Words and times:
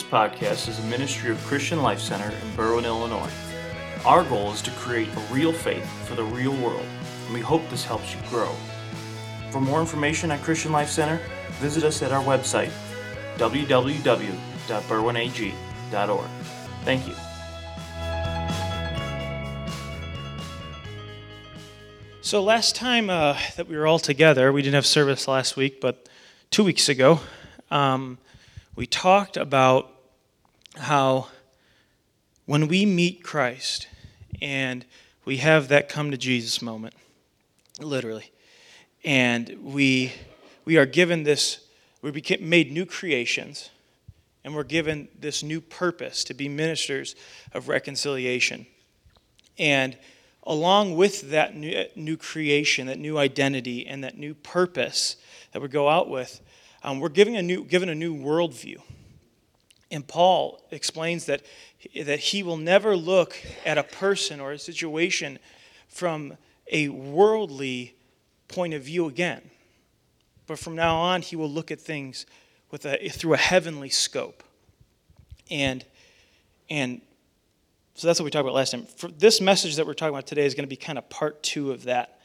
This 0.00 0.08
podcast 0.08 0.64
is 0.66 0.78
a 0.78 0.82
ministry 0.84 1.30
of 1.30 1.36
Christian 1.44 1.82
Life 1.82 2.00
Center 2.00 2.24
in 2.24 2.50
Berwyn, 2.56 2.86
Illinois. 2.86 3.30
Our 4.06 4.24
goal 4.24 4.50
is 4.50 4.62
to 4.62 4.70
create 4.70 5.08
a 5.08 5.20
real 5.30 5.52
faith 5.52 5.86
for 6.08 6.14
the 6.14 6.24
real 6.24 6.56
world, 6.56 6.86
and 7.26 7.34
we 7.34 7.40
hope 7.40 7.60
this 7.68 7.84
helps 7.84 8.14
you 8.14 8.20
grow. 8.30 8.50
For 9.50 9.60
more 9.60 9.78
information 9.78 10.30
at 10.30 10.40
Christian 10.40 10.72
Life 10.72 10.88
Center, 10.88 11.20
visit 11.58 11.84
us 11.84 12.00
at 12.00 12.12
our 12.12 12.24
website, 12.24 12.70
www.berwynag.org. 13.36 16.30
Thank 16.84 17.06
you. 17.06 17.14
So, 22.22 22.42
last 22.42 22.74
time 22.74 23.10
uh, 23.10 23.38
that 23.56 23.68
we 23.68 23.76
were 23.76 23.86
all 23.86 23.98
together, 23.98 24.50
we 24.50 24.62
didn't 24.62 24.76
have 24.76 24.86
service 24.86 25.28
last 25.28 25.58
week, 25.58 25.78
but 25.78 26.08
two 26.50 26.64
weeks 26.64 26.88
ago, 26.88 27.20
um, 27.70 28.16
we 28.80 28.86
talked 28.86 29.36
about 29.36 29.90
how 30.74 31.28
when 32.46 32.66
we 32.66 32.86
meet 32.86 33.22
Christ 33.22 33.86
and 34.40 34.86
we 35.26 35.36
have 35.36 35.68
that 35.68 35.90
come 35.90 36.10
to 36.12 36.16
Jesus 36.16 36.62
moment, 36.62 36.94
literally, 37.78 38.32
and 39.04 39.54
we, 39.62 40.14
we 40.64 40.78
are 40.78 40.86
given 40.86 41.24
this, 41.24 41.60
we 42.00 42.10
became 42.10 42.48
made 42.48 42.72
new 42.72 42.86
creations, 42.86 43.68
and 44.44 44.54
we're 44.54 44.64
given 44.64 45.08
this 45.18 45.42
new 45.42 45.60
purpose 45.60 46.24
to 46.24 46.32
be 46.32 46.48
ministers 46.48 47.14
of 47.52 47.68
reconciliation. 47.68 48.64
And 49.58 49.98
along 50.44 50.96
with 50.96 51.32
that 51.32 51.54
new, 51.54 51.84
new 51.96 52.16
creation, 52.16 52.86
that 52.86 52.98
new 52.98 53.18
identity, 53.18 53.86
and 53.86 54.02
that 54.04 54.16
new 54.16 54.32
purpose 54.32 55.16
that 55.52 55.60
we 55.60 55.68
go 55.68 55.86
out 55.86 56.08
with, 56.08 56.40
um, 56.82 57.00
we're 57.00 57.08
giving 57.08 57.36
a 57.36 57.42
new, 57.42 57.64
given 57.64 57.88
a 57.88 57.94
new 57.94 58.14
worldview. 58.14 58.80
And 59.90 60.06
Paul 60.06 60.62
explains 60.70 61.26
that, 61.26 61.42
that 62.04 62.20
he 62.20 62.42
will 62.42 62.56
never 62.56 62.96
look 62.96 63.36
at 63.64 63.76
a 63.76 63.82
person 63.82 64.40
or 64.40 64.52
a 64.52 64.58
situation 64.58 65.38
from 65.88 66.36
a 66.70 66.88
worldly 66.88 67.96
point 68.48 68.74
of 68.74 68.82
view 68.82 69.06
again. 69.06 69.42
But 70.46 70.58
from 70.58 70.74
now 70.74 70.96
on, 70.96 71.22
he 71.22 71.36
will 71.36 71.50
look 71.50 71.70
at 71.70 71.80
things 71.80 72.26
with 72.70 72.86
a, 72.86 73.08
through 73.08 73.34
a 73.34 73.38
heavenly 73.38 73.88
scope. 73.88 74.44
And, 75.50 75.84
and 76.68 77.00
so 77.94 78.06
that's 78.06 78.20
what 78.20 78.24
we 78.24 78.30
talked 78.30 78.42
about 78.42 78.54
last 78.54 78.70
time. 78.70 78.84
For 78.84 79.08
this 79.08 79.40
message 79.40 79.76
that 79.76 79.86
we're 79.86 79.94
talking 79.94 80.14
about 80.14 80.26
today 80.26 80.46
is 80.46 80.54
going 80.54 80.64
to 80.64 80.68
be 80.68 80.76
kind 80.76 80.98
of 80.98 81.08
part 81.10 81.42
two 81.42 81.72
of 81.72 81.84
that. 81.84 82.19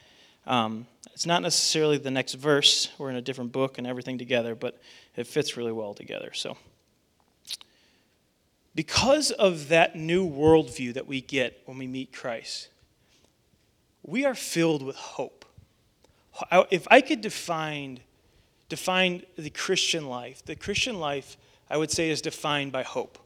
Um, 0.48 0.88
it's 1.14 1.26
not 1.26 1.42
necessarily 1.42 1.98
the 1.98 2.12
next 2.12 2.34
verse. 2.34 2.90
We're 2.98 3.10
in 3.10 3.16
a 3.16 3.22
different 3.22 3.52
book 3.52 3.78
and 3.78 3.88
everything 3.88 4.18
together, 4.18 4.54
but 4.54 4.80
it 5.16 5.28
fits 5.28 5.56
really 5.56 5.72
well 5.72 5.94
together. 5.94 6.32
So, 6.34 6.58
because 8.76 9.32
of 9.32 9.70
that 9.70 9.96
new 9.96 10.30
worldview 10.30 10.94
that 10.96 11.08
we 11.08 11.22
get 11.22 11.62
when 11.66 11.78
we 11.78 11.88
meet 11.88 12.12
Christ, 12.12 12.68
we 14.04 14.26
are 14.26 14.36
filled 14.36 14.84
with 14.84 14.98
hope. 14.98 15.46
If 16.70 16.86
I 16.92 17.00
could 17.00 17.22
define, 17.22 18.02
define 18.68 19.24
the 19.38 19.50
Christian 19.50 20.10
life, 20.10 20.44
the 20.44 20.56
Christian 20.56 21.00
life, 21.00 21.38
I 21.70 21.78
would 21.78 21.92
say, 21.92 22.10
is 22.10 22.22
defined 22.22 22.74
by 22.74 22.84
hope. 22.84 23.18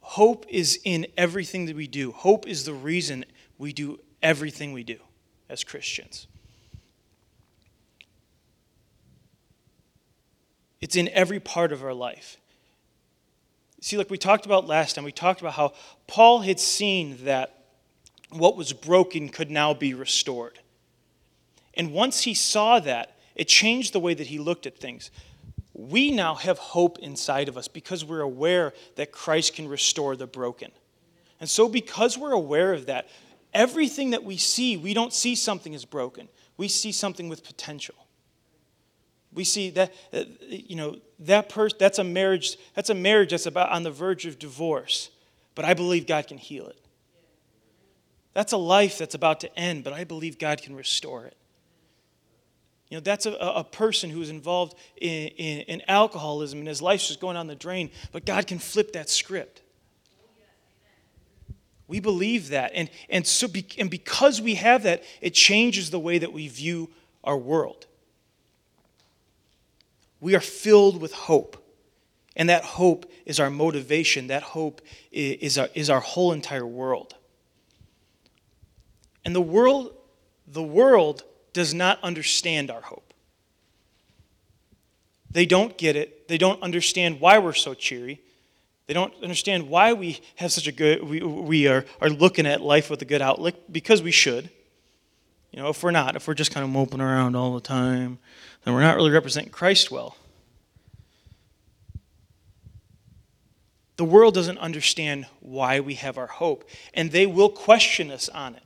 Hope 0.00 0.46
is 0.48 0.80
in 0.84 1.06
everything 1.16 1.66
that 1.66 1.76
we 1.76 1.86
do. 1.86 2.12
Hope 2.12 2.48
is 2.48 2.64
the 2.64 2.72
reason 2.72 3.26
we 3.58 3.72
do 3.72 4.00
everything 4.24 4.72
we 4.72 4.82
do 4.82 4.96
as 5.48 5.62
Christians. 5.62 6.26
It's 10.80 10.96
in 10.96 11.08
every 11.10 11.38
part 11.38 11.70
of 11.72 11.84
our 11.84 11.94
life. 11.94 12.38
See, 13.80 13.96
like 13.96 14.10
we 14.10 14.18
talked 14.18 14.46
about 14.46 14.66
last 14.66 14.94
time, 14.94 15.04
we 15.04 15.12
talked 15.12 15.40
about 15.40 15.52
how 15.52 15.74
Paul 16.06 16.40
had 16.40 16.58
seen 16.58 17.18
that 17.24 17.64
what 18.30 18.56
was 18.56 18.72
broken 18.72 19.28
could 19.28 19.50
now 19.50 19.74
be 19.74 19.94
restored. 19.94 20.58
And 21.74 21.92
once 21.92 22.22
he 22.22 22.34
saw 22.34 22.80
that, 22.80 23.16
it 23.34 23.46
changed 23.46 23.92
the 23.92 24.00
way 24.00 24.14
that 24.14 24.28
he 24.28 24.38
looked 24.38 24.66
at 24.66 24.78
things. 24.78 25.10
We 25.74 26.10
now 26.10 26.34
have 26.34 26.58
hope 26.58 26.98
inside 27.00 27.48
of 27.48 27.56
us 27.56 27.68
because 27.68 28.04
we're 28.04 28.20
aware 28.20 28.72
that 28.96 29.12
Christ 29.12 29.54
can 29.54 29.68
restore 29.68 30.16
the 30.16 30.26
broken. 30.26 30.70
And 31.40 31.50
so, 31.50 31.68
because 31.68 32.16
we're 32.16 32.32
aware 32.32 32.72
of 32.72 32.86
that, 32.86 33.08
everything 33.54 34.10
that 34.10 34.24
we 34.24 34.36
see, 34.36 34.76
we 34.76 34.94
don't 34.94 35.12
see 35.12 35.34
something 35.34 35.74
as 35.74 35.84
broken. 35.84 36.28
We 36.56 36.68
see 36.68 36.92
something 36.92 37.28
with 37.28 37.44
potential. 37.44 37.94
We 39.32 39.44
see 39.44 39.70
that 39.70 39.92
uh, 40.12 40.24
you 40.48 40.76
know 40.76 40.96
that 41.20 41.48
person 41.48 41.76
that's 41.80 41.98
a 41.98 42.04
marriage 42.04 42.56
that's 42.74 42.90
a 42.90 42.94
marriage 42.94 43.30
that's 43.30 43.46
about 43.46 43.70
on 43.70 43.82
the 43.82 43.90
verge 43.90 44.26
of 44.26 44.38
divorce, 44.38 45.10
but 45.56 45.64
I 45.64 45.74
believe 45.74 46.06
God 46.06 46.28
can 46.28 46.38
heal 46.38 46.68
it. 46.68 46.78
That's 48.32 48.52
a 48.52 48.56
life 48.56 48.98
that's 48.98 49.14
about 49.14 49.40
to 49.40 49.58
end, 49.58 49.82
but 49.82 49.92
I 49.92 50.04
believe 50.04 50.38
God 50.38 50.62
can 50.62 50.76
restore 50.76 51.24
it. 51.24 51.36
You 52.90 52.98
know, 52.98 53.00
that's 53.00 53.26
a, 53.26 53.32
a 53.32 53.64
person 53.64 54.10
who 54.10 54.20
is 54.22 54.30
involved 54.30 54.76
in, 55.00 55.28
in, 55.28 55.60
in 55.62 55.82
alcoholism 55.88 56.60
and 56.60 56.68
his 56.68 56.82
life's 56.82 57.08
just 57.08 57.20
going 57.20 57.36
on 57.36 57.46
the 57.46 57.54
drain, 57.56 57.90
but 58.12 58.24
God 58.24 58.46
can 58.46 58.58
flip 58.58 58.92
that 58.92 59.08
script. 59.08 59.62
We 61.86 62.00
believe 62.00 62.48
that. 62.48 62.72
And, 62.74 62.90
and, 63.08 63.26
so 63.26 63.48
be, 63.48 63.66
and 63.78 63.90
because 63.90 64.40
we 64.40 64.54
have 64.54 64.84
that, 64.84 65.02
it 65.20 65.34
changes 65.34 65.90
the 65.90 65.98
way 65.98 66.18
that 66.18 66.32
we 66.32 66.48
view 66.48 66.90
our 67.22 67.36
world. 67.36 67.86
We 70.20 70.34
are 70.34 70.40
filled 70.40 71.00
with 71.00 71.12
hope. 71.12 71.58
And 72.36 72.48
that 72.48 72.64
hope 72.64 73.10
is 73.26 73.38
our 73.38 73.50
motivation. 73.50 74.28
That 74.28 74.42
hope 74.42 74.80
is 75.12 75.58
our, 75.58 75.68
is 75.74 75.90
our 75.90 76.00
whole 76.00 76.32
entire 76.32 76.66
world. 76.66 77.14
And 79.24 79.34
the 79.34 79.40
world, 79.40 79.94
the 80.46 80.62
world 80.62 81.22
does 81.52 81.72
not 81.72 82.02
understand 82.02 82.70
our 82.70 82.80
hope. 82.80 83.14
They 85.30 85.46
don't 85.46 85.76
get 85.76 85.96
it. 85.96 86.28
They 86.28 86.38
don't 86.38 86.62
understand 86.62 87.20
why 87.20 87.38
we're 87.38 87.52
so 87.52 87.74
cheery. 87.74 88.20
They 88.86 88.94
don't 88.94 89.14
understand 89.22 89.68
why 89.68 89.92
we 89.94 90.20
have 90.36 90.52
such 90.52 90.66
a 90.66 90.72
good, 90.72 91.02
we, 91.02 91.20
we 91.20 91.66
are, 91.66 91.84
are 92.00 92.10
looking 92.10 92.46
at 92.46 92.60
life 92.60 92.90
with 92.90 93.00
a 93.02 93.06
good 93.06 93.22
outlook, 93.22 93.54
because 93.70 94.02
we 94.02 94.10
should. 94.10 94.50
You 95.50 95.62
know, 95.62 95.68
if 95.68 95.82
we're 95.82 95.90
not, 95.90 96.16
if 96.16 96.28
we're 96.28 96.34
just 96.34 96.52
kind 96.52 96.64
of 96.64 96.70
moping 96.70 97.00
around 97.00 97.36
all 97.36 97.54
the 97.54 97.60
time, 97.60 98.18
then 98.64 98.74
we're 98.74 98.82
not 98.82 98.96
really 98.96 99.10
representing 99.10 99.52
Christ 99.52 99.90
well. 99.90 100.16
The 103.96 104.04
world 104.04 104.34
doesn't 104.34 104.58
understand 104.58 105.26
why 105.40 105.78
we 105.80 105.94
have 105.94 106.18
our 106.18 106.26
hope, 106.26 106.68
and 106.92 107.12
they 107.12 107.26
will 107.26 107.48
question 107.48 108.10
us 108.10 108.28
on 108.28 108.56
it. 108.56 108.62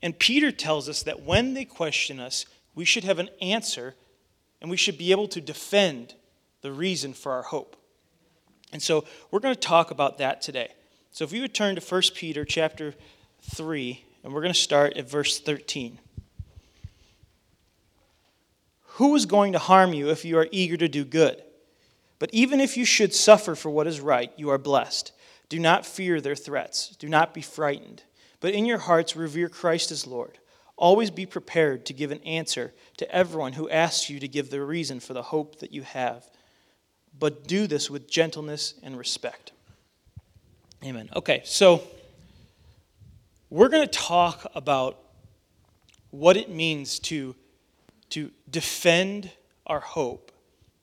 And 0.00 0.18
Peter 0.18 0.52
tells 0.52 0.88
us 0.88 1.02
that 1.02 1.22
when 1.22 1.54
they 1.54 1.64
question 1.64 2.20
us, 2.20 2.46
we 2.76 2.84
should 2.84 3.02
have 3.02 3.18
an 3.18 3.30
answer 3.40 3.94
and 4.60 4.70
we 4.70 4.76
should 4.76 4.96
be 4.96 5.10
able 5.10 5.26
to 5.28 5.40
defend 5.40 6.14
the 6.60 6.70
reason 6.70 7.12
for 7.12 7.32
our 7.32 7.42
hope. 7.42 7.76
And 8.72 8.82
so 8.82 9.04
we're 9.30 9.40
going 9.40 9.54
to 9.54 9.60
talk 9.60 9.90
about 9.90 10.18
that 10.18 10.42
today. 10.42 10.70
So 11.12 11.24
if 11.24 11.32
you 11.32 11.40
would 11.42 11.54
turn 11.54 11.76
to 11.76 11.80
1 11.80 12.02
Peter 12.14 12.44
chapter 12.44 12.94
3, 13.54 14.04
and 14.22 14.34
we're 14.34 14.42
going 14.42 14.52
to 14.52 14.58
start 14.58 14.96
at 14.96 15.08
verse 15.08 15.38
13. 15.38 15.98
Who 18.82 19.14
is 19.14 19.24
going 19.24 19.52
to 19.52 19.58
harm 19.58 19.92
you 19.92 20.10
if 20.10 20.24
you 20.24 20.36
are 20.36 20.48
eager 20.50 20.76
to 20.76 20.88
do 20.88 21.04
good? 21.04 21.42
But 22.18 22.30
even 22.32 22.60
if 22.60 22.76
you 22.76 22.84
should 22.84 23.14
suffer 23.14 23.54
for 23.54 23.70
what 23.70 23.86
is 23.86 24.00
right, 24.00 24.32
you 24.36 24.50
are 24.50 24.58
blessed. 24.58 25.12
Do 25.48 25.60
not 25.60 25.86
fear 25.86 26.20
their 26.20 26.34
threats. 26.34 26.96
Do 26.96 27.08
not 27.08 27.34
be 27.34 27.40
frightened. 27.40 28.02
But 28.40 28.54
in 28.54 28.66
your 28.66 28.78
hearts, 28.78 29.14
revere 29.14 29.48
Christ 29.48 29.92
as 29.92 30.06
Lord. 30.06 30.38
Always 30.76 31.10
be 31.10 31.24
prepared 31.24 31.86
to 31.86 31.94
give 31.94 32.10
an 32.10 32.22
answer 32.24 32.74
to 32.96 33.10
everyone 33.14 33.52
who 33.52 33.70
asks 33.70 34.10
you 34.10 34.18
to 34.18 34.28
give 34.28 34.50
the 34.50 34.62
reason 34.62 34.98
for 34.98 35.14
the 35.14 35.22
hope 35.22 35.60
that 35.60 35.72
you 35.72 35.82
have 35.82 36.28
but 37.18 37.46
do 37.46 37.66
this 37.66 37.90
with 37.90 38.08
gentleness 38.08 38.74
and 38.82 38.96
respect. 38.96 39.52
Amen. 40.84 41.08
Okay, 41.14 41.42
so 41.44 41.82
we're 43.50 43.68
going 43.68 43.86
to 43.86 43.98
talk 43.98 44.50
about 44.54 44.98
what 46.10 46.36
it 46.36 46.50
means 46.50 46.98
to, 46.98 47.34
to 48.10 48.30
defend 48.50 49.30
our 49.66 49.80
hope. 49.80 50.32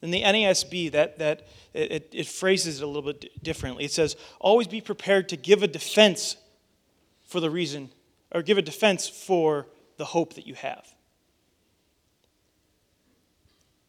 In 0.02 0.12
the 0.12 0.22
NASB, 0.22 0.92
that, 0.92 1.20
that 1.20 1.48
it, 1.74 2.10
it 2.12 2.28
phrases 2.28 2.82
it 2.82 2.84
a 2.84 2.88
little 2.88 3.02
bit 3.02 3.42
differently. 3.42 3.86
It 3.86 3.92
says, 3.92 4.18
always 4.40 4.68
be 4.68 4.82
prepared 4.82 5.30
to 5.30 5.38
give 5.38 5.64
a 5.64 5.68
defense 5.68 6.36
for 7.26 7.40
the 7.40 7.50
reason, 7.50 7.90
or 8.32 8.42
give 8.42 8.58
a 8.58 8.62
defense 8.62 9.08
for 9.08 9.68
the 9.98 10.06
hope 10.06 10.34
that 10.34 10.46
you 10.46 10.56
have. 10.56 10.88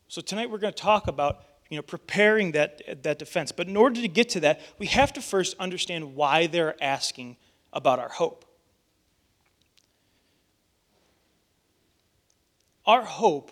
So 0.08 0.20
tonight 0.20 0.50
we're 0.50 0.58
going 0.58 0.73
to 0.73 0.82
talk 0.82 1.08
about 1.08 1.43
you 1.75 1.79
know, 1.79 1.82
preparing 1.82 2.53
that, 2.53 3.03
that 3.03 3.19
defense. 3.19 3.50
But 3.50 3.67
in 3.67 3.76
order 3.76 4.00
to 4.00 4.09
get 4.09 4.29
to 4.31 4.41
that, 4.41 4.61
we 4.79 4.87
have 4.87 5.12
to 5.15 5.21
first 5.21 5.56
understand 5.59 6.15
why 6.15 6.47
they're 6.47 6.82
asking 6.82 7.37
about 7.73 7.99
our 7.99 8.09
hope. 8.09 8.44
Our 12.87 13.03
hope, 13.03 13.50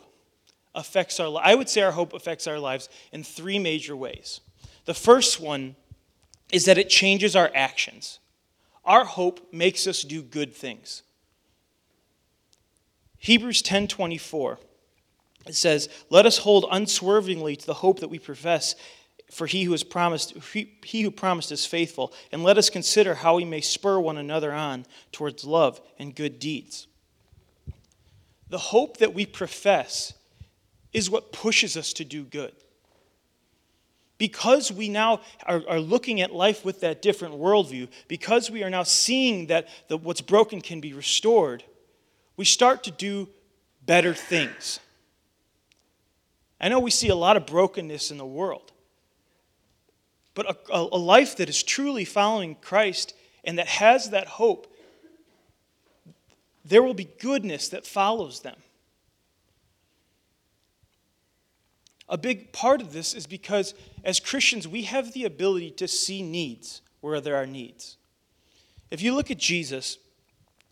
affects 0.75 1.21
our 1.21 1.39
I 1.43 1.55
would 1.55 1.69
say 1.69 1.83
our 1.83 1.93
hope 1.93 2.15
affects 2.15 2.47
our 2.47 2.59
lives 2.59 2.89
in 3.13 3.23
three 3.23 3.59
major 3.59 3.97
ways. 3.97 4.41
The 4.85 4.95
first 4.95 5.41
one 5.41 5.77
is 6.51 6.65
that 6.65 6.79
it 6.79 6.89
changes 6.89 7.37
our 7.37 7.51
actions. 7.55 8.21
Our 8.85 9.05
hope 9.05 9.53
makes 9.53 9.87
us 9.87 10.03
do 10.03 10.23
good 10.23 10.55
things. 10.55 11.03
Hebrews 13.19 13.63
10:24 13.63 14.59
it 15.47 15.55
says, 15.55 15.89
"Let 16.11 16.27
us 16.27 16.39
hold 16.39 16.67
unswervingly 16.71 17.57
to 17.57 17.67
the 17.67 17.75
hope 17.75 18.01
that 18.01 18.09
we 18.09 18.19
profess, 18.19 18.75
for 19.31 19.47
he 19.47 19.65
who 19.65 19.73
has 19.73 19.83
promised 19.83 20.35
he, 20.53 21.03
who 21.03 21.11
promised 21.11 21.51
is 21.51 21.67
faithful, 21.67 22.13
and 22.31 22.45
let 22.45 22.59
us 22.59 22.71
consider 22.71 23.15
how 23.15 23.37
we 23.37 23.45
may 23.45 23.61
spur 23.61 23.99
one 23.99 24.19
another 24.19 24.53
on 24.53 24.87
towards 25.11 25.45
love 25.45 25.81
and 25.99 26.15
good 26.15 26.39
deeds." 26.39 26.87
The 28.49 28.59
hope 28.59 28.99
that 28.99 29.15
we 29.15 29.25
profess 29.25 30.13
is 30.93 31.09
what 31.09 31.33
pushes 31.33 31.77
us 31.77 31.95
to 31.95 32.05
do 32.05 32.23
good. 32.23 32.53
Because 34.19 34.71
we 34.71 34.91
now 34.91 35.23
are, 35.47 35.63
are 35.67 35.81
looking 35.81 36.21
at 36.21 36.35
life 36.35 36.65
with 36.65 36.81
that 36.81 37.01
different 37.01 37.35
worldview, 37.35 37.89
because 38.09 38.51
we 38.51 38.63
are 38.63 38.71
now 38.71 38.83
seeing 38.83 39.47
that 39.47 39.69
the, 39.89 39.97
what's 39.97 40.21
broken 40.21 40.61
can 40.61 40.81
be 40.81 40.93
restored, 40.93 41.65
we 42.37 42.45
start 42.45 42.85
to 42.85 42.91
do 42.91 43.29
better 43.85 44.15
things. 44.15 44.79
I 46.63 46.69
know 46.69 46.79
we 46.79 46.93
see 46.93 47.09
a 47.09 47.17
lot 47.17 47.37
of 47.37 47.45
brokenness 47.45 48.13
in 48.13 48.19
the 48.19 48.25
world, 48.25 48.71
but 50.35 50.47
a, 50.49 50.73
a, 50.73 50.89
a 50.93 50.99
life 50.99 51.37
that 51.37 51.49
is 51.49 51.63
truly 51.63 52.05
following 52.05 52.55
Christ 52.55 53.15
and 53.43 53.59
that 53.59 53.67
has 53.67 54.11
that 54.11 54.29
hope, 54.29 54.73
there 56.65 56.83
will 56.83 56.95
be 56.95 57.09
goodness 57.19 57.69
that 57.71 57.85
follows 57.85 58.41
them. 58.41 58.57
A 62.09 62.17
big 62.17 62.53
part 62.53 62.81
of 62.81 62.93
this 62.93 63.15
is 63.15 63.27
because 63.27 63.75
as 64.05 64.21
Christians, 64.21 64.69
we 64.69 64.83
have 64.83 65.13
the 65.13 65.25
ability 65.25 65.73
to 65.73 65.89
see 65.89 66.23
needs 66.23 66.83
where 67.01 67.21
there 67.21 67.37
are 67.37 67.47
needs. 67.47 67.97
If 68.91 69.03
you 69.03 69.15
look 69.15 69.31
at 69.31 69.39
Jesus, 69.39 69.99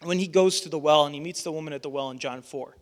when 0.03 0.19
he 0.19 0.29
goes 0.29 0.61
to 0.61 0.69
the 0.69 0.79
well 0.79 1.07
and 1.07 1.15
he 1.15 1.21
meets 1.21 1.43
the 1.43 1.51
woman 1.51 1.73
at 1.73 1.83
the 1.83 1.89
well 1.89 2.11
in 2.11 2.19
John 2.19 2.43
4, 2.43 2.77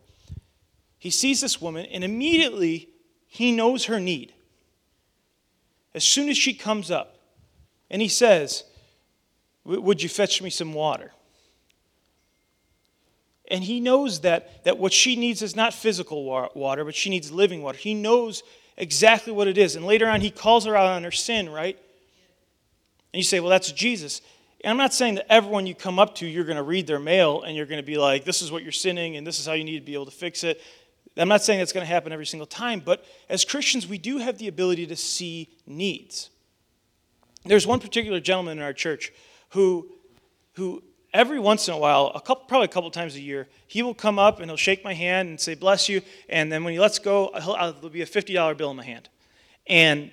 he 0.99 1.09
sees 1.09 1.41
this 1.41 1.61
woman 1.61 1.85
and 1.87 2.03
immediately 2.03 2.89
he 3.29 3.51
knows 3.51 3.85
her 3.85 3.99
need. 3.99 4.33
As 5.93 6.03
soon 6.03 6.27
as 6.29 6.37
she 6.37 6.53
comes 6.53 6.91
up, 6.91 7.15
and 7.89 8.01
he 8.01 8.07
says, 8.07 8.63
Would 9.63 10.03
you 10.03 10.09
fetch 10.09 10.41
me 10.41 10.49
some 10.49 10.73
water? 10.73 11.11
And 13.49 13.63
he 13.63 13.79
knows 13.79 14.21
that, 14.21 14.63
that 14.65 14.77
what 14.77 14.93
she 14.93 15.15
needs 15.15 15.41
is 15.41 15.55
not 15.55 15.73
physical 15.73 16.23
water, 16.23 16.85
but 16.85 16.95
she 16.95 17.09
needs 17.09 17.31
living 17.31 17.63
water. 17.63 17.77
He 17.77 17.95
knows 17.95 18.43
exactly 18.77 19.33
what 19.33 19.47
it 19.47 19.57
is. 19.57 19.75
And 19.75 19.85
later 19.85 20.07
on, 20.07 20.21
he 20.21 20.29
calls 20.29 20.65
her 20.65 20.75
out 20.75 20.87
on 20.87 21.03
her 21.03 21.11
sin, 21.11 21.49
right? 21.49 21.75
And 23.11 23.17
you 23.17 23.23
say, 23.23 23.39
well, 23.39 23.49
that's 23.49 23.71
Jesus. 23.71 24.21
And 24.63 24.69
I'm 24.69 24.77
not 24.77 24.93
saying 24.93 25.15
that 25.15 25.31
everyone 25.31 25.65
you 25.65 25.73
come 25.73 25.97
up 25.97 26.15
to, 26.15 26.27
you're 26.27 26.43
going 26.43 26.57
to 26.57 26.63
read 26.63 26.85
their 26.85 26.99
mail 26.99 27.41
and 27.41 27.55
you're 27.55 27.65
going 27.65 27.81
to 27.81 27.85
be 27.85 27.97
like, 27.97 28.23
this 28.23 28.43
is 28.43 28.51
what 28.51 28.61
you're 28.61 28.71
sinning 28.71 29.17
and 29.17 29.25
this 29.25 29.39
is 29.39 29.47
how 29.47 29.53
you 29.53 29.63
need 29.63 29.79
to 29.79 29.85
be 29.85 29.95
able 29.95 30.05
to 30.05 30.11
fix 30.11 30.43
it. 30.43 30.61
I'm 31.17 31.27
not 31.27 31.43
saying 31.43 31.59
that's 31.59 31.73
going 31.73 31.85
to 31.85 31.91
happen 31.91 32.11
every 32.11 32.25
single 32.25 32.47
time, 32.47 32.81
but 32.83 33.03
as 33.29 33.43
Christians, 33.43 33.87
we 33.87 33.97
do 33.97 34.19
have 34.19 34.37
the 34.37 34.47
ability 34.47 34.87
to 34.87 34.95
see 34.95 35.49
needs. 35.65 36.29
There's 37.45 37.65
one 37.65 37.79
particular 37.79 38.19
gentleman 38.19 38.57
in 38.57 38.63
our 38.63 38.73
church 38.73 39.11
who, 39.49 39.89
who 40.53 40.83
every 41.13 41.39
once 41.39 41.67
in 41.67 41.73
a 41.73 41.77
while, 41.77 42.11
a 42.15 42.21
couple, 42.21 42.45
probably 42.47 42.65
a 42.65 42.69
couple 42.69 42.91
times 42.91 43.15
a 43.15 43.21
year, 43.21 43.47
he 43.67 43.81
will 43.81 43.93
come 43.93 44.19
up 44.19 44.39
and 44.39 44.49
he'll 44.49 44.57
shake 44.57 44.83
my 44.83 44.93
hand 44.93 45.29
and 45.29 45.39
say, 45.39 45.55
Bless 45.55 45.89
you. 45.89 46.01
And 46.27 46.51
then 46.51 46.63
when 46.63 46.73
he 46.73 46.79
lets 46.79 46.99
go, 46.99 47.27
uh, 47.27 47.71
there'll 47.71 47.89
be 47.89 48.01
a 48.01 48.05
$50 48.05 48.57
bill 48.57 48.71
in 48.71 48.77
my 48.77 48.85
hand. 48.85 49.09
And, 49.67 50.11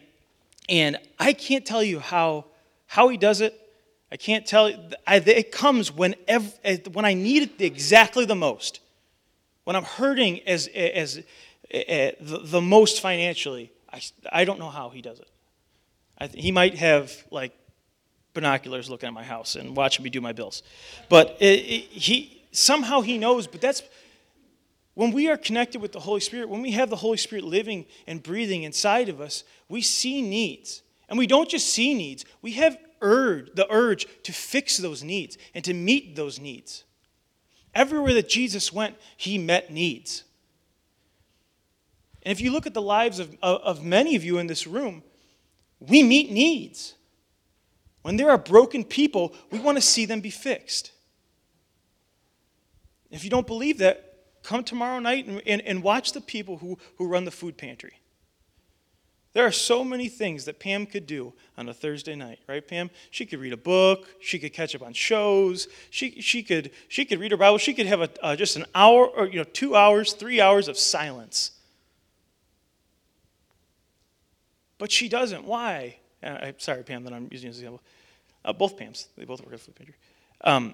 and 0.68 0.98
I 1.18 1.32
can't 1.32 1.64
tell 1.64 1.82
you 1.82 1.98
how, 2.00 2.46
how 2.86 3.08
he 3.08 3.16
does 3.16 3.40
it. 3.40 3.60
I 4.10 4.16
can't 4.16 4.46
tell 4.46 4.70
you. 4.70 4.78
It 5.08 5.50
comes 5.50 5.92
whenever, 5.92 6.46
when 6.92 7.04
I 7.04 7.14
need 7.14 7.42
it 7.42 7.60
exactly 7.60 8.24
the 8.24 8.36
most. 8.36 8.80
When 9.66 9.74
I'm 9.74 9.82
hurting 9.82 10.42
as, 10.46 10.68
as, 10.68 11.24
as 11.72 12.16
the, 12.20 12.38
the 12.44 12.60
most 12.60 13.00
financially, 13.00 13.72
I, 13.92 14.00
I 14.30 14.44
don't 14.44 14.60
know 14.60 14.68
how 14.68 14.90
he 14.90 15.02
does 15.02 15.18
it. 15.18 15.28
I, 16.16 16.28
he 16.28 16.52
might 16.52 16.76
have 16.76 17.12
like 17.32 17.52
binoculars 18.32 18.88
looking 18.88 19.08
at 19.08 19.12
my 19.12 19.24
house 19.24 19.56
and 19.56 19.76
watching 19.76 20.04
me 20.04 20.10
do 20.10 20.20
my 20.20 20.32
bills. 20.32 20.62
But 21.08 21.36
it, 21.40 21.58
it, 21.58 21.84
he 21.90 22.44
somehow 22.52 23.00
he 23.00 23.18
knows. 23.18 23.48
But 23.48 23.60
that's 23.60 23.82
when 24.94 25.10
we 25.10 25.28
are 25.28 25.36
connected 25.36 25.82
with 25.82 25.90
the 25.90 25.98
Holy 25.98 26.20
Spirit. 26.20 26.48
When 26.48 26.62
we 26.62 26.70
have 26.70 26.88
the 26.88 26.94
Holy 26.94 27.16
Spirit 27.16 27.42
living 27.42 27.86
and 28.06 28.22
breathing 28.22 28.62
inside 28.62 29.08
of 29.08 29.20
us, 29.20 29.42
we 29.68 29.82
see 29.82 30.22
needs, 30.22 30.82
and 31.08 31.18
we 31.18 31.26
don't 31.26 31.48
just 31.48 31.70
see 31.70 31.92
needs. 31.92 32.24
We 32.40 32.52
have 32.52 32.78
urge, 33.02 33.52
the 33.54 33.66
urge 33.68 34.06
to 34.22 34.32
fix 34.32 34.76
those 34.76 35.02
needs 35.02 35.36
and 35.54 35.64
to 35.64 35.74
meet 35.74 36.14
those 36.14 36.38
needs. 36.38 36.84
Everywhere 37.76 38.14
that 38.14 38.26
Jesus 38.26 38.72
went, 38.72 38.96
he 39.18 39.36
met 39.36 39.70
needs. 39.70 40.24
And 42.22 42.32
if 42.32 42.40
you 42.40 42.50
look 42.50 42.66
at 42.66 42.72
the 42.72 42.80
lives 42.80 43.18
of, 43.18 43.36
of, 43.42 43.60
of 43.60 43.84
many 43.84 44.16
of 44.16 44.24
you 44.24 44.38
in 44.38 44.46
this 44.46 44.66
room, 44.66 45.02
we 45.78 46.02
meet 46.02 46.30
needs. 46.30 46.94
When 48.00 48.16
there 48.16 48.30
are 48.30 48.38
broken 48.38 48.82
people, 48.82 49.34
we 49.50 49.58
want 49.58 49.76
to 49.76 49.82
see 49.82 50.06
them 50.06 50.20
be 50.20 50.30
fixed. 50.30 50.90
If 53.10 53.24
you 53.24 53.30
don't 53.30 53.46
believe 53.46 53.78
that, 53.78 54.14
come 54.42 54.64
tomorrow 54.64 54.98
night 54.98 55.26
and, 55.26 55.42
and, 55.46 55.60
and 55.60 55.82
watch 55.82 56.12
the 56.12 56.22
people 56.22 56.56
who, 56.56 56.78
who 56.96 57.06
run 57.06 57.26
the 57.26 57.30
food 57.30 57.58
pantry. 57.58 58.00
There 59.36 59.44
are 59.44 59.52
so 59.52 59.84
many 59.84 60.08
things 60.08 60.46
that 60.46 60.58
Pam 60.58 60.86
could 60.86 61.06
do 61.06 61.34
on 61.58 61.68
a 61.68 61.74
Thursday 61.74 62.14
night, 62.14 62.38
right, 62.48 62.66
Pam? 62.66 62.88
She 63.10 63.26
could 63.26 63.38
read 63.38 63.52
a 63.52 63.58
book. 63.58 64.08
She 64.18 64.38
could 64.38 64.54
catch 64.54 64.74
up 64.74 64.80
on 64.80 64.94
shows. 64.94 65.68
She, 65.90 66.22
she, 66.22 66.42
could, 66.42 66.70
she 66.88 67.04
could 67.04 67.20
read 67.20 67.32
her 67.32 67.36
Bible. 67.36 67.58
She 67.58 67.74
could 67.74 67.84
have 67.84 68.00
a, 68.00 68.08
uh, 68.22 68.34
just 68.34 68.56
an 68.56 68.64
hour 68.74 69.06
or 69.06 69.26
you 69.26 69.36
know, 69.36 69.44
two 69.44 69.76
hours, 69.76 70.14
three 70.14 70.40
hours 70.40 70.68
of 70.68 70.78
silence. 70.78 71.50
But 74.78 74.90
she 74.90 75.06
doesn't. 75.06 75.44
Why? 75.44 75.98
Uh, 76.22 76.38
I'm 76.40 76.58
sorry, 76.58 76.82
Pam, 76.82 77.04
that 77.04 77.12
I'm 77.12 77.28
using 77.30 77.48
an 77.48 77.56
example. 77.56 77.82
Uh, 78.42 78.54
both 78.54 78.78
Pams, 78.78 79.08
they 79.18 79.26
both 79.26 79.44
work 79.44 79.52
at 79.52 79.60
Food 79.60 79.74
Pantry. 79.74 79.96
Um, 80.44 80.72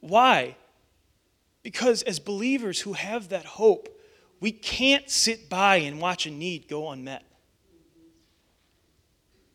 why? 0.00 0.56
Because 1.62 2.02
as 2.02 2.18
believers 2.18 2.80
who 2.80 2.94
have 2.94 3.28
that 3.28 3.44
hope, 3.44 3.96
we 4.42 4.50
can't 4.50 5.08
sit 5.08 5.48
by 5.48 5.76
and 5.76 6.00
watch 6.00 6.26
a 6.26 6.30
need 6.30 6.66
go 6.68 6.90
unmet. 6.90 7.22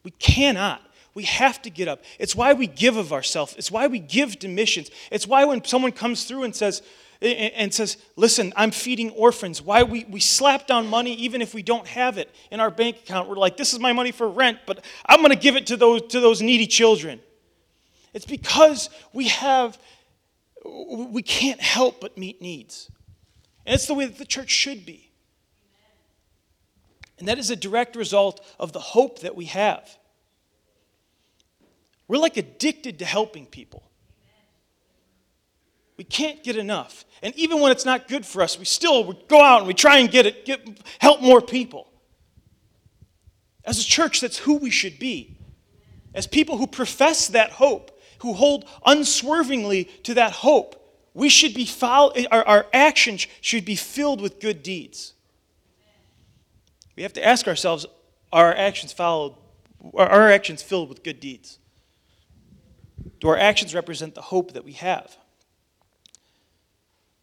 We 0.03 0.11
cannot. 0.11 0.81
We 1.13 1.23
have 1.23 1.61
to 1.63 1.69
get 1.69 1.89
up. 1.89 2.05
It's 2.19 2.33
why 2.33 2.53
we 2.53 2.67
give 2.67 2.95
of 2.95 3.11
ourselves. 3.11 3.53
It's 3.57 3.69
why 3.69 3.87
we 3.87 3.99
give 3.99 4.39
to 4.39 4.47
missions. 4.47 4.89
It's 5.11 5.27
why 5.27 5.43
when 5.43 5.61
someone 5.65 5.91
comes 5.91 6.23
through 6.23 6.43
and 6.43 6.55
says, 6.55 6.81
and 7.21 7.73
says, 7.73 7.97
Listen, 8.15 8.53
I'm 8.55 8.71
feeding 8.71 9.09
orphans. 9.09 9.61
Why 9.61 9.83
we, 9.83 10.05
we 10.05 10.21
slap 10.21 10.67
down 10.67 10.87
money 10.87 11.13
even 11.15 11.41
if 11.41 11.53
we 11.53 11.63
don't 11.63 11.87
have 11.87 12.17
it 12.17 12.33
in 12.49 12.61
our 12.61 12.71
bank 12.71 12.99
account. 12.99 13.27
We're 13.27 13.35
like, 13.35 13.57
This 13.57 13.73
is 13.73 13.79
my 13.81 13.91
money 13.91 14.13
for 14.13 14.29
rent, 14.29 14.59
but 14.65 14.85
I'm 15.05 15.19
going 15.19 15.31
to 15.31 15.35
give 15.35 15.57
it 15.57 15.67
to 15.67 15.75
those, 15.75 16.03
to 16.13 16.21
those 16.21 16.41
needy 16.41 16.65
children. 16.65 17.19
It's 18.13 18.25
because 18.25 18.89
we 19.11 19.27
have, 19.27 19.77
we 20.63 21.23
can't 21.23 21.59
help 21.59 21.99
but 21.99 22.17
meet 22.17 22.41
needs. 22.41 22.89
And 23.67 23.75
it's 23.75 23.85
the 23.85 23.93
way 23.93 24.05
that 24.05 24.17
the 24.17 24.25
church 24.25 24.49
should 24.49 24.85
be. 24.85 25.11
And 27.19 27.27
that 27.27 27.37
is 27.37 27.49
a 27.49 27.55
direct 27.55 27.97
result 27.97 28.43
of 28.57 28.71
the 28.71 28.79
hope 28.79 29.19
that 29.19 29.35
we 29.35 29.45
have. 29.45 29.97
We're 32.07 32.17
like 32.17 32.37
addicted 32.37 32.99
to 32.99 33.05
helping 33.05 33.45
people. 33.45 33.83
We 35.97 36.05
can't 36.05 36.43
get 36.43 36.55
enough. 36.55 37.03
And 37.21 37.35
even 37.35 37.59
when 37.59 37.73
it's 37.73 37.83
not 37.83 38.07
good 38.07 38.25
for 38.25 38.41
us, 38.41 38.57
we 38.57 38.63
still 38.63 39.11
go 39.27 39.43
out 39.43 39.59
and 39.59 39.67
we 39.67 39.73
try 39.73 39.97
and 39.97 40.09
get 40.09 40.25
it, 40.25 40.45
get, 40.45 40.61
help 40.99 41.21
more 41.21 41.41
people. 41.41 41.91
As 43.65 43.79
a 43.79 43.83
church, 43.83 44.21
that's 44.21 44.37
who 44.37 44.55
we 44.57 44.69
should 44.69 44.97
be. 44.97 45.35
As 46.13 46.25
people 46.25 46.57
who 46.57 46.67
profess 46.67 47.27
that 47.29 47.51
hope, 47.51 47.99
who 48.19 48.31
hold 48.31 48.63
unswervingly 48.85 49.85
to 50.03 50.13
that 50.13 50.31
hope, 50.31 50.76
we 51.17 51.29
should 51.29 51.55
be 51.55 51.65
follow, 51.65 52.13
our, 52.29 52.47
our 52.47 52.65
actions 52.71 53.25
should 53.41 53.65
be 53.65 53.75
filled 53.75 54.21
with 54.21 54.39
good 54.39 54.61
deeds. 54.61 55.13
We 56.95 57.01
have 57.01 57.13
to 57.13 57.27
ask 57.27 57.47
ourselves, 57.47 57.87
are 58.31 58.49
our 58.49 58.53
actions 58.53 58.93
followed, 58.93 59.33
are 59.95 60.07
our 60.07 60.29
actions 60.29 60.61
filled 60.61 60.89
with 60.89 61.03
good 61.03 61.19
deeds? 61.19 61.57
Do 63.19 63.29
our 63.29 63.37
actions 63.37 63.73
represent 63.73 64.13
the 64.13 64.21
hope 64.21 64.53
that 64.53 64.63
we 64.63 64.73
have? 64.73 65.17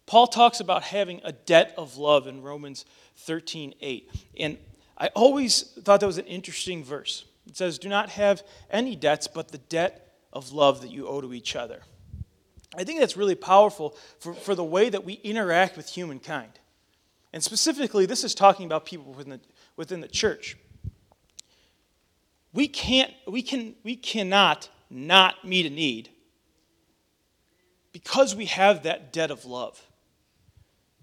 Paul 0.06 0.26
talks 0.26 0.58
about 0.58 0.82
having 0.82 1.20
a 1.22 1.30
debt 1.30 1.72
of 1.78 1.96
love 1.96 2.26
in 2.26 2.42
Romans 2.42 2.84
13 3.18 3.74
8. 3.80 4.10
And 4.40 4.58
I 4.98 5.06
always 5.14 5.62
thought 5.62 6.00
that 6.00 6.06
was 6.06 6.18
an 6.18 6.26
interesting 6.26 6.82
verse. 6.82 7.26
It 7.46 7.56
says, 7.56 7.78
Do 7.78 7.88
not 7.88 8.10
have 8.10 8.42
any 8.72 8.96
debts 8.96 9.28
but 9.28 9.52
the 9.52 9.58
debt 9.58 10.16
of 10.32 10.50
love 10.50 10.80
that 10.80 10.90
you 10.90 11.06
owe 11.06 11.20
to 11.20 11.32
each 11.32 11.54
other. 11.54 11.82
I 12.76 12.84
think 12.84 13.00
that's 13.00 13.16
really 13.16 13.34
powerful 13.34 13.96
for, 14.18 14.34
for 14.34 14.54
the 14.54 14.64
way 14.64 14.88
that 14.88 15.04
we 15.04 15.14
interact 15.14 15.76
with 15.76 15.88
humankind. 15.88 16.52
And 17.32 17.42
specifically, 17.42 18.06
this 18.06 18.22
is 18.22 18.34
talking 18.34 18.66
about 18.66 18.84
people 18.84 19.12
within 19.12 19.30
the, 19.30 19.40
within 19.76 20.00
the 20.00 20.08
church. 20.08 20.56
We 22.52 22.68
can't, 22.68 23.12
we 23.26 23.42
can, 23.42 23.74
we 23.82 23.96
cannot 23.96 24.68
not 24.88 25.44
meet 25.44 25.66
a 25.66 25.70
need 25.70 26.10
because 27.92 28.34
we 28.36 28.46
have 28.46 28.84
that 28.84 29.12
debt 29.12 29.30
of 29.30 29.44
love. 29.44 29.84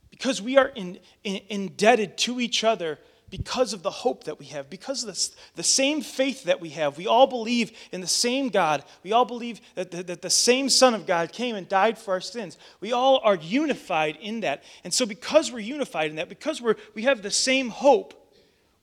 Because 0.09 0.41
we 0.41 0.57
are 0.57 0.67
in, 0.67 0.99
in, 1.23 1.41
indebted 1.49 2.17
to 2.19 2.39
each 2.39 2.63
other 2.63 2.99
because 3.31 3.71
of 3.71 3.81
the 3.81 3.89
hope 3.89 4.25
that 4.25 4.38
we 4.38 4.45
have, 4.47 4.69
because 4.69 5.03
of 5.03 5.15
the, 5.55 5.63
same 5.63 6.01
faith 6.01 6.43
that 6.43 6.59
we 6.59 6.69
have. 6.69 6.97
We 6.97 7.07
all 7.07 7.25
believe 7.25 7.71
in 7.93 8.01
the 8.01 8.07
same 8.07 8.50
God. 8.50 8.83
We 9.03 9.13
all 9.13 9.23
believe 9.23 9.61
that 9.75 9.89
the, 9.89 10.03
that 10.03 10.21
the 10.21 10.29
same 10.29 10.67
Son 10.67 10.93
of 10.93 11.07
God 11.07 11.31
came 11.31 11.55
and 11.55 11.67
died 11.67 11.97
for 11.97 12.11
our 12.11 12.21
sins. 12.21 12.57
We 12.81 12.91
all 12.91 13.21
are 13.23 13.35
unified 13.35 14.17
in 14.21 14.41
that. 14.41 14.63
And 14.83 14.93
so, 14.93 15.05
because 15.05 15.50
we're 15.50 15.59
unified 15.59 16.09
in 16.09 16.17
that, 16.17 16.27
because 16.27 16.61
we're, 16.61 16.75
we 16.93 17.03
have 17.03 17.21
the 17.21 17.31
same 17.31 17.69
hope, 17.69 18.13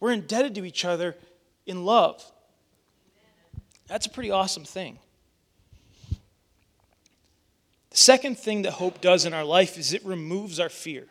we're 0.01 0.13
indebted 0.13 0.55
to 0.55 0.65
each 0.65 0.87
other 0.87 1.15
in 1.67 1.85
love. 1.85 2.25
That's 3.87 4.07
a 4.07 4.11
pretty 4.11 4.31
awesome 4.31 4.65
thing. 4.65 4.99
The 7.91 7.97
second 7.97 8.39
thing 8.39 8.63
that 8.63 8.73
hope 8.73 9.03
does 9.03 9.27
in 9.27 9.35
our 9.35 9.45
life 9.45 9.77
is 9.77 9.93
it 9.93 10.05
removes 10.07 10.59
our 10.59 10.71
fear. 10.71 11.07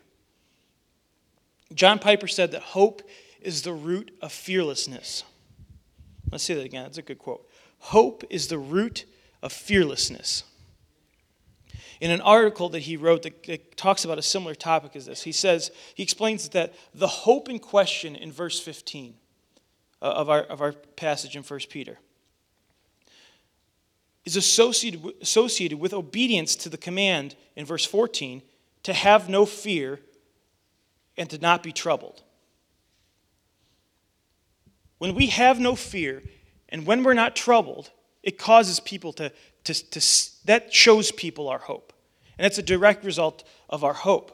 John 1.74 2.00
Piper 2.00 2.28
said 2.28 2.52
that 2.54 2.62
hope 2.62 3.04
is 3.42 3.62
the 3.62 3.74
root 3.74 4.12
of 4.22 4.32
fearlessness. 4.32 5.24
Let's 6.32 6.44
say 6.44 6.56
that 6.56 6.66
again. 6.66 6.84
That's 6.84 6.98
a 6.98 7.04
good 7.04 7.20
quote. 7.20 7.48
Hope 7.80 8.24
is 8.30 8.48
the 8.48 8.58
root 8.58 9.06
of 9.42 9.54
fearlessness. 9.54 10.44
In 12.00 12.12
an 12.12 12.22
article 12.22 12.70
that 12.70 12.82
he 12.82 12.96
wrote 12.96 13.24
that, 13.24 13.44
that 13.44 13.76
talks 13.76 14.06
about 14.06 14.20
a 14.20 14.24
similar 14.24 14.54
topic 14.54 14.96
as 14.96 15.08
this, 15.08 15.24
he 15.24 15.32
says, 15.32 15.72
he 15.96 16.04
explains 16.04 16.50
that 16.50 16.74
the 16.94 17.08
hope 17.08 17.50
in 17.50 17.60
question 17.60 18.16
in 18.16 18.32
verse 18.32 18.60
15 18.60 19.16
uh, 20.02 20.06
of, 20.06 20.30
our, 20.30 20.42
of 20.42 20.62
our 20.62 20.74
passage 20.74 21.36
in 21.36 21.44
1 21.44 21.60
Peter 21.70 21.98
is 24.26 24.36
associated, 24.36 25.02
associated 25.22 25.80
with 25.80 25.94
obedience 25.94 26.56
to 26.58 26.70
the 26.70 26.78
command 26.78 27.36
in 27.56 27.66
verse 27.66 27.86
14 27.86 28.42
to 28.84 28.94
have 28.94 29.30
no 29.30 29.46
fear 29.46 30.00
and 31.18 31.30
to 31.30 31.38
not 31.38 31.64
be 31.64 31.72
troubled. 31.72 32.22
When 34.98 35.16
we 35.16 35.28
have 35.28 35.60
no 35.60 35.76
fear 35.76 36.24
and 36.70 36.86
when 36.86 37.04
we're 37.04 37.14
not 37.14 37.36
troubled, 37.36 37.92
it 38.24 38.38
causes 38.38 38.80
people 38.80 39.14
to, 39.14 39.32
to, 39.66 39.74
to 39.92 40.02
that 40.46 40.74
shows 40.74 41.12
people 41.12 41.50
our 41.50 41.60
hope. 41.60 41.94
And 42.38 42.46
that's 42.46 42.58
a 42.58 42.64
direct 42.64 43.04
result 43.04 43.44
of 43.70 43.84
our 43.84 43.94
hope. 43.94 44.34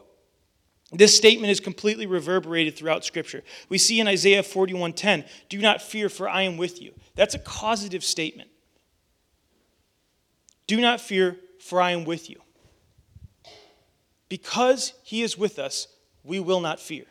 This 0.92 1.16
statement 1.16 1.50
is 1.50 1.60
completely 1.60 2.06
reverberated 2.06 2.76
throughout 2.76 3.04
Scripture. 3.04 3.42
We 3.68 3.78
see 3.78 4.00
in 4.00 4.06
Isaiah 4.06 4.42
41:10, 4.42 5.24
"Do 5.48 5.58
not 5.58 5.82
fear, 5.82 6.08
for 6.08 6.28
I 6.28 6.42
am 6.42 6.56
with 6.56 6.80
you." 6.80 6.94
That's 7.14 7.34
a 7.34 7.38
causative 7.38 8.04
statement. 8.04 8.50
Do 10.66 10.80
not 10.80 11.00
fear, 11.00 11.38
for 11.58 11.80
I 11.80 11.90
am 11.90 12.04
with 12.04 12.30
you. 12.30 12.42
Because 14.28 14.92
he 15.02 15.22
is 15.22 15.36
with 15.36 15.58
us, 15.58 15.88
we 16.22 16.38
will 16.40 16.60
not 16.60 16.80
fear 16.80 17.06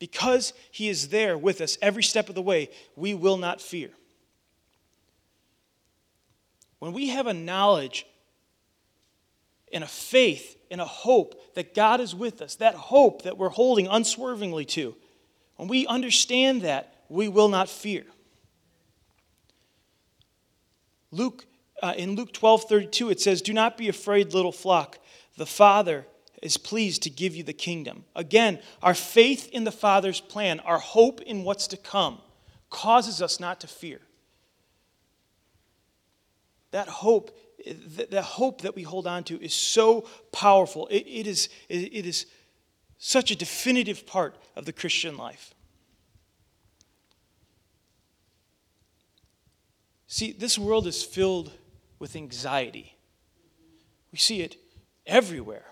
because 0.00 0.52
He 0.72 0.88
is 0.88 1.10
there 1.10 1.38
with 1.38 1.60
us 1.60 1.78
every 1.80 2.02
step 2.02 2.28
of 2.28 2.34
the 2.34 2.42
way, 2.42 2.70
we 2.96 3.14
will 3.14 3.36
not 3.36 3.60
fear. 3.60 3.90
When 6.80 6.92
we 6.92 7.10
have 7.10 7.28
a 7.28 7.34
knowledge 7.34 8.06
and 9.72 9.84
a 9.84 9.86
faith 9.86 10.56
and 10.70 10.80
a 10.80 10.86
hope 10.86 11.54
that 11.54 11.74
God 11.74 12.00
is 12.00 12.14
with 12.14 12.42
us, 12.42 12.56
that 12.56 12.74
hope 12.74 13.22
that 13.22 13.38
we're 13.38 13.50
holding 13.50 13.86
unswervingly 13.86 14.64
to, 14.64 14.96
when 15.56 15.68
we 15.68 15.86
understand 15.86 16.62
that, 16.62 17.04
we 17.10 17.28
will 17.28 17.48
not 17.48 17.68
fear. 17.68 18.04
Luke, 21.10 21.44
uh, 21.82 21.92
in 21.96 22.14
Luke 22.14 22.32
12 22.32 22.64
32, 22.64 23.10
it 23.10 23.20
says, 23.20 23.42
Do 23.42 23.52
not 23.52 23.76
be 23.76 23.88
afraid, 23.88 24.32
little 24.32 24.52
flock. 24.52 24.98
The 25.36 25.46
Father 25.46 26.06
is 26.42 26.56
pleased 26.56 27.02
to 27.02 27.10
give 27.10 27.34
you 27.36 27.42
the 27.42 27.52
kingdom. 27.52 28.04
Again, 28.16 28.60
our 28.82 28.94
faith 28.94 29.48
in 29.52 29.64
the 29.64 29.72
Father's 29.72 30.20
plan, 30.20 30.60
our 30.60 30.78
hope 30.78 31.20
in 31.20 31.44
what's 31.44 31.66
to 31.68 31.76
come, 31.76 32.18
causes 32.70 33.20
us 33.20 33.40
not 33.40 33.60
to 33.60 33.66
fear. 33.66 34.00
That 36.70 36.88
hope, 36.88 37.36
the 38.10 38.22
hope 38.22 38.62
that 38.62 38.76
we 38.76 38.82
hold 38.82 39.06
on 39.06 39.24
to 39.24 39.42
is 39.42 39.52
so 39.52 40.06
powerful. 40.32 40.86
It, 40.86 41.06
it, 41.06 41.26
is, 41.26 41.48
it 41.68 42.06
is 42.06 42.26
such 42.98 43.30
a 43.30 43.36
definitive 43.36 44.06
part 44.06 44.36
of 44.56 44.64
the 44.64 44.72
Christian 44.72 45.16
life. 45.16 45.54
See, 50.06 50.32
this 50.32 50.58
world 50.58 50.86
is 50.86 51.02
filled 51.02 51.52
with 51.98 52.16
anxiety. 52.16 52.96
We 54.10 54.18
see 54.18 54.40
it 54.42 54.56
everywhere. 55.06 55.66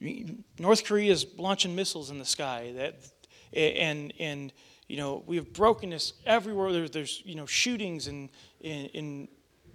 North 0.00 0.84
Korea 0.84 1.12
is 1.12 1.26
launching 1.36 1.74
missiles 1.74 2.10
in 2.10 2.18
the 2.18 2.24
sky. 2.24 2.72
That, 2.76 2.96
and, 3.52 4.12
and 4.18 4.52
you 4.86 4.96
know, 4.96 5.22
we 5.26 5.36
have 5.36 5.52
brokenness 5.52 6.14
everywhere. 6.24 6.72
There's, 6.72 6.90
there's 6.90 7.22
you 7.24 7.34
know, 7.34 7.46
shootings 7.46 8.06
and, 8.06 8.28
in, 8.60 9.28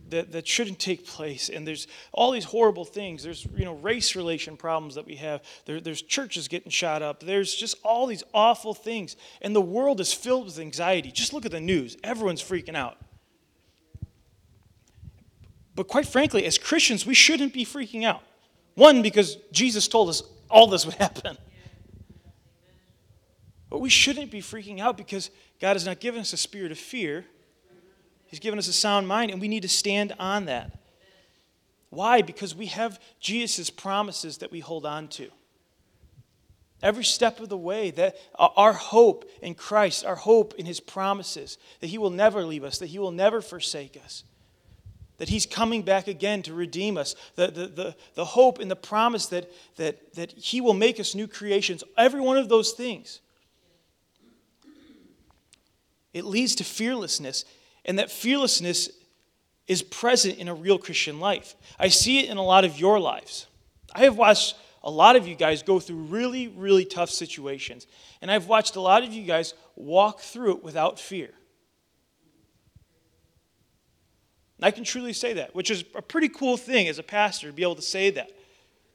that, 0.10 0.32
that 0.32 0.48
shouldn't 0.48 0.80
take 0.80 1.06
place. 1.06 1.50
And 1.50 1.68
there's 1.68 1.88
all 2.12 2.32
these 2.32 2.46
horrible 2.46 2.86
things. 2.86 3.24
There's, 3.24 3.46
you 3.56 3.66
know, 3.66 3.76
race 3.76 4.16
relation 4.16 4.58
problems 4.58 4.96
that 4.96 5.06
we 5.06 5.16
have. 5.18 5.44
There, 5.66 5.80
there's 5.80 6.02
churches 6.02 6.48
getting 6.48 6.72
shot 6.72 7.02
up. 7.02 7.22
There's 7.22 7.54
just 7.54 7.76
all 7.84 8.06
these 8.08 8.24
awful 8.34 8.74
things. 8.74 9.16
And 9.42 9.56
the 9.56 9.62
world 9.62 10.00
is 10.00 10.14
filled 10.14 10.46
with 10.46 10.60
anxiety. 10.60 11.12
Just 11.12 11.34
look 11.34 11.46
at 11.46 11.52
the 11.52 11.62
news. 11.62 11.98
Everyone's 12.04 12.42
freaking 12.42 12.76
out. 12.76 12.98
But 15.76 15.88
quite 15.88 16.08
frankly, 16.08 16.46
as 16.46 16.58
Christians, 16.58 17.06
we 17.06 17.16
shouldn't 17.16 17.54
be 17.54 17.66
freaking 17.66 18.04
out. 18.04 18.22
One, 18.76 19.02
because 19.02 19.38
Jesus 19.52 19.88
told 19.88 20.10
us 20.10 20.24
all 20.50 20.68
this 20.68 20.86
would 20.86 20.96
happen. 20.96 21.38
But 23.70 23.80
we 23.80 23.90
shouldn't 23.90 24.32
be 24.32 24.42
freaking 24.42 24.80
out 24.80 24.98
because 24.98 25.32
God 25.60 25.74
has 25.74 25.86
not 25.86 26.00
given 26.00 26.22
us 26.22 26.34
a 26.34 26.38
spirit 26.38 26.72
of 26.72 26.78
fear. 26.78 27.26
He's 28.28 28.40
given 28.40 28.60
us 28.60 28.68
a 28.68 28.74
sound 28.74 29.08
mind, 29.08 29.32
and 29.32 29.42
we 29.42 29.48
need 29.48 29.64
to 29.64 29.70
stand 29.70 30.14
on 30.20 30.46
that. 30.46 30.78
Why? 31.90 32.22
Because 32.22 32.56
we 32.56 32.68
have 32.68 33.00
Jesus' 33.20 33.70
promises 33.70 34.40
that 34.40 34.52
we 34.52 34.60
hold 34.60 34.86
on 34.86 35.08
to. 35.10 35.30
Every 36.82 37.04
step 37.04 37.40
of 37.40 37.50
the 37.50 37.58
way, 37.58 37.92
that 37.92 38.18
our 38.38 38.74
hope 38.74 39.30
in 39.42 39.56
Christ, 39.56 40.04
our 40.04 40.16
hope 40.16 40.56
in 40.56 40.66
His 40.66 40.80
promises, 40.80 41.58
that 41.80 41.88
He 41.88 41.98
will 41.98 42.10
never 42.10 42.44
leave 42.44 42.64
us, 42.64 42.80
that 42.80 42.88
He 42.88 43.00
will 43.00 43.12
never 43.12 43.42
forsake 43.42 44.00
us 44.04 44.24
that 45.18 45.30
he's 45.30 45.46
coming 45.46 45.84
back 45.84 46.08
again 46.08 46.42
to 46.44 46.54
redeem 46.54 46.98
us, 46.98 47.16
the, 47.36 47.48
the, 47.48 47.68
the, 47.68 47.96
the 48.16 48.26
hope 48.26 48.60
and 48.60 48.70
the 48.70 48.76
promise 48.76 49.28
that, 49.28 49.52
that, 49.76 50.14
that 50.16 50.32
he 50.32 50.60
will 50.60 50.74
make 50.74 51.00
us 51.00 51.16
new 51.16 51.28
creations, 51.28 51.84
every 51.98 52.22
one 52.22 52.38
of 52.38 52.50
those 52.50 52.72
things. 52.72 53.20
It 56.14 56.26
leads 56.26 56.56
to 56.56 56.64
fearlessness, 56.64 57.46
and 57.86 57.98
that 58.00 58.12
fearlessness 58.12 58.90
is 59.68 59.82
present 59.82 60.38
in 60.38 60.48
a 60.48 60.54
real 60.54 60.78
Christian 60.78 61.20
life. 61.20 61.56
I 61.80 61.88
see 61.88 62.20
it 62.20 62.30
in 62.30 62.38
a 62.38 62.44
lot 62.44 62.66
of 62.66 62.80
your 62.80 63.00
lives. 63.00 63.48
I 63.94 64.02
have 64.02 64.18
watched 64.18 64.56
a 64.84 64.92
lot 64.92 65.16
of 65.16 65.28
you 65.28 65.36
guys 65.36 65.64
go 65.64 65.80
through 65.80 65.98
really, 65.98 66.50
really 66.50 66.86
tough 66.86 67.10
situations, 67.10 67.88
and 68.22 68.30
I've 68.30 68.48
watched 68.48 68.76
a 68.76 68.82
lot 68.82 69.04
of 69.04 69.14
you 69.14 69.24
guys 69.24 69.54
walk 69.76 70.20
through 70.20 70.58
it 70.58 70.64
without 70.64 71.00
fear. 71.00 71.32
I 74.64 74.72
can 74.72 74.84
truly 74.84 75.14
say 75.14 75.34
that, 75.34 75.54
which 75.54 75.70
is 75.70 75.84
a 75.94 76.02
pretty 76.02 76.30
cool 76.30 76.58
thing 76.58 76.88
as 76.88 77.00
a 77.00 77.04
pastor 77.04 77.48
to 77.48 77.54
be 77.54 77.64
able 77.64 77.76
to 77.76 77.82
say 77.82 78.10
that. 78.12 78.32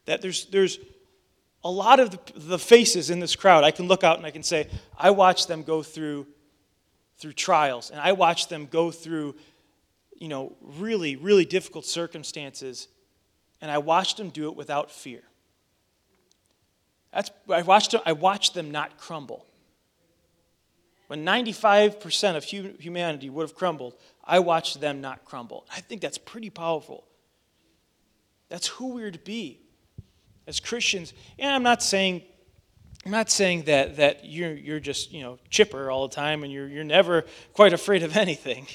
That 0.06 0.22
there's, 0.22 0.46
there's 0.46 0.78
a 1.62 1.70
lot 1.70 2.00
of 2.00 2.10
the, 2.10 2.18
the 2.34 2.58
faces 2.58 3.10
in 3.10 3.20
this 3.20 3.36
crowd, 3.36 3.64
I 3.64 3.70
can 3.70 3.88
look 3.88 4.04
out 4.04 4.16
and 4.16 4.26
I 4.26 4.30
can 4.30 4.42
say, 4.42 4.68
I 4.96 5.10
watched 5.10 5.48
them 5.48 5.62
go 5.62 5.82
through, 5.82 6.26
through 7.18 7.34
trials, 7.34 7.90
and 7.90 8.00
I 8.00 8.12
watched 8.12 8.48
them 8.48 8.66
go 8.66 8.90
through, 8.90 9.34
you 10.16 10.28
know, 10.28 10.56
really, 10.62 11.16
really 11.16 11.44
difficult 11.44 11.84
circumstances, 11.84 12.88
and 13.60 13.70
I 13.70 13.78
watched 13.78 14.16
them 14.16 14.30
do 14.30 14.48
it 14.48 14.56
without 14.56 14.90
fear. 14.90 15.22
That's, 17.12 17.30
I, 17.50 17.62
watched 17.62 17.94
I 18.06 18.12
watched 18.12 18.54
them 18.54 18.70
not 18.70 18.98
crumble. 18.98 19.44
When 21.08 21.24
95% 21.24 22.36
of 22.36 22.44
humanity 22.44 23.30
would 23.30 23.42
have 23.42 23.54
crumbled, 23.54 23.94
I 24.28 24.40
watched 24.40 24.80
them 24.80 25.00
not 25.00 25.24
crumble. 25.24 25.66
I 25.74 25.80
think 25.80 26.02
that's 26.02 26.18
pretty 26.18 26.50
powerful. 26.50 27.04
That's 28.50 28.68
who 28.68 28.94
we're 28.94 29.10
to 29.10 29.18
be 29.18 29.60
as 30.46 30.60
Christians. 30.60 31.14
And 31.38 31.50
I'm 31.50 31.62
not 31.62 31.82
saying 31.82 32.22
I'm 33.04 33.12
not 33.12 33.30
saying 33.30 33.62
that, 33.62 33.96
that 33.96 34.26
you're, 34.26 34.52
you're 34.52 34.80
just, 34.80 35.12
you 35.12 35.22
know, 35.22 35.38
chipper 35.48 35.90
all 35.90 36.08
the 36.08 36.14
time 36.14 36.44
and 36.44 36.52
you're, 36.52 36.68
you're 36.68 36.84
never 36.84 37.24
quite 37.54 37.72
afraid 37.72 38.02
of 38.02 38.16
anything. 38.18 38.66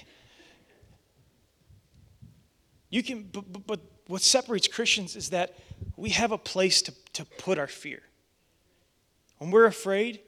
You 2.89 3.03
can, 3.03 3.29
but, 3.31 3.67
but 3.67 3.79
what 4.07 4.21
separates 4.21 4.67
Christians 4.67 5.15
is 5.15 5.29
that 5.31 5.55
we 5.97 6.09
have 6.09 6.31
a 6.31 6.37
place 6.37 6.81
to, 6.83 6.93
to 7.13 7.25
put 7.25 7.59
our 7.59 7.67
fear. 7.67 8.01
When 9.37 9.51
we're 9.51 9.65
afraid, 9.65 10.21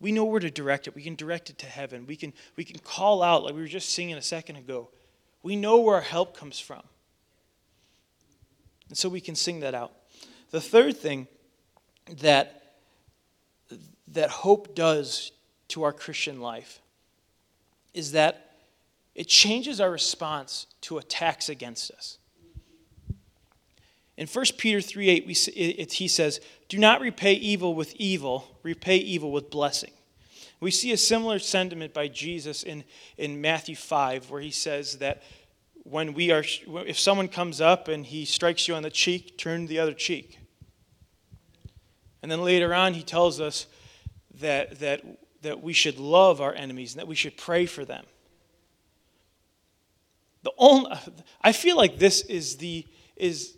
we 0.00 0.12
know 0.12 0.24
where 0.24 0.40
to 0.40 0.50
direct 0.50 0.86
it. 0.86 0.94
We 0.94 1.02
can 1.02 1.14
direct 1.14 1.50
it 1.50 1.58
to 1.58 1.66
heaven. 1.66 2.06
We 2.06 2.16
can, 2.16 2.32
we 2.56 2.64
can 2.64 2.78
call 2.78 3.22
out, 3.22 3.44
like 3.44 3.54
we 3.54 3.60
were 3.60 3.66
just 3.66 3.90
singing 3.90 4.16
a 4.16 4.22
second 4.22 4.56
ago. 4.56 4.88
We 5.42 5.56
know 5.56 5.78
where 5.78 5.96
our 5.96 6.00
help 6.00 6.36
comes 6.36 6.58
from. 6.58 6.82
And 8.88 8.96
so 8.96 9.08
we 9.08 9.20
can 9.20 9.34
sing 9.34 9.60
that 9.60 9.74
out. 9.74 9.92
The 10.50 10.60
third 10.60 10.96
thing 10.96 11.28
that, 12.20 12.74
that 14.08 14.30
hope 14.30 14.74
does 14.74 15.32
to 15.68 15.84
our 15.84 15.92
Christian 15.92 16.40
life 16.40 16.80
is 17.94 18.12
that 18.12 18.56
it 19.14 19.28
changes 19.28 19.80
our 19.80 19.90
response 19.90 20.66
to 20.82 20.98
attacks 20.98 21.48
against 21.48 21.90
us. 21.90 22.18
In 24.20 24.26
1 24.26 24.44
Peter 24.58 24.82
3 24.82 25.08
8, 25.08 25.26
we, 25.26 25.32
it, 25.56 25.94
he 25.94 26.06
says, 26.06 26.42
Do 26.68 26.76
not 26.76 27.00
repay 27.00 27.32
evil 27.32 27.74
with 27.74 27.94
evil, 27.94 28.46
repay 28.62 28.98
evil 28.98 29.32
with 29.32 29.48
blessing. 29.48 29.92
We 30.60 30.70
see 30.70 30.92
a 30.92 30.98
similar 30.98 31.38
sentiment 31.38 31.94
by 31.94 32.08
Jesus 32.08 32.62
in, 32.62 32.84
in 33.16 33.40
Matthew 33.40 33.74
5, 33.74 34.30
where 34.30 34.42
he 34.42 34.50
says 34.50 34.98
that 34.98 35.22
when 35.84 36.12
we 36.12 36.30
are, 36.32 36.44
if 36.86 36.98
someone 36.98 37.28
comes 37.28 37.62
up 37.62 37.88
and 37.88 38.04
he 38.04 38.26
strikes 38.26 38.68
you 38.68 38.74
on 38.74 38.82
the 38.82 38.90
cheek, 38.90 39.38
turn 39.38 39.66
the 39.66 39.78
other 39.78 39.94
cheek. 39.94 40.38
And 42.22 42.30
then 42.30 42.42
later 42.42 42.74
on, 42.74 42.92
he 42.92 43.02
tells 43.02 43.40
us 43.40 43.68
that, 44.38 44.80
that, 44.80 45.00
that 45.40 45.62
we 45.62 45.72
should 45.72 45.98
love 45.98 46.42
our 46.42 46.54
enemies 46.54 46.92
and 46.92 47.00
that 47.00 47.08
we 47.08 47.14
should 47.14 47.38
pray 47.38 47.64
for 47.64 47.86
them. 47.86 48.04
The 50.42 50.52
only, 50.58 50.90
I 51.40 51.52
feel 51.52 51.78
like 51.78 51.98
this 51.98 52.20
is, 52.20 52.58
the, 52.58 52.86
is, 53.16 53.56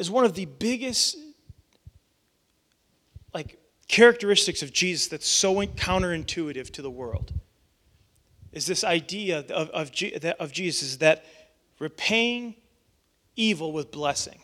is 0.00 0.10
one 0.10 0.24
of 0.24 0.34
the 0.34 0.46
biggest 0.46 1.18
like, 3.34 3.58
characteristics 3.86 4.62
of 4.62 4.72
Jesus 4.72 5.08
that's 5.08 5.28
so 5.28 5.54
counterintuitive 5.54 6.70
to 6.70 6.82
the 6.82 6.90
world 6.90 7.34
is 8.50 8.64
this 8.66 8.82
idea 8.82 9.40
of, 9.40 9.70
of, 9.70 9.92
of 10.40 10.52
Jesus 10.52 10.96
that 10.96 11.24
repaying 11.78 12.54
evil 13.36 13.72
with 13.72 13.90
blessing. 13.90 14.40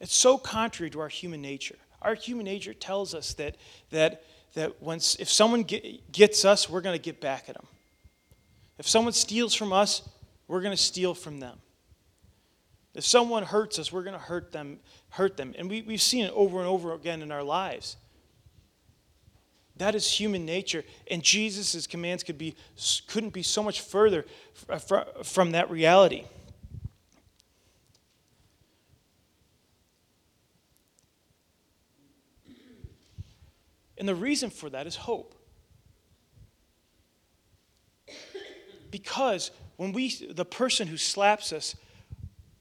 It's 0.00 0.14
so 0.14 0.38
contrary 0.38 0.88
to 0.90 1.00
our 1.00 1.08
human 1.08 1.42
nature. 1.42 1.76
Our 2.00 2.14
human 2.14 2.46
nature 2.46 2.72
tells 2.72 3.14
us 3.14 3.34
that, 3.34 3.56
that, 3.90 4.24
that 4.54 4.82
once, 4.82 5.14
if 5.16 5.30
someone 5.30 5.62
get, 5.62 6.10
gets 6.10 6.46
us, 6.46 6.70
we're 6.70 6.80
going 6.80 6.96
to 6.98 7.02
get 7.02 7.20
back 7.20 7.48
at 7.48 7.54
them. 7.54 7.66
If 8.78 8.88
someone 8.88 9.12
steals 9.12 9.54
from 9.54 9.74
us, 9.74 10.08
we're 10.48 10.62
going 10.62 10.76
to 10.76 10.82
steal 10.82 11.14
from 11.14 11.38
them. 11.38 11.58
If 12.96 13.04
someone 13.04 13.42
hurts 13.42 13.78
us, 13.78 13.92
we're 13.92 14.02
going 14.02 14.14
to 14.14 14.18
hurt 14.18 14.52
them, 14.52 14.80
hurt 15.10 15.36
them. 15.36 15.54
And 15.58 15.68
we, 15.68 15.82
we've 15.82 16.00
seen 16.00 16.24
it 16.24 16.32
over 16.34 16.60
and 16.60 16.66
over 16.66 16.94
again 16.94 17.20
in 17.20 17.30
our 17.30 17.42
lives. 17.42 17.98
That 19.76 19.94
is 19.94 20.10
human 20.10 20.46
nature. 20.46 20.82
And 21.10 21.22
Jesus' 21.22 21.86
commands 21.86 22.22
could 22.24 22.38
be, 22.38 22.56
couldn't 23.06 23.34
be 23.34 23.42
so 23.42 23.62
much 23.62 23.82
further 23.82 24.24
uh, 24.70 24.78
from 25.22 25.50
that 25.50 25.70
reality. 25.70 26.24
And 33.98 34.08
the 34.08 34.14
reason 34.14 34.48
for 34.48 34.70
that 34.70 34.86
is 34.86 34.96
hope. 34.96 35.34
Because 38.90 39.50
when 39.76 39.92
we, 39.92 40.14
the 40.30 40.46
person 40.46 40.88
who 40.88 40.96
slaps 40.96 41.52
us, 41.52 41.74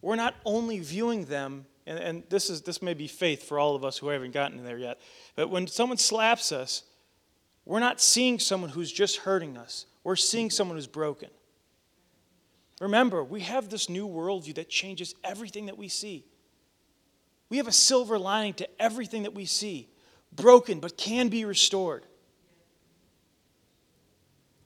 we're 0.06 0.16
not 0.16 0.36
only 0.46 0.78
viewing 0.78 1.26
them, 1.26 1.66
and, 1.88 1.98
and 1.98 2.24
this, 2.30 2.52
is, 2.52 2.62
this 2.62 2.80
may 2.80 2.94
be 2.94 3.08
faith 3.08 3.42
for 3.42 3.58
all 3.58 3.76
of 3.76 3.84
us 3.84 3.98
who 3.98 4.10
haven't 4.10 4.34
gotten 4.36 4.64
there 4.64 4.78
yet, 4.78 5.00
but 5.36 5.50
when 5.50 5.66
someone 5.66 5.98
slaps 5.98 6.52
us, 6.52 6.84
we're 7.66 7.80
not 7.80 8.00
seeing 8.00 8.38
someone 8.38 8.70
who's 8.70 8.92
just 8.92 9.18
hurting 9.18 9.58
us. 9.58 9.88
We're 10.04 10.16
seeing 10.16 10.52
someone 10.52 10.78
who's 10.78 10.86
broken. 10.86 11.30
Remember, 12.80 13.24
we 13.24 13.40
have 13.42 13.70
this 13.70 13.90
new 13.90 14.08
worldview 14.08 14.54
that 14.56 14.70
changes 14.70 15.16
everything 15.24 15.66
that 15.66 15.78
we 15.80 15.88
see. 15.88 16.24
We 17.50 17.58
have 17.58 17.68
a 17.68 17.72
silver 17.72 18.20
lining 18.20 18.54
to 18.56 18.70
everything 18.80 19.24
that 19.24 19.34
we 19.34 19.46
see 19.46 19.90
broken 20.32 20.82
but 20.82 20.98
can 20.98 21.30
be 21.30 21.46
restored. 21.46 22.06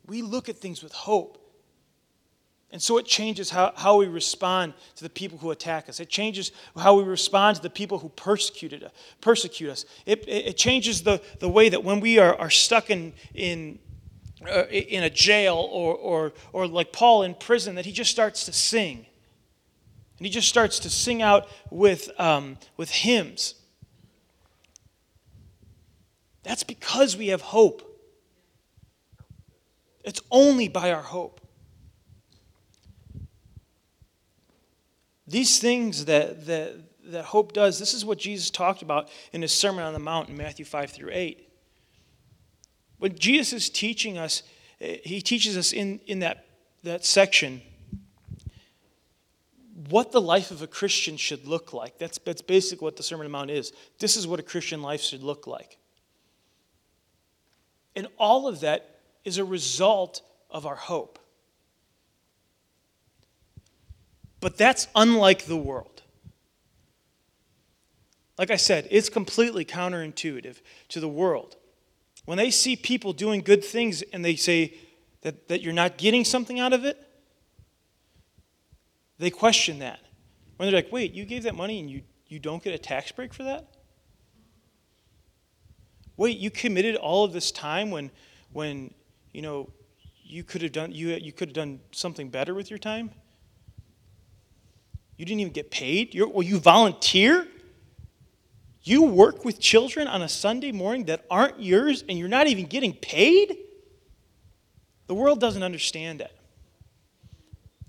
We 0.06 0.22
look 0.22 0.50
at 0.50 0.58
things 0.58 0.84
with 0.84 0.92
hope. 0.92 1.49
And 2.72 2.82
so 2.82 3.00
it 3.00 3.06
changes 3.06 3.50
how, 3.50 3.74
how 3.76 3.98
we 3.98 4.08
respond 4.08 4.74
to 4.96 5.04
the 5.04 5.10
people 5.10 5.40
who 5.40 5.50
attack 5.50 5.90
us. 5.90 6.00
It 6.00 6.10
changes 6.10 6.52
how 6.78 6.96
we 6.96 7.04
respond 7.04 7.58
to 7.58 7.64
the 7.64 7.70
people 7.70 7.98
who 7.98 8.10
persecuted, 8.10 8.90
persecute 9.22 9.72
us. 9.72 9.86
It, 10.06 10.28
it, 10.28 10.48
it 10.50 10.58
changes 10.58 11.02
the, 11.02 11.20
the 11.40 11.50
way 11.50 11.70
that 11.70 11.84
when 11.84 12.00
we 12.00 12.20
are, 12.20 12.36
are 12.36 12.52
stuck 12.52 12.92
in, 12.92 13.14
in, 13.34 13.80
uh, 14.48 14.66
in 14.68 15.04
a 15.04 15.10
jail 15.10 15.56
or, 15.72 15.96
or, 15.96 16.34
or 16.54 16.68
like 16.68 16.94
Paul 16.94 17.24
in 17.24 17.34
prison, 17.34 17.74
that 17.76 17.86
he 17.86 17.92
just 17.92 18.12
starts 18.12 18.46
to 18.46 18.54
sing. 18.54 19.08
And 20.20 20.26
he 20.28 20.30
just 20.30 20.48
starts 20.48 20.78
to 20.80 20.92
sing 20.92 21.24
out 21.24 21.48
with, 21.72 22.12
um, 22.20 22.58
with 22.78 22.92
hymns. 22.92 23.56
That's 26.44 26.64
because 26.64 27.18
we 27.18 27.28
have 27.28 27.42
hope. 27.42 27.86
It's 30.04 30.22
only 30.30 30.68
by 30.68 30.92
our 30.92 31.02
hope. 31.02 31.39
These 35.30 35.60
things 35.60 36.06
that, 36.06 36.48
that, 36.48 36.76
that 37.06 37.26
hope 37.26 37.54
does, 37.54 37.78
this 37.78 37.94
is 37.94 38.04
what 38.04 38.18
Jesus 38.18 38.50
talked 38.50 38.82
about 38.82 39.10
in 39.32 39.42
his 39.42 39.54
Sermon 39.54 39.84
on 39.84 39.94
the 39.94 40.00
Mount 40.00 40.30
in 40.30 40.38
Matthew 40.38 40.66
5 40.66 40.90
through 40.90 41.12
8. 41.14 41.48
When 42.98 43.18
Jesus 43.18 43.54
is 43.54 43.70
teaching 43.70 44.18
us, 44.18 44.44
eh, 44.82 44.98
he 45.04 45.22
teaches 45.22 45.56
us 45.56 45.72
in, 45.72 46.00
in 46.08 46.20
that, 46.20 46.46
that 46.84 47.06
section 47.06 47.62
what 49.90 50.12
the 50.12 50.22
life 50.22 50.52
of 50.52 50.62
a 50.62 50.68
Christian 50.68 51.16
should 51.16 51.48
look 51.48 51.74
like. 51.74 51.98
That's, 51.98 52.20
that's 52.20 52.42
basically 52.42 52.86
what 52.86 52.98
the 52.98 53.04
Sermon 53.04 53.26
on 53.26 53.32
the 53.32 53.38
Mount 53.38 53.52
is. 53.52 53.72
This 53.98 54.18
is 54.18 54.28
what 54.28 54.40
a 54.40 54.44
Christian 54.44 54.82
life 54.82 55.02
should 55.02 55.24
look 55.24 55.48
like. 55.48 55.78
And 57.96 58.08
all 58.18 58.48
of 58.48 58.60
that 58.60 59.00
is 59.24 59.38
a 59.38 59.46
result 59.46 60.22
of 60.50 60.66
our 60.66 60.76
hope. 60.76 61.20
But 64.40 64.58
that's 64.58 64.88
unlike 64.96 65.46
the 65.46 65.58
world. 65.58 66.02
Like 68.38 68.52
I 68.52 68.56
said, 68.56 68.88
it's 68.90 69.10
completely 69.10 69.66
counterintuitive 69.66 70.62
to 70.90 71.00
the 71.00 71.10
world. 71.10 71.58
When 72.26 72.38
they 72.38 72.52
see 72.52 72.76
people 72.76 73.12
doing 73.12 73.42
good 73.42 73.64
things 73.64 74.02
and 74.14 74.24
they 74.24 74.36
say 74.36 74.76
that, 75.22 75.50
that 75.50 75.62
you're 75.62 75.74
not 75.74 75.98
getting 75.98 76.24
something 76.24 76.60
out 76.60 76.72
of 76.72 76.86
it, 76.86 76.98
they 79.18 79.30
question 79.30 79.80
that. 79.80 80.00
When 80.56 80.68
they're 80.68 80.82
like, 80.82 80.92
wait, 80.92 81.14
you 81.14 81.26
gave 81.26 81.44
that 81.44 81.56
money 81.56 81.80
and 81.80 81.90
you, 81.90 82.04
you 82.28 82.40
don't 82.40 82.64
get 82.64 82.74
a 82.74 82.78
tax 82.78 83.12
break 83.12 83.34
for 83.34 83.44
that? 83.44 83.68
Wait, 86.16 86.38
you 86.38 86.50
committed 86.50 86.96
all 86.96 87.26
of 87.26 87.34
this 87.34 87.52
time 87.52 87.92
when, 87.92 88.12
when 88.54 88.94
you 89.34 89.42
know, 89.42 89.70
you 90.24 90.44
could 90.44 90.62
have 90.62 90.72
done, 90.72 90.92
you, 90.92 91.10
you 91.16 91.32
could 91.34 91.50
have 91.50 91.56
done 91.56 91.80
something 91.92 92.30
better 92.30 92.54
with 92.54 92.70
your 92.70 92.80
time? 92.80 93.12
You 95.20 95.26
didn't 95.26 95.42
even 95.42 95.52
get 95.52 95.70
paid? 95.70 96.16
You're, 96.16 96.30
well, 96.30 96.44
you 96.44 96.60
volunteer? 96.60 97.46
You 98.84 99.04
work 99.04 99.44
with 99.44 99.60
children 99.60 100.08
on 100.08 100.22
a 100.22 100.30
Sunday 100.30 100.72
morning 100.72 101.04
that 101.06 101.26
aren't 101.30 101.62
yours 101.62 102.06
and 102.08 102.18
you're 102.18 102.30
not 102.30 102.48
even 102.48 102.68
getting 102.68 102.94
paid? 102.94 103.58
The 105.08 105.14
world 105.14 105.42
doesn't 105.42 105.62
understand 105.62 106.22
that. 106.22 106.32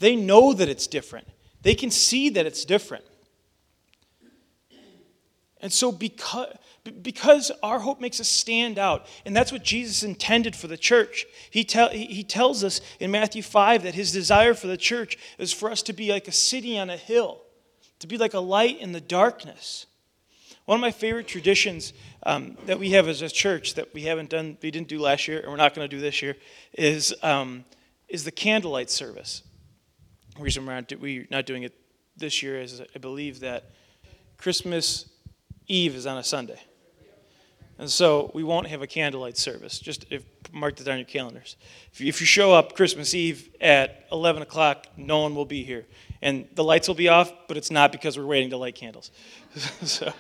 They 0.01 0.17
know 0.17 0.53
that 0.55 0.69
it's 0.69 0.89
different, 0.89 1.29
they 1.63 1.77
can 1.77 1.93
see 1.93 2.31
that 2.31 2.47
it's 2.47 2.65
different. 2.65 3.05
And 5.63 5.73
so, 5.73 5.93
because, 5.93 6.55
because 7.03 7.53
our 7.63 7.81
hope 7.81 8.01
makes 8.01 8.21
us 8.21 8.29
stand 8.29 8.79
out, 8.79 9.07
and 9.27 9.37
that's 9.37 9.53
what 9.53 9.63
Jesus 9.63 10.03
intended 10.03 10.57
for 10.57 10.67
the 10.67 10.79
church. 10.79 11.27
He, 11.51 11.65
tell, 11.65 11.91
he 11.91 12.25
tells 12.25 12.65
us 12.65 12.81
in 12.99 13.11
Matthew 13.11 13.43
5 13.43 13.83
that 13.83 13.95
his 13.95 14.13
desire 14.13 14.55
for 14.55 14.67
the 14.67 14.79
church 14.79 15.19
is 15.39 15.53
for 15.53 15.71
us 15.71 15.83
to 15.83 15.93
be 15.93 16.11
like 16.11 16.29
a 16.29 16.33
city 16.33 16.79
on 16.79 16.89
a 16.89 16.97
hill, 16.97 17.43
to 17.99 18.07
be 18.07 18.17
like 18.17 18.35
a 18.35 18.41
light 18.41 18.81
in 18.81 18.93
the 18.93 19.01
darkness. 19.01 19.87
One 20.65 20.77
of 20.77 20.81
my 20.81 20.93
favorite 20.93 21.27
traditions 21.27 21.93
um, 22.23 22.57
that 22.67 22.79
we 22.79 22.91
have 22.91 23.09
as 23.09 23.23
a 23.23 23.29
church 23.29 23.75
that 23.75 23.93
we 23.93 24.03
haven't 24.03 24.31
done, 24.31 24.57
we 24.63 24.71
didn't 24.71 24.89
do 24.89 25.01
last 25.01 25.27
year, 25.29 25.41
and 25.41 25.51
we're 25.51 25.57
not 25.57 25.75
going 25.75 25.89
to 25.89 25.95
do 25.95 26.01
this 26.01 26.23
year, 26.23 26.37
is, 26.73 27.15
um, 27.23 27.65
is 28.09 28.25
the 28.25 28.31
candlelight 28.31 28.89
service. 28.89 29.43
The 30.37 30.43
reason 30.43 30.65
we're 30.65 30.75
not, 30.75 30.93
we're 31.01 31.27
not 31.31 31.45
doing 31.45 31.65
it 31.65 31.75
this 32.17 32.43
year 32.43 32.61
is 32.61 32.81
I 32.95 32.99
believe 32.99 33.41
that 33.41 33.71
Christmas 34.39 35.11
Eve 35.71 35.95
is 35.95 36.07
on 36.07 36.19
a 36.19 36.25
Sunday. 36.25 36.61
And 37.79 37.89
so 37.89 38.31
we 38.35 38.45
won't 38.45 38.67
have 38.67 38.83
a 38.83 38.87
candlelight 38.87 39.39
service. 39.39 39.79
Just 39.79 40.05
if, 40.11 40.25
mark 40.53 40.79
it 40.81 40.89
on 40.89 40.99
your 40.99 41.07
calendars. 41.07 41.57
If 41.93 42.01
you, 42.01 42.09
if 42.09 42.21
you 42.21 42.27
show 42.27 42.53
up 42.53 42.75
Christmas 42.75 43.15
Eve 43.15 43.49
at 43.61 44.05
11 44.13 44.43
o'clock, 44.43 44.87
no 44.99 45.21
one 45.21 45.35
will 45.35 45.47
be 45.47 45.63
here. 45.63 45.87
And 46.21 46.47
the 46.55 46.65
lights 46.65 46.89
will 46.89 46.95
be 46.95 47.09
off, 47.09 47.33
but 47.49 47.57
it's 47.57 47.71
not 47.71 47.91
because 47.91 48.19
we're 48.19 48.27
waiting 48.27 48.51
to 48.51 48.59
light 48.59 48.75
candles. 48.75 49.11
so, 49.83 50.13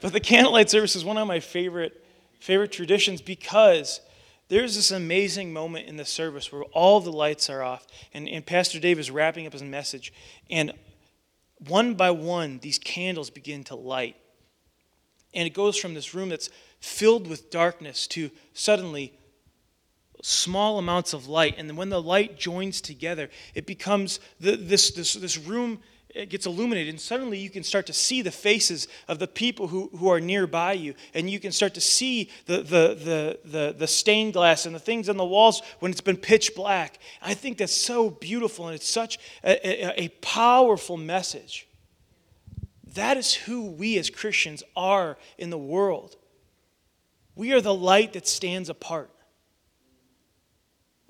but 0.00 0.12
the 0.12 0.20
candlelight 0.20 0.70
service 0.70 0.94
is 0.94 1.04
one 1.04 1.16
of 1.16 1.26
my 1.26 1.40
favorite, 1.40 2.04
favorite 2.38 2.70
traditions 2.70 3.20
because 3.20 4.00
there's 4.48 4.76
this 4.76 4.90
amazing 4.92 5.52
moment 5.52 5.88
in 5.88 5.96
the 5.96 6.04
service 6.04 6.52
where 6.52 6.62
all 6.64 7.00
the 7.00 7.10
lights 7.10 7.50
are 7.50 7.62
off, 7.62 7.86
and, 8.12 8.28
and 8.28 8.46
Pastor 8.46 8.78
Dave 8.78 8.98
is 8.98 9.10
wrapping 9.10 9.46
up 9.46 9.54
his 9.54 9.62
message, 9.62 10.12
and 10.50 10.72
one 11.66 11.94
by 11.94 12.10
one, 12.10 12.58
these 12.60 12.78
candles 12.78 13.30
begin 13.30 13.64
to 13.64 13.74
light. 13.74 14.16
And 15.34 15.46
it 15.46 15.54
goes 15.54 15.76
from 15.76 15.94
this 15.94 16.14
room 16.14 16.28
that's 16.28 16.50
filled 16.80 17.26
with 17.26 17.50
darkness 17.50 18.06
to 18.08 18.30
suddenly 18.52 19.14
small 20.22 20.78
amounts 20.78 21.12
of 21.12 21.26
light. 21.26 21.56
And 21.58 21.76
when 21.76 21.90
the 21.90 22.02
light 22.02 22.38
joins 22.38 22.80
together, 22.80 23.28
it 23.54 23.66
becomes 23.66 24.20
the, 24.40 24.56
this, 24.56 24.90
this, 24.90 25.14
this 25.14 25.38
room 25.38 25.80
it 26.14 26.28
gets 26.28 26.46
illuminated, 26.46 26.90
and 26.90 27.00
suddenly 27.00 27.38
you 27.38 27.50
can 27.50 27.64
start 27.64 27.86
to 27.86 27.92
see 27.92 28.22
the 28.22 28.30
faces 28.30 28.86
of 29.08 29.18
the 29.18 29.26
people 29.26 29.66
who, 29.66 29.90
who 29.96 30.08
are 30.08 30.20
nearby 30.20 30.72
you, 30.72 30.94
and 31.12 31.28
you 31.28 31.40
can 31.40 31.50
start 31.50 31.74
to 31.74 31.80
see 31.80 32.30
the, 32.46 32.58
the, 32.58 32.94
the, 32.94 33.38
the, 33.44 33.74
the 33.76 33.86
stained 33.86 34.32
glass 34.32 34.64
and 34.64 34.74
the 34.74 34.80
things 34.80 35.08
on 35.08 35.16
the 35.16 35.24
walls 35.24 35.60
when 35.80 35.90
it's 35.90 36.00
been 36.00 36.16
pitch 36.16 36.54
black. 36.54 36.98
I 37.20 37.34
think 37.34 37.58
that's 37.58 37.74
so 37.74 38.10
beautiful, 38.10 38.68
and 38.68 38.76
it's 38.76 38.88
such 38.88 39.18
a, 39.42 39.86
a, 39.86 40.04
a 40.04 40.08
powerful 40.20 40.96
message. 40.96 41.66
That 42.94 43.16
is 43.16 43.34
who 43.34 43.66
we 43.66 43.98
as 43.98 44.10
Christians 44.10 44.62
are 44.76 45.16
in 45.38 45.50
the 45.50 45.58
world. 45.58 46.16
We 47.34 47.52
are 47.52 47.60
the 47.60 47.74
light 47.74 48.12
that 48.12 48.28
stands 48.28 48.68
apart. 48.68 49.10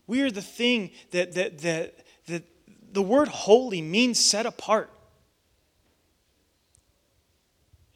We 0.07 0.23
are 0.23 0.31
the 0.31 0.43
thing 0.43 0.91
that, 1.11 1.33
that, 1.35 1.59
that, 1.59 2.05
that 2.27 2.45
the 2.93 3.03
word 3.03 3.29
holy 3.29 3.83
means 3.83 4.19
set 4.19 4.47
apart. 4.47 4.91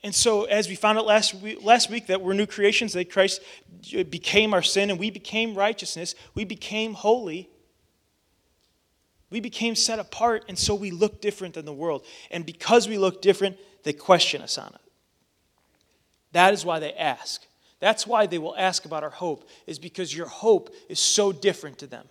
And 0.03 0.15
so, 0.15 0.45
as 0.45 0.69
we 0.69 0.75
found 0.75 0.99
out 0.99 1.07
last 1.07 1.35
week, 1.35 1.63
last 1.63 1.91
week 1.91 2.07
that 2.07 2.21
we're 2.21 2.35
new 2.35 2.47
creations, 2.47 2.93
that 2.93 3.11
Christ 3.11 3.43
became 4.11 4.55
our 4.55 4.63
sin 4.63 4.91
and 4.91 4.99
we 4.99 5.11
became 5.11 5.55
righteousness, 5.55 6.15
we 6.35 6.45
became 6.45 6.95
holy. 6.95 7.51
We 9.31 9.41
became 9.41 9.75
set 9.75 9.99
apart, 9.99 10.47
and 10.49 10.59
so 10.59 10.75
we 10.75 10.91
look 10.91 11.21
different 11.21 11.53
than 11.55 11.67
the 11.67 11.73
world. 11.73 12.07
And 12.31 12.47
because 12.47 12.89
we 12.89 12.97
look 12.97 13.21
different, 13.21 13.59
they 13.85 13.93
question 13.93 14.43
us 14.43 14.59
on 14.59 14.69
it. 14.69 14.93
That 16.33 16.53
is 16.53 16.65
why 16.65 16.79
they 16.79 16.93
ask. 16.93 17.45
That's 17.81 18.07
why 18.07 18.27
they 18.27 18.39
will 18.39 18.57
ask 18.57 18.85
about 18.85 19.03
our 19.05 19.11
hope, 19.11 19.49
is 19.67 19.79
because 19.79 20.15
your 20.15 20.27
hope 20.27 20.75
is 20.89 20.99
so 20.99 21.33
different 21.33 21.79
to 21.79 21.87
them. 21.87 22.07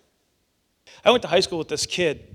I 1.04 1.10
went 1.10 1.22
to 1.22 1.28
high 1.28 1.40
school 1.40 1.58
with 1.58 1.68
this 1.68 1.86
kid, 1.86 2.34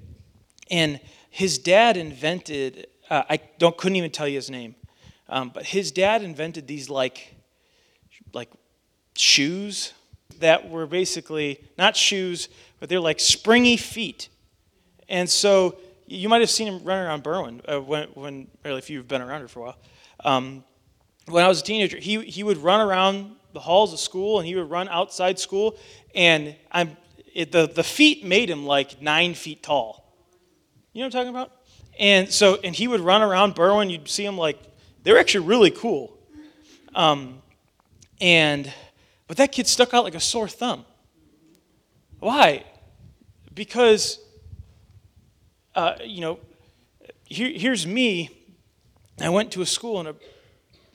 and 0.69 0.99
his 1.29 1.57
dad 1.57 1.97
invented, 1.97 2.87
uh, 3.09 3.23
I 3.29 3.39
don't, 3.57 3.75
couldn't 3.75 3.95
even 3.95 4.11
tell 4.11 4.27
you 4.27 4.35
his 4.35 4.49
name, 4.49 4.75
um, 5.29 5.51
but 5.53 5.65
his 5.65 5.91
dad 5.91 6.21
invented 6.21 6.67
these 6.67 6.89
like, 6.89 7.35
like 8.33 8.49
shoes 9.17 9.93
that 10.39 10.69
were 10.69 10.85
basically 10.85 11.59
not 11.77 11.95
shoes, 11.95 12.49
but 12.79 12.87
they're 12.89 12.99
like 12.99 13.19
springy 13.19 13.77
feet. 13.77 14.29
And 15.09 15.29
so 15.29 15.77
you 16.07 16.29
might 16.29 16.41
have 16.41 16.49
seen 16.49 16.67
him 16.67 16.83
running 16.83 17.05
around 17.05 17.23
Berwyn 17.23 17.61
uh, 17.67 17.81
when, 17.81 18.07
when, 18.09 18.47
if 18.63 18.89
you've 18.89 19.07
been 19.07 19.21
around 19.21 19.41
here 19.41 19.47
for 19.47 19.59
a 19.59 19.63
while. 19.63 19.77
Um, 20.23 20.63
when 21.27 21.43
I 21.43 21.47
was 21.47 21.61
a 21.61 21.63
teenager, 21.63 21.97
he, 21.97 22.21
he 22.21 22.43
would 22.43 22.57
run 22.57 22.81
around 22.81 23.35
the 23.53 23.59
halls 23.59 23.93
of 23.93 23.99
school 23.99 24.39
and 24.39 24.47
he 24.47 24.55
would 24.55 24.69
run 24.69 24.89
outside 24.89 25.39
school, 25.39 25.77
and 26.13 26.55
I'm, 26.71 26.97
it, 27.33 27.51
the, 27.51 27.67
the 27.67 27.83
feet 27.83 28.25
made 28.25 28.49
him 28.49 28.65
like 28.65 29.01
nine 29.01 29.33
feet 29.33 29.63
tall. 29.63 30.13
You 30.91 31.01
know 31.01 31.07
what 31.07 31.15
I'm 31.15 31.19
talking 31.19 31.29
about? 31.29 31.51
And 31.99 32.31
so, 32.31 32.59
and 32.63 32.75
he 32.75 32.87
would 32.87 33.01
run 33.01 33.21
around 33.21 33.55
Berwyn. 33.55 33.91
You'd 33.91 34.07
see 34.07 34.25
him 34.25 34.37
like, 34.37 34.59
they're 35.03 35.19
actually 35.19 35.45
really 35.47 35.71
cool. 35.71 36.17
Um, 36.95 37.41
and, 38.19 38.71
but 39.27 39.37
that 39.37 39.51
kid 39.51 39.67
stuck 39.67 39.93
out 39.93 40.03
like 40.03 40.15
a 40.15 40.19
sore 40.19 40.47
thumb. 40.47 40.85
Why? 42.19 42.63
Because, 43.53 44.19
uh, 45.75 45.95
you 46.03 46.21
know, 46.21 46.39
here, 47.25 47.49
here's 47.49 47.85
me. 47.85 48.29
I 49.19 49.29
went 49.29 49.51
to 49.53 49.61
a 49.61 49.65
school 49.65 49.99
in 49.99 50.07
a 50.07 50.15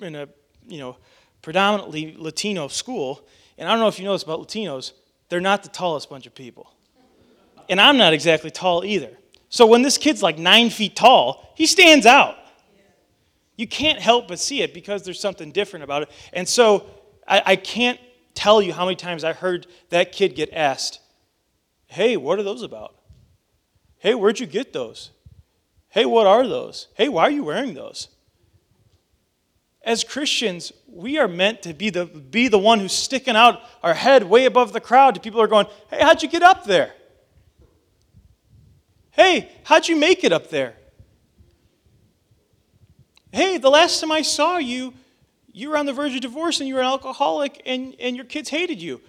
in 0.00 0.14
a 0.14 0.28
you 0.66 0.78
know 0.78 0.96
predominantly 1.42 2.14
Latino 2.18 2.68
school, 2.68 3.26
and 3.56 3.68
I 3.68 3.72
don't 3.72 3.80
know 3.80 3.88
if 3.88 3.98
you 3.98 4.04
know 4.04 4.12
this 4.12 4.22
about 4.22 4.40
Latinos, 4.40 4.92
they're 5.28 5.40
not 5.40 5.62
the 5.62 5.68
tallest 5.68 6.10
bunch 6.10 6.26
of 6.26 6.34
people, 6.34 6.72
and 7.68 7.80
I'm 7.80 7.96
not 7.96 8.12
exactly 8.12 8.50
tall 8.50 8.84
either. 8.84 9.10
So 9.48 9.66
when 9.66 9.82
this 9.82 9.96
kid's 9.96 10.22
like 10.22 10.38
nine 10.38 10.70
feet 10.70 10.94
tall, 10.94 11.52
he 11.56 11.66
stands 11.66 12.06
out. 12.06 12.36
You 13.56 13.66
can't 13.66 13.98
help 13.98 14.28
but 14.28 14.38
see 14.38 14.62
it 14.62 14.72
because 14.72 15.02
there's 15.02 15.18
something 15.18 15.50
different 15.50 15.82
about 15.82 16.02
it. 16.02 16.10
And 16.32 16.48
so 16.48 16.86
I, 17.26 17.42
I 17.44 17.56
can't 17.56 17.98
tell 18.34 18.62
you 18.62 18.72
how 18.72 18.84
many 18.84 18.94
times 18.94 19.24
I 19.24 19.32
heard 19.32 19.66
that 19.90 20.12
kid 20.12 20.36
get 20.36 20.52
asked, 20.52 21.00
Hey, 21.86 22.16
what 22.16 22.38
are 22.38 22.42
those 22.42 22.62
about? 22.62 22.94
Hey, 23.98 24.14
where'd 24.14 24.40
you 24.40 24.46
get 24.46 24.72
those? 24.72 25.10
Hey, 25.88 26.04
what 26.04 26.26
are 26.26 26.46
those? 26.46 26.88
Hey, 26.94 27.08
why 27.08 27.22
are 27.24 27.30
you 27.30 27.44
wearing 27.44 27.74
those? 27.74 28.08
as 29.88 30.04
Christians, 30.04 30.70
we 30.86 31.16
are 31.16 31.26
meant 31.26 31.62
to 31.62 31.72
be 31.72 31.88
the, 31.88 32.04
be 32.04 32.48
the 32.48 32.58
one 32.58 32.78
who's 32.78 32.92
sticking 32.92 33.34
out 33.34 33.62
our 33.82 33.94
head 33.94 34.22
way 34.22 34.44
above 34.44 34.74
the 34.74 34.82
crowd 34.82 35.14
to 35.14 35.20
people 35.20 35.40
who 35.40 35.44
are 35.44 35.48
going, 35.48 35.66
Hey, 35.88 36.02
how'd 36.02 36.22
you 36.22 36.28
get 36.28 36.42
up 36.42 36.64
there? 36.64 36.92
Hey, 39.12 39.50
how'd 39.64 39.88
you 39.88 39.96
make 39.96 40.24
it 40.24 40.32
up 40.32 40.50
there? 40.50 40.74
Hey, 43.32 43.56
the 43.56 43.70
last 43.70 43.98
time 43.98 44.12
I 44.12 44.20
saw 44.20 44.58
you, 44.58 44.92
you 45.52 45.70
were 45.70 45.78
on 45.78 45.86
the 45.86 45.94
verge 45.94 46.14
of 46.14 46.20
divorce 46.20 46.60
and 46.60 46.68
you 46.68 46.74
were 46.74 46.80
an 46.80 46.86
alcoholic 46.86 47.62
and, 47.64 47.96
and 47.98 48.14
your 48.14 48.26
kids 48.26 48.50
hated 48.50 48.82
you. 48.82 49.00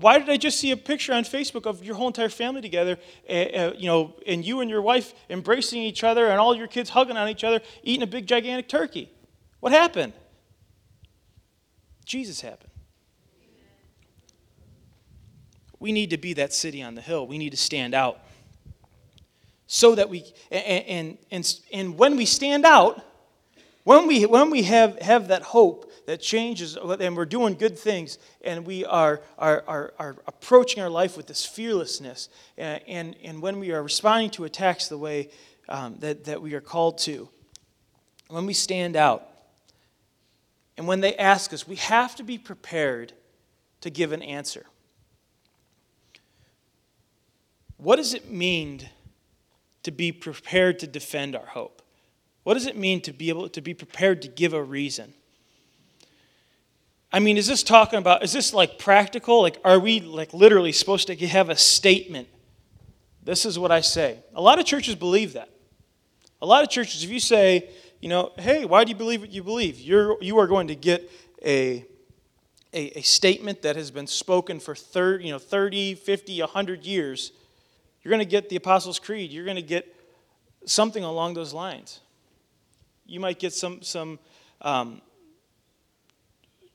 Why 0.00 0.18
did 0.18 0.28
I 0.28 0.36
just 0.36 0.58
see 0.58 0.70
a 0.72 0.76
picture 0.76 1.12
on 1.12 1.24
Facebook 1.24 1.66
of 1.66 1.84
your 1.84 1.94
whole 1.94 2.08
entire 2.08 2.28
family 2.28 2.60
together, 2.60 2.98
uh, 3.28 3.72
you 3.76 3.86
know, 3.86 4.14
and 4.26 4.44
you 4.44 4.60
and 4.60 4.68
your 4.68 4.82
wife 4.82 5.14
embracing 5.30 5.82
each 5.82 6.02
other 6.02 6.26
and 6.26 6.40
all 6.40 6.54
your 6.54 6.66
kids 6.66 6.90
hugging 6.90 7.16
on 7.16 7.28
each 7.28 7.44
other, 7.44 7.60
eating 7.82 8.02
a 8.02 8.06
big 8.06 8.26
gigantic 8.26 8.68
turkey? 8.68 9.12
What 9.60 9.72
happened? 9.72 10.14
Jesus 12.04 12.40
happened. 12.40 12.70
We 15.78 15.92
need 15.92 16.10
to 16.10 16.18
be 16.18 16.32
that 16.34 16.52
city 16.52 16.82
on 16.82 16.94
the 16.94 17.00
hill. 17.00 17.26
We 17.26 17.38
need 17.38 17.50
to 17.50 17.56
stand 17.56 17.94
out. 17.94 18.20
So 19.66 19.94
that 19.94 20.08
we, 20.08 20.24
and, 20.50 20.84
and, 20.86 21.18
and, 21.30 21.60
and 21.72 21.98
when 21.98 22.16
we 22.16 22.24
stand 22.24 22.64
out, 22.64 23.04
when 23.84 24.06
we, 24.06 24.26
when 24.26 24.50
we 24.50 24.64
have, 24.64 24.98
have 25.00 25.28
that 25.28 25.42
hope 25.42 25.90
that 26.06 26.20
changes 26.20 26.76
and 26.76 27.16
we're 27.16 27.24
doing 27.24 27.54
good 27.54 27.78
things 27.78 28.18
and 28.42 28.66
we 28.66 28.84
are, 28.84 29.20
are, 29.38 29.64
are, 29.66 29.94
are 29.98 30.16
approaching 30.26 30.82
our 30.82 30.90
life 30.90 31.16
with 31.16 31.26
this 31.26 31.44
fearlessness 31.44 32.28
and, 32.56 32.82
and, 32.86 33.16
and 33.22 33.42
when 33.42 33.58
we 33.58 33.72
are 33.72 33.82
responding 33.82 34.30
to 34.30 34.44
attacks 34.44 34.88
the 34.88 34.98
way 34.98 35.30
um, 35.68 35.96
that, 36.00 36.24
that 36.24 36.40
we 36.40 36.54
are 36.54 36.60
called 36.60 36.98
to, 36.98 37.28
when 38.28 38.46
we 38.46 38.52
stand 38.52 38.96
out, 38.96 39.26
and 40.76 40.86
when 40.86 41.00
they 41.00 41.16
ask 41.16 41.52
us, 41.52 41.66
we 41.66 41.76
have 41.76 42.14
to 42.16 42.22
be 42.22 42.38
prepared 42.38 43.12
to 43.80 43.90
give 43.90 44.12
an 44.12 44.22
answer. 44.22 44.66
What 47.78 47.96
does 47.96 48.14
it 48.14 48.30
mean 48.30 48.88
to 49.82 49.90
be 49.90 50.12
prepared 50.12 50.78
to 50.80 50.86
defend 50.86 51.34
our 51.34 51.46
hope? 51.46 51.77
What 52.48 52.54
does 52.54 52.66
it 52.66 52.78
mean 52.78 53.02
to 53.02 53.12
be 53.12 53.28
able 53.28 53.46
to 53.50 53.60
be 53.60 53.74
prepared 53.74 54.22
to 54.22 54.28
give 54.28 54.54
a 54.54 54.62
reason? 54.62 55.12
I 57.12 57.18
mean, 57.18 57.36
is 57.36 57.46
this 57.46 57.62
talking 57.62 57.98
about, 57.98 58.22
is 58.22 58.32
this 58.32 58.54
like 58.54 58.78
practical? 58.78 59.42
Like, 59.42 59.58
are 59.66 59.78
we 59.78 60.00
like 60.00 60.32
literally 60.32 60.72
supposed 60.72 61.08
to 61.08 61.26
have 61.26 61.50
a 61.50 61.56
statement? 61.56 62.26
This 63.22 63.44
is 63.44 63.58
what 63.58 63.70
I 63.70 63.82
say. 63.82 64.20
A 64.34 64.40
lot 64.40 64.58
of 64.58 64.64
churches 64.64 64.94
believe 64.94 65.34
that. 65.34 65.50
A 66.40 66.46
lot 66.46 66.62
of 66.62 66.70
churches, 66.70 67.04
if 67.04 67.10
you 67.10 67.20
say, 67.20 67.68
you 68.00 68.08
know, 68.08 68.32
hey, 68.38 68.64
why 68.64 68.84
do 68.84 68.88
you 68.92 68.96
believe 68.96 69.20
what 69.20 69.30
you 69.30 69.42
believe? 69.42 69.78
You're, 69.78 70.16
you 70.22 70.38
are 70.38 70.46
going 70.46 70.68
to 70.68 70.74
get 70.74 71.10
a, 71.44 71.84
a, 72.72 72.98
a 72.98 73.02
statement 73.02 73.60
that 73.60 73.76
has 73.76 73.90
been 73.90 74.06
spoken 74.06 74.58
for 74.58 74.74
30, 74.74 75.22
you 75.22 75.32
know, 75.32 75.38
30, 75.38 75.96
50, 75.96 76.40
100 76.40 76.86
years. 76.86 77.30
You're 78.02 78.10
going 78.10 78.24
to 78.24 78.30
get 78.30 78.48
the 78.48 78.56
Apostles' 78.56 78.98
Creed. 78.98 79.32
You're 79.32 79.44
going 79.44 79.56
to 79.56 79.62
get 79.62 79.94
something 80.64 81.04
along 81.04 81.34
those 81.34 81.52
lines. 81.52 82.00
You 83.08 83.18
might 83.18 83.38
get 83.38 83.52
some, 83.52 83.82
some 83.82 84.20
um, 84.60 85.00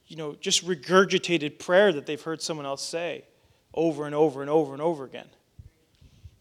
you 0.08 0.18
know, 0.18 0.36
just 0.36 0.66
regurgitated 0.66 1.60
prayer 1.60 1.94
that 1.94 2.06
they've 2.06 2.22
heard 2.22 2.42
someone 2.42 2.66
else 2.66 2.84
say 2.84 3.24
over 3.74 4.06
and 4.06 4.16
over 4.16 4.42
and 4.42 4.50
over 4.50 4.74
and 4.74 4.82
over 4.82 5.06
again. 5.06 5.28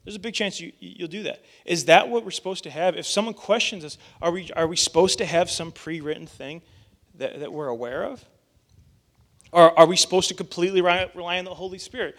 There's 0.04 0.16
a 0.16 0.20
big 0.20 0.34
chance 0.34 0.60
you, 0.60 0.72
you'll 0.80 1.08
do 1.08 1.22
that. 1.24 1.44
Is 1.64 1.84
that 1.84 2.08
what 2.08 2.24
we're 2.24 2.32
supposed 2.32 2.64
to 2.64 2.70
have? 2.70 2.96
If 2.96 3.06
someone 3.06 3.34
questions 3.34 3.84
us, 3.84 3.98
are 4.20 4.32
we, 4.32 4.50
are 4.56 4.66
we 4.66 4.76
supposed 4.76 5.18
to 5.18 5.26
have 5.26 5.48
some 5.48 5.70
pre 5.70 6.00
written 6.00 6.26
thing 6.26 6.62
that, 7.16 7.38
that 7.38 7.52
we're 7.52 7.68
aware 7.68 8.02
of? 8.04 8.24
Or 9.52 9.78
are 9.78 9.86
we 9.86 9.96
supposed 9.96 10.28
to 10.28 10.34
completely 10.34 10.80
rely 10.80 11.38
on 11.38 11.44
the 11.44 11.54
Holy 11.54 11.78
Spirit? 11.78 12.16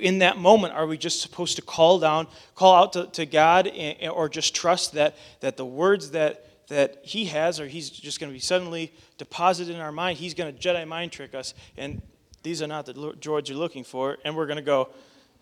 In 0.00 0.20
that 0.20 0.38
moment, 0.38 0.72
are 0.72 0.86
we 0.86 0.96
just 0.96 1.20
supposed 1.20 1.56
to 1.56 1.62
call 1.62 1.98
down, 1.98 2.26
call 2.54 2.74
out 2.74 2.94
to, 2.94 3.06
to 3.08 3.26
God, 3.26 3.70
or 4.10 4.30
just 4.30 4.54
trust 4.54 4.94
that, 4.94 5.14
that 5.40 5.58
the 5.58 5.66
words 5.66 6.12
that, 6.12 6.46
that 6.68 7.00
He 7.02 7.26
has, 7.26 7.60
or 7.60 7.66
He's 7.66 7.90
just 7.90 8.20
going 8.20 8.30
to 8.30 8.34
be 8.34 8.40
suddenly 8.40 8.92
deposited 9.18 9.74
in 9.74 9.80
our 9.80 9.92
mind, 9.92 10.18
He's 10.18 10.34
going 10.34 10.54
to 10.54 10.60
Jedi 10.60 10.86
mind 10.86 11.12
trick 11.12 11.34
us, 11.34 11.54
and 11.76 12.02
these 12.42 12.62
are 12.62 12.66
not 12.66 12.86
the 12.86 12.94
droids 12.94 13.48
you're 13.48 13.58
looking 13.58 13.84
for, 13.84 14.18
and 14.24 14.36
we're 14.36 14.46
going 14.46 14.56
to 14.56 14.62
go, 14.62 14.90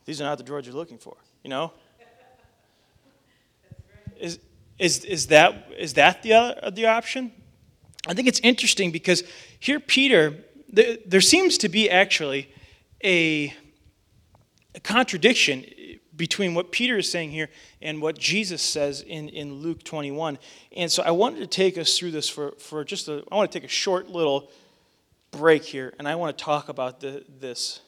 these 0.04 0.20
are 0.20 0.24
not 0.24 0.38
the 0.38 0.44
droids 0.44 0.66
you're 0.66 0.74
looking 0.74 0.98
for, 0.98 1.16
you 1.42 1.50
know? 1.50 1.72
Is, 4.18 4.38
is, 4.78 5.04
is, 5.04 5.26
that, 5.28 5.72
is 5.78 5.94
that 5.94 6.22
the, 6.22 6.34
other, 6.34 6.70
the 6.70 6.86
option? 6.86 7.32
I 8.06 8.14
think 8.14 8.28
it's 8.28 8.40
interesting 8.40 8.90
because 8.90 9.24
here 9.58 9.80
Peter 9.80 10.44
there, 10.72 10.96
there 11.06 11.20
seems 11.20 11.58
to 11.58 11.68
be 11.68 11.90
actually 11.90 12.52
a, 13.02 13.54
a 14.74 14.80
contradiction 14.80 15.64
between 16.20 16.52
what 16.52 16.70
Peter 16.70 16.98
is 16.98 17.10
saying 17.10 17.30
here 17.30 17.48
and 17.80 18.02
what 18.02 18.18
Jesus 18.18 18.60
says 18.60 19.00
in, 19.00 19.30
in 19.30 19.54
Luke 19.54 19.82
21. 19.82 20.38
And 20.76 20.92
so 20.92 21.02
I 21.02 21.12
wanted 21.12 21.38
to 21.38 21.46
take 21.46 21.78
us 21.78 21.98
through 21.98 22.10
this 22.10 22.28
for, 22.28 22.50
for 22.58 22.84
just 22.84 23.08
a, 23.08 23.24
I 23.32 23.36
want 23.36 23.50
to 23.50 23.58
take 23.58 23.64
a 23.64 23.72
short 23.72 24.10
little 24.10 24.50
break 25.30 25.64
here, 25.64 25.94
and 25.98 26.06
I 26.06 26.16
want 26.16 26.36
to 26.36 26.44
talk 26.44 26.68
about 26.68 27.00
the, 27.00 27.24
this 27.40 27.80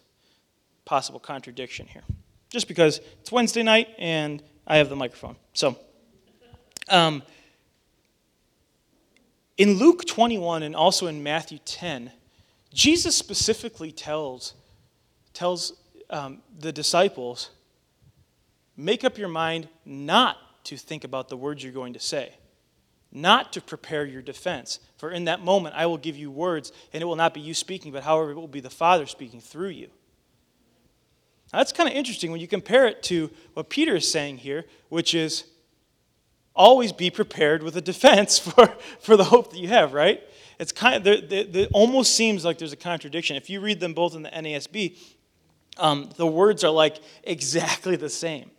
possible 0.86 1.20
contradiction 1.20 1.86
here. 1.86 2.04
Just 2.48 2.68
because 2.68 3.02
it's 3.20 3.30
Wednesday 3.30 3.62
night 3.62 3.88
and 3.98 4.42
I 4.66 4.78
have 4.78 4.88
the 4.88 4.96
microphone. 4.96 5.36
So, 5.52 5.76
um, 6.88 7.22
in 9.58 9.74
Luke 9.74 10.06
21 10.06 10.62
and 10.62 10.74
also 10.74 11.06
in 11.06 11.22
Matthew 11.22 11.58
10, 11.66 12.10
Jesus 12.72 13.14
specifically 13.14 13.92
tells, 13.92 14.54
tells 15.34 15.74
um, 16.08 16.38
the 16.58 16.72
disciples, 16.72 17.50
make 18.76 19.04
up 19.04 19.18
your 19.18 19.28
mind 19.28 19.68
not 19.84 20.36
to 20.64 20.76
think 20.76 21.04
about 21.04 21.28
the 21.28 21.36
words 21.36 21.62
you're 21.62 21.72
going 21.72 21.92
to 21.92 22.00
say, 22.00 22.32
not 23.10 23.52
to 23.52 23.60
prepare 23.60 24.04
your 24.04 24.22
defense. 24.22 24.78
For 24.96 25.10
in 25.10 25.24
that 25.24 25.42
moment, 25.44 25.74
I 25.76 25.86
will 25.86 25.98
give 25.98 26.16
you 26.16 26.30
words, 26.30 26.72
and 26.92 27.02
it 27.02 27.04
will 27.04 27.16
not 27.16 27.34
be 27.34 27.40
you 27.40 27.54
speaking, 27.54 27.92
but 27.92 28.02
however, 28.04 28.30
it 28.30 28.36
will 28.36 28.48
be 28.48 28.60
the 28.60 28.70
Father 28.70 29.06
speaking 29.06 29.40
through 29.40 29.70
you. 29.70 29.88
Now, 31.52 31.58
that's 31.58 31.72
kind 31.72 31.88
of 31.88 31.94
interesting 31.94 32.30
when 32.30 32.40
you 32.40 32.48
compare 32.48 32.86
it 32.86 33.02
to 33.04 33.30
what 33.54 33.68
Peter 33.68 33.96
is 33.96 34.10
saying 34.10 34.38
here, 34.38 34.64
which 34.88 35.14
is 35.14 35.44
always 36.54 36.92
be 36.92 37.10
prepared 37.10 37.62
with 37.62 37.76
a 37.76 37.80
defense 37.80 38.38
for, 38.38 38.72
for 39.00 39.16
the 39.16 39.24
hope 39.24 39.52
that 39.52 39.58
you 39.58 39.68
have, 39.68 39.92
right? 39.92 40.22
It's 40.58 40.72
kind 40.72 41.06
of, 41.06 41.32
it 41.32 41.68
almost 41.72 42.14
seems 42.14 42.44
like 42.44 42.58
there's 42.58 42.72
a 42.72 42.76
contradiction. 42.76 43.36
If 43.36 43.50
you 43.50 43.60
read 43.60 43.80
them 43.80 43.94
both 43.94 44.14
in 44.14 44.22
the 44.22 44.30
NASB, 44.30 44.96
um, 45.78 46.10
the 46.16 46.26
words 46.26 46.62
are 46.62 46.70
like 46.70 46.98
exactly 47.24 47.96
the 47.96 48.10
same. 48.10 48.50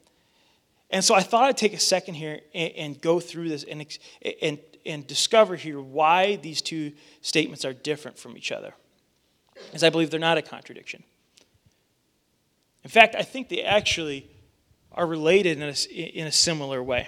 And 0.93 1.03
so 1.03 1.13
I 1.15 1.21
thought 1.21 1.43
I'd 1.43 1.57
take 1.57 1.73
a 1.73 1.79
second 1.79 2.13
here 2.13 2.39
and, 2.53 2.73
and 2.73 3.01
go 3.01 3.19
through 3.19 3.49
this 3.49 3.65
and, 3.65 3.85
and, 4.41 4.59
and 4.85 5.05
discover 5.05 5.57
here 5.57 5.81
why 5.81 6.37
these 6.37 6.61
two 6.61 6.93
statements 7.21 7.65
are 7.65 7.73
different 7.73 8.17
from 8.17 8.37
each 8.37 8.51
other. 8.51 8.73
Because 9.65 9.83
I 9.83 9.89
believe 9.89 10.09
they're 10.09 10.19
not 10.19 10.37
a 10.37 10.41
contradiction. 10.41 11.03
In 12.83 12.89
fact, 12.89 13.15
I 13.15 13.23
think 13.23 13.49
they 13.49 13.63
actually 13.63 14.29
are 14.91 15.05
related 15.05 15.57
in 15.57 15.63
a, 15.63 16.17
in 16.19 16.27
a 16.27 16.31
similar 16.31 16.81
way. 16.81 17.07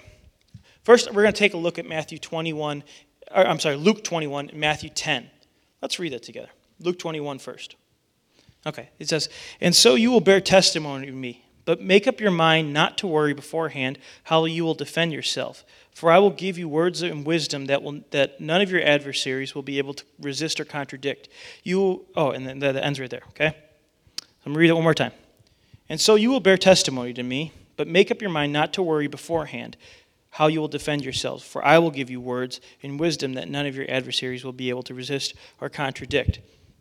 First, 0.83 1.13
we're 1.13 1.21
going 1.21 1.33
to 1.33 1.39
take 1.39 1.53
a 1.53 1.57
look 1.57 1.79
at 1.79 1.85
Matthew 1.85 2.17
21 2.17 2.83
or, 3.31 3.47
I'm 3.47 3.59
sorry, 3.59 3.75
Luke 3.75 4.03
21, 4.03 4.49
and 4.49 4.59
Matthew 4.59 4.89
10. 4.89 5.29
Let's 5.81 5.99
read 5.99 6.13
that 6.13 6.23
together. 6.23 6.49
Luke 6.79 6.99
21 6.99 7.39
first. 7.39 7.75
Okay, 8.65 8.89
it 8.97 9.09
says, 9.09 9.29
And 9.61 9.75
so 9.75 9.95
you 9.95 10.11
will 10.11 10.21
bear 10.21 10.41
testimony 10.41 11.05
to 11.05 11.11
me, 11.11 11.44
but 11.65 11.81
make 11.81 12.07
up 12.07 12.21
your 12.21 12.31
mind 12.31 12.71
not 12.71 12.97
to 12.99 13.07
worry 13.07 13.33
beforehand 13.33 13.97
how 14.25 14.45
you 14.45 14.63
will 14.63 14.75
defend 14.75 15.11
yourself. 15.11 15.65
For 15.91 16.11
I 16.11 16.19
will 16.19 16.29
give 16.29 16.57
you 16.57 16.69
words 16.69 17.01
and 17.01 17.25
wisdom 17.25 17.65
that, 17.65 17.81
will, 17.81 18.01
that 18.11 18.39
none 18.39 18.61
of 18.61 18.69
your 18.69 18.83
adversaries 18.83 19.55
will 19.55 19.63
be 19.63 19.77
able 19.77 19.93
to 19.95 20.03
resist 20.19 20.59
or 20.59 20.65
contradict. 20.65 21.29
You 21.63 21.79
will, 21.79 22.05
oh, 22.15 22.31
and 22.31 22.45
then 22.45 22.59
that 22.59 22.75
ends 22.75 22.99
right 22.99 23.09
there, 23.09 23.23
okay? 23.29 23.55
I'm 24.45 24.53
to 24.53 24.59
read 24.59 24.69
it 24.69 24.73
one 24.73 24.83
more 24.83 24.93
time. 24.93 25.13
And 25.89 25.99
so 25.99 26.15
you 26.15 26.29
will 26.29 26.39
bear 26.39 26.57
testimony 26.57 27.13
to 27.13 27.23
me, 27.23 27.51
but 27.77 27.87
make 27.87 28.11
up 28.11 28.21
your 28.21 28.29
mind 28.29 28.53
not 28.53 28.73
to 28.73 28.83
worry 28.83 29.07
beforehand 29.07 29.77
how 30.31 30.47
you 30.47 30.59
will 30.59 30.67
defend 30.67 31.03
yourselves. 31.03 31.43
For 31.43 31.63
I 31.63 31.79
will 31.79 31.91
give 31.91 32.09
you 32.09 32.19
words 32.19 32.59
and 32.83 32.99
wisdom 32.99 33.33
that 33.33 33.47
none 33.47 33.65
of 33.65 33.75
your 33.75 33.89
adversaries 33.89 34.43
will 34.43 34.53
be 34.53 34.69
able 34.69 34.83
to 34.83 34.93
resist 34.93 35.33
or 35.61 35.69
contradict. 35.69 36.39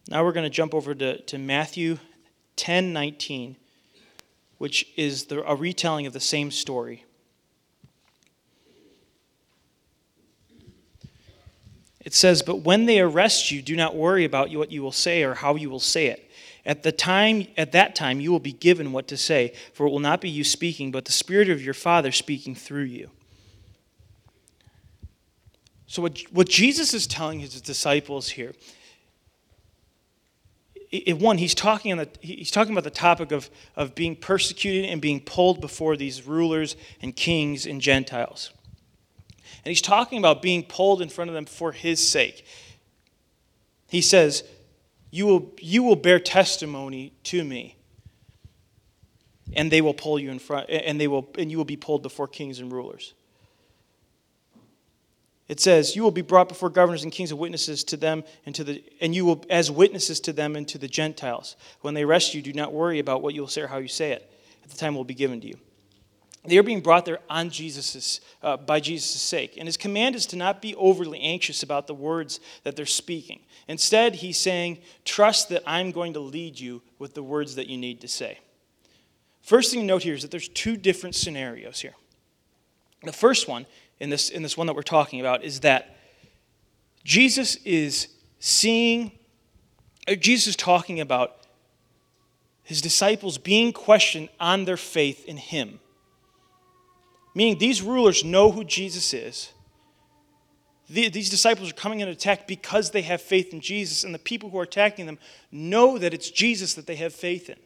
Now 0.09 0.25
we're 0.25 0.33
going 0.33 0.45
to 0.45 0.51
jump 0.51 0.75
over 0.75 0.95
to, 0.95 1.21
to 1.23 1.39
Matthew 1.39 1.99
10 2.57 2.93
19, 2.93 3.57
which 4.65 4.89
is 4.97 5.27
the, 5.27 5.47
a 5.47 5.55
retelling 5.55 6.07
of 6.07 6.15
the 6.15 6.19
same 6.19 6.51
story. 6.51 7.05
It 12.01 12.15
says, 12.15 12.41
But 12.41 12.61
when 12.61 12.87
they 12.87 12.99
arrest 12.99 13.51
you, 13.51 13.61
do 13.61 13.77
not 13.77 13.95
worry 13.95 14.25
about 14.25 14.51
what 14.55 14.73
you 14.73 14.83
will 14.83 14.91
say 14.91 15.23
or 15.23 15.35
how 15.35 15.57
you 15.57 15.69
will 15.69 15.81
say 15.81 16.07
it. 16.07 16.31
At 16.65 16.83
the 16.83 16.93
time 16.93 17.47
at 17.59 17.73
that 17.73 17.95
time 17.95 18.23
you 18.23 18.33
will 18.33 18.41
be 18.41 18.55
given 18.55 18.93
what 18.93 19.07
to 19.09 19.19
say, 19.19 19.53
for 19.75 19.87
it 19.87 19.91
will 19.91 19.99
not 19.99 20.23
be 20.23 20.31
you 20.31 20.45
speaking, 20.45 20.91
but 20.91 21.05
the 21.05 21.13
Spirit 21.13 21.51
of 21.51 21.63
your 21.63 21.75
Father 21.75 22.11
speaking 22.11 22.55
through 22.55 22.85
you. 22.85 23.11
So, 25.87 26.01
what, 26.01 26.23
what 26.33 26.49
Jesus 26.49 26.95
is 26.95 27.07
telling 27.07 27.41
his 27.41 27.61
disciples 27.61 28.31
here, 28.31 28.55
it, 30.95 31.19
one, 31.19 31.39
he's 31.39 31.55
talking, 31.55 31.93
on 31.93 31.99
the, 31.99 32.09
he's 32.21 32.51
talking 32.51 32.73
about 32.73 32.85
the 32.85 32.91
topic 32.91 33.33
of, 33.33 33.51
of 33.77 33.95
being 33.95 34.15
persecuted 34.17 34.89
and 34.89 35.01
being 35.01 35.21
pulled 35.21 35.61
before 35.61 35.97
these 35.97 36.27
rulers 36.27 36.77
and 37.03 37.15
kings 37.15 37.67
and 37.67 37.81
Gentiles. 37.81 38.51
And 39.65 39.71
he's 39.71 39.83
talking 39.83 40.19
about 40.19 40.43
being 40.43 40.63
pulled 40.63 41.01
in 41.01 41.09
front 41.09 41.31
of 41.31 41.35
them 41.35 41.47
for 41.47 41.73
his 41.73 42.07
sake. 42.07 42.45
He 43.89 44.01
says, 44.01 44.45
You 45.11 45.27
will, 45.27 45.53
you 45.59 45.83
will 45.83 45.97
bear 45.97 46.19
testimony 46.19 47.13
to 47.25 47.45
me 47.45 47.77
and 49.57 49.71
they 49.71 49.81
will 49.81 49.95
pull 49.95 50.19
you 50.19 50.31
in 50.31 50.39
front 50.39 50.69
and 50.71 51.01
they 51.01 51.07
will 51.07 51.29
and 51.39 51.51
you 51.51 51.57
will 51.57 51.65
be 51.65 51.77
pulled 51.77 52.03
before 52.03 52.27
kings 52.27 52.59
and 52.59 52.73
rulers 52.73 53.15
it 55.49 55.61
says, 55.61 55.95
You 55.95 56.03
will 56.03 56.11
be 56.11 56.23
brought 56.23 56.49
before 56.49 56.71
governors 56.71 57.03
and 57.03 57.13
kings 57.13 57.31
and 57.31 57.39
witnesses 57.39 57.85
to 57.85 57.97
them 57.97 58.25
and 58.47 58.55
to 58.55 58.65
the 58.65 58.83
and 59.01 59.15
you 59.15 59.25
will 59.25 59.45
as 59.51 59.71
witnesses 59.71 60.21
to 60.21 60.33
them 60.33 60.57
and 60.57 60.67
to 60.69 60.79
the 60.79 60.89
Gentiles. 60.89 61.57
When 61.83 61.95
they 61.95 62.03
arrest 62.03 62.35
you, 62.35 62.43
do 62.43 62.53
not 62.53 62.73
worry 62.73 62.99
about 62.99 63.23
what 63.23 63.35
you 63.35 63.43
will 63.43 63.49
say 63.49 63.63
or 63.63 63.67
how 63.67 63.79
you 63.79 63.89
say 63.89 64.13
it. 64.13 64.31
At 64.63 64.71
the 64.71 64.77
time 64.77 64.95
will 64.95 65.05
be 65.05 65.15
given 65.15 65.41
to 65.43 65.47
you. 65.47 65.59
They 66.47 66.59
are 66.59 66.63
being 66.63 66.81
brought 66.81 67.07
there 67.07 67.21
on 67.31 67.49
Jesus's, 67.49 68.21
uh, 68.43 68.59
by 68.59 68.79
Jesus' 68.79 69.21
sake. 69.21 69.57
And 69.57 69.67
his 69.67 69.79
command 69.79 70.15
is 70.15 70.27
to 70.27 70.37
not 70.37 70.61
be 70.61 70.75
overly 70.75 71.21
anxious 71.21 71.63
about 71.63 71.87
the 71.87 71.95
words 71.95 72.39
that 72.65 72.77
they're 72.77 72.85
speaking. 72.85 73.41
Instead, 73.67 74.17
he's 74.17 74.39
saying, 74.39 74.79
Trust 75.05 75.49
that 75.51 75.63
I'm 75.67 75.91
going 75.91 76.13
to 76.15 76.21
lead 76.21 76.61
you 76.61 76.83
with 76.99 77.15
the 77.15 77.23
words 77.23 77.55
that 77.55 77.69
you 77.69 77.79
need 77.79 78.01
to 78.03 78.09
say. 78.09 78.41
First 79.43 79.71
thing 79.71 79.81
to 79.81 79.87
note 79.87 80.03
here 80.03 80.15
is 80.15 80.23
that 80.23 80.31
there's 80.31 80.49
two 80.49 80.77
different 80.77 81.15
scenarios 81.15 81.81
here. 81.81 81.95
The 83.03 83.13
first 83.13 83.49
one 83.49 83.67
in 84.05 84.11
this, 84.11 84.29
in 84.29 84.43
this 84.43 84.55
one 84.55 84.67
that 84.67 84.77
we're 84.77 84.83
talking 84.83 85.19
about 85.19 85.43
is 85.43 85.61
that 85.61 85.97
Jesus 87.05 87.57
is 87.65 88.09
seeing, 88.39 89.13
Jesus 90.21 90.49
is 90.49 90.57
talking 90.57 91.01
about 91.01 91.39
his 92.63 92.83
disciples 92.83 93.39
being 93.39 93.73
questioned 93.73 94.29
on 94.39 94.67
their 94.67 94.77
faith 94.77 95.25
in 95.25 95.39
him. 95.39 95.81
Meaning, 97.35 97.59
these 97.59 97.81
rulers 97.81 98.23
know 98.23 98.51
who 98.51 98.63
Jesus 98.63 99.15
is. 99.15 99.53
these 100.89 101.31
disciples 101.31 101.71
are 101.71 101.75
coming 101.75 102.01
in 102.01 102.09
attack 102.09 102.47
because 102.47 102.91
they 102.91 103.03
have 103.03 103.23
faith 103.23 103.55
in 103.55 103.61
Jesus, 103.61 104.05
and 104.05 104.15
the 104.15 104.19
people 104.19 104.51
who 104.51 104.59
are 104.59 104.65
attacking 104.65 105.07
them 105.07 105.19
know 105.51 105.97
that 105.97 106.13
it's 106.13 106.31
Jesus 106.31 106.75
that 106.75 106.87
they 106.87 106.97
have 106.97 107.15
faith 107.15 107.49
in. 107.49 107.57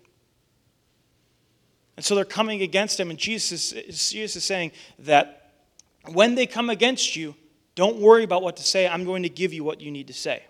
And 1.96 2.04
so 2.04 2.14
they're 2.14 2.24
coming 2.24 2.62
against 2.62 3.00
him, 3.00 3.10
and 3.10 3.18
Jesus 3.18 3.72
is, 3.72 4.10
Jesus 4.10 4.36
is 4.36 4.44
saying 4.44 4.70
that 5.00 5.37
when 6.14 6.34
they 6.34 6.46
come 6.46 6.70
against 6.70 7.16
you, 7.16 7.34
don't 7.74 7.98
worry 7.98 8.24
about 8.24 8.42
what 8.42 8.56
to 8.56 8.62
say. 8.62 8.88
I'm 8.88 9.04
going 9.04 9.22
to 9.22 9.28
give 9.28 9.52
you 9.52 9.62
what 9.62 9.80
you 9.80 9.90
need 9.90 10.08
to 10.08 10.12
say. 10.12 10.42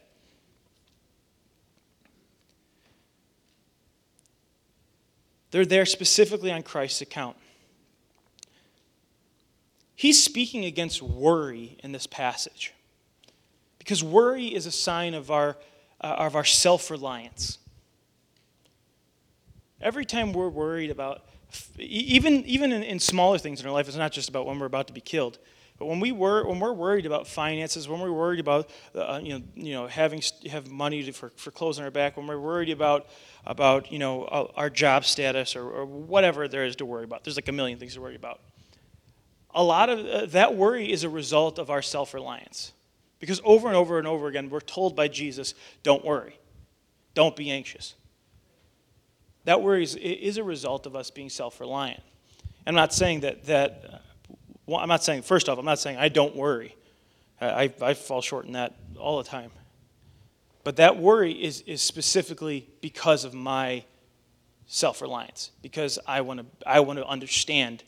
They're 5.50 5.66
there 5.66 5.86
specifically 5.86 6.52
on 6.52 6.62
Christ's 6.62 7.00
account. 7.00 7.36
He's 9.96 10.22
speaking 10.22 10.64
against 10.64 11.02
worry 11.02 11.76
in 11.82 11.92
this 11.92 12.06
passage 12.06 12.72
because 13.78 14.04
worry 14.04 14.46
is 14.46 14.66
a 14.66 14.70
sign 14.70 15.14
of 15.14 15.30
our, 15.30 15.56
uh, 16.00 16.16
of 16.18 16.36
our 16.36 16.44
self 16.44 16.90
reliance. 16.90 17.58
Every 19.80 20.04
time 20.04 20.32
we're 20.32 20.48
worried 20.48 20.90
about 20.90 21.24
even, 21.78 22.44
even 22.44 22.72
in, 22.72 22.82
in 22.82 22.98
smaller 22.98 23.38
things 23.38 23.60
in 23.60 23.66
our 23.66 23.72
life, 23.72 23.88
it's 23.88 23.96
not 23.96 24.12
just 24.12 24.28
about 24.28 24.46
when 24.46 24.58
we're 24.58 24.66
about 24.66 24.86
to 24.88 24.92
be 24.92 25.00
killed. 25.00 25.38
But 25.78 25.86
when 25.86 26.00
we 26.00 26.10
were 26.10 26.44
when 26.44 26.58
we're 26.58 26.72
worried 26.72 27.06
about 27.06 27.28
finances, 27.28 27.88
when 27.88 28.00
we're 28.00 28.12
worried 28.12 28.40
about 28.40 28.68
uh, 28.96 29.20
you 29.22 29.38
know 29.38 29.44
you 29.54 29.72
know 29.72 29.86
having 29.86 30.20
have 30.50 30.68
money 30.68 31.04
to, 31.04 31.12
for, 31.12 31.30
for 31.36 31.52
clothes 31.52 31.78
on 31.78 31.84
our 31.84 31.90
back, 31.90 32.16
when 32.16 32.26
we're 32.26 32.40
worried 32.40 32.70
about 32.70 33.06
about 33.46 33.92
you 33.92 34.00
know 34.00 34.24
our 34.56 34.70
job 34.70 35.04
status 35.04 35.54
or, 35.54 35.70
or 35.70 35.86
whatever 35.86 36.48
there 36.48 36.64
is 36.64 36.74
to 36.76 36.84
worry 36.84 37.04
about, 37.04 37.22
there's 37.22 37.36
like 37.36 37.48
a 37.48 37.52
million 37.52 37.78
things 37.78 37.94
to 37.94 38.00
worry 38.00 38.16
about. 38.16 38.40
A 39.54 39.62
lot 39.62 39.88
of 39.88 40.04
uh, 40.04 40.26
that 40.26 40.56
worry 40.56 40.90
is 40.90 41.04
a 41.04 41.08
result 41.08 41.60
of 41.60 41.70
our 41.70 41.82
self 41.82 42.12
reliance, 42.12 42.72
because 43.20 43.40
over 43.44 43.68
and 43.68 43.76
over 43.76 43.98
and 43.98 44.06
over 44.06 44.26
again 44.26 44.50
we're 44.50 44.60
told 44.60 44.96
by 44.96 45.06
Jesus, 45.06 45.54
"Don't 45.84 46.04
worry, 46.04 46.40
don't 47.14 47.36
be 47.36 47.52
anxious." 47.52 47.94
That 49.48 49.62
worry 49.62 49.82
is, 49.82 49.94
is 49.94 50.36
a 50.36 50.44
result 50.44 50.84
of 50.84 50.94
us 50.94 51.10
being 51.10 51.30
self 51.30 51.58
reliant. 51.58 52.02
I'm 52.66 52.74
not 52.74 52.92
saying 52.92 53.20
that 53.20 53.46
that 53.46 53.82
uh, 53.90 53.96
well, 54.66 54.78
I'm 54.78 54.90
not 54.90 55.02
saying, 55.02 55.22
first 55.22 55.48
off, 55.48 55.58
I'm 55.58 55.64
not 55.64 55.78
saying 55.78 55.96
I 55.96 56.10
don't 56.10 56.36
worry. 56.36 56.76
I, 57.40 57.72
I 57.80 57.94
fall 57.94 58.20
short 58.20 58.44
in 58.44 58.52
that 58.52 58.74
all 58.98 59.16
the 59.16 59.26
time. 59.26 59.50
But 60.64 60.76
that 60.76 60.98
worry 60.98 61.32
is, 61.32 61.62
is 61.62 61.80
specifically 61.80 62.68
because 62.82 63.24
of 63.24 63.32
my 63.32 63.84
self 64.66 65.00
reliance, 65.00 65.50
because 65.62 65.98
I 66.06 66.20
want 66.20 66.40
to 66.40 66.68
I 66.68 66.80
want 66.80 66.98
to 66.98 67.06
understand. 67.06 67.84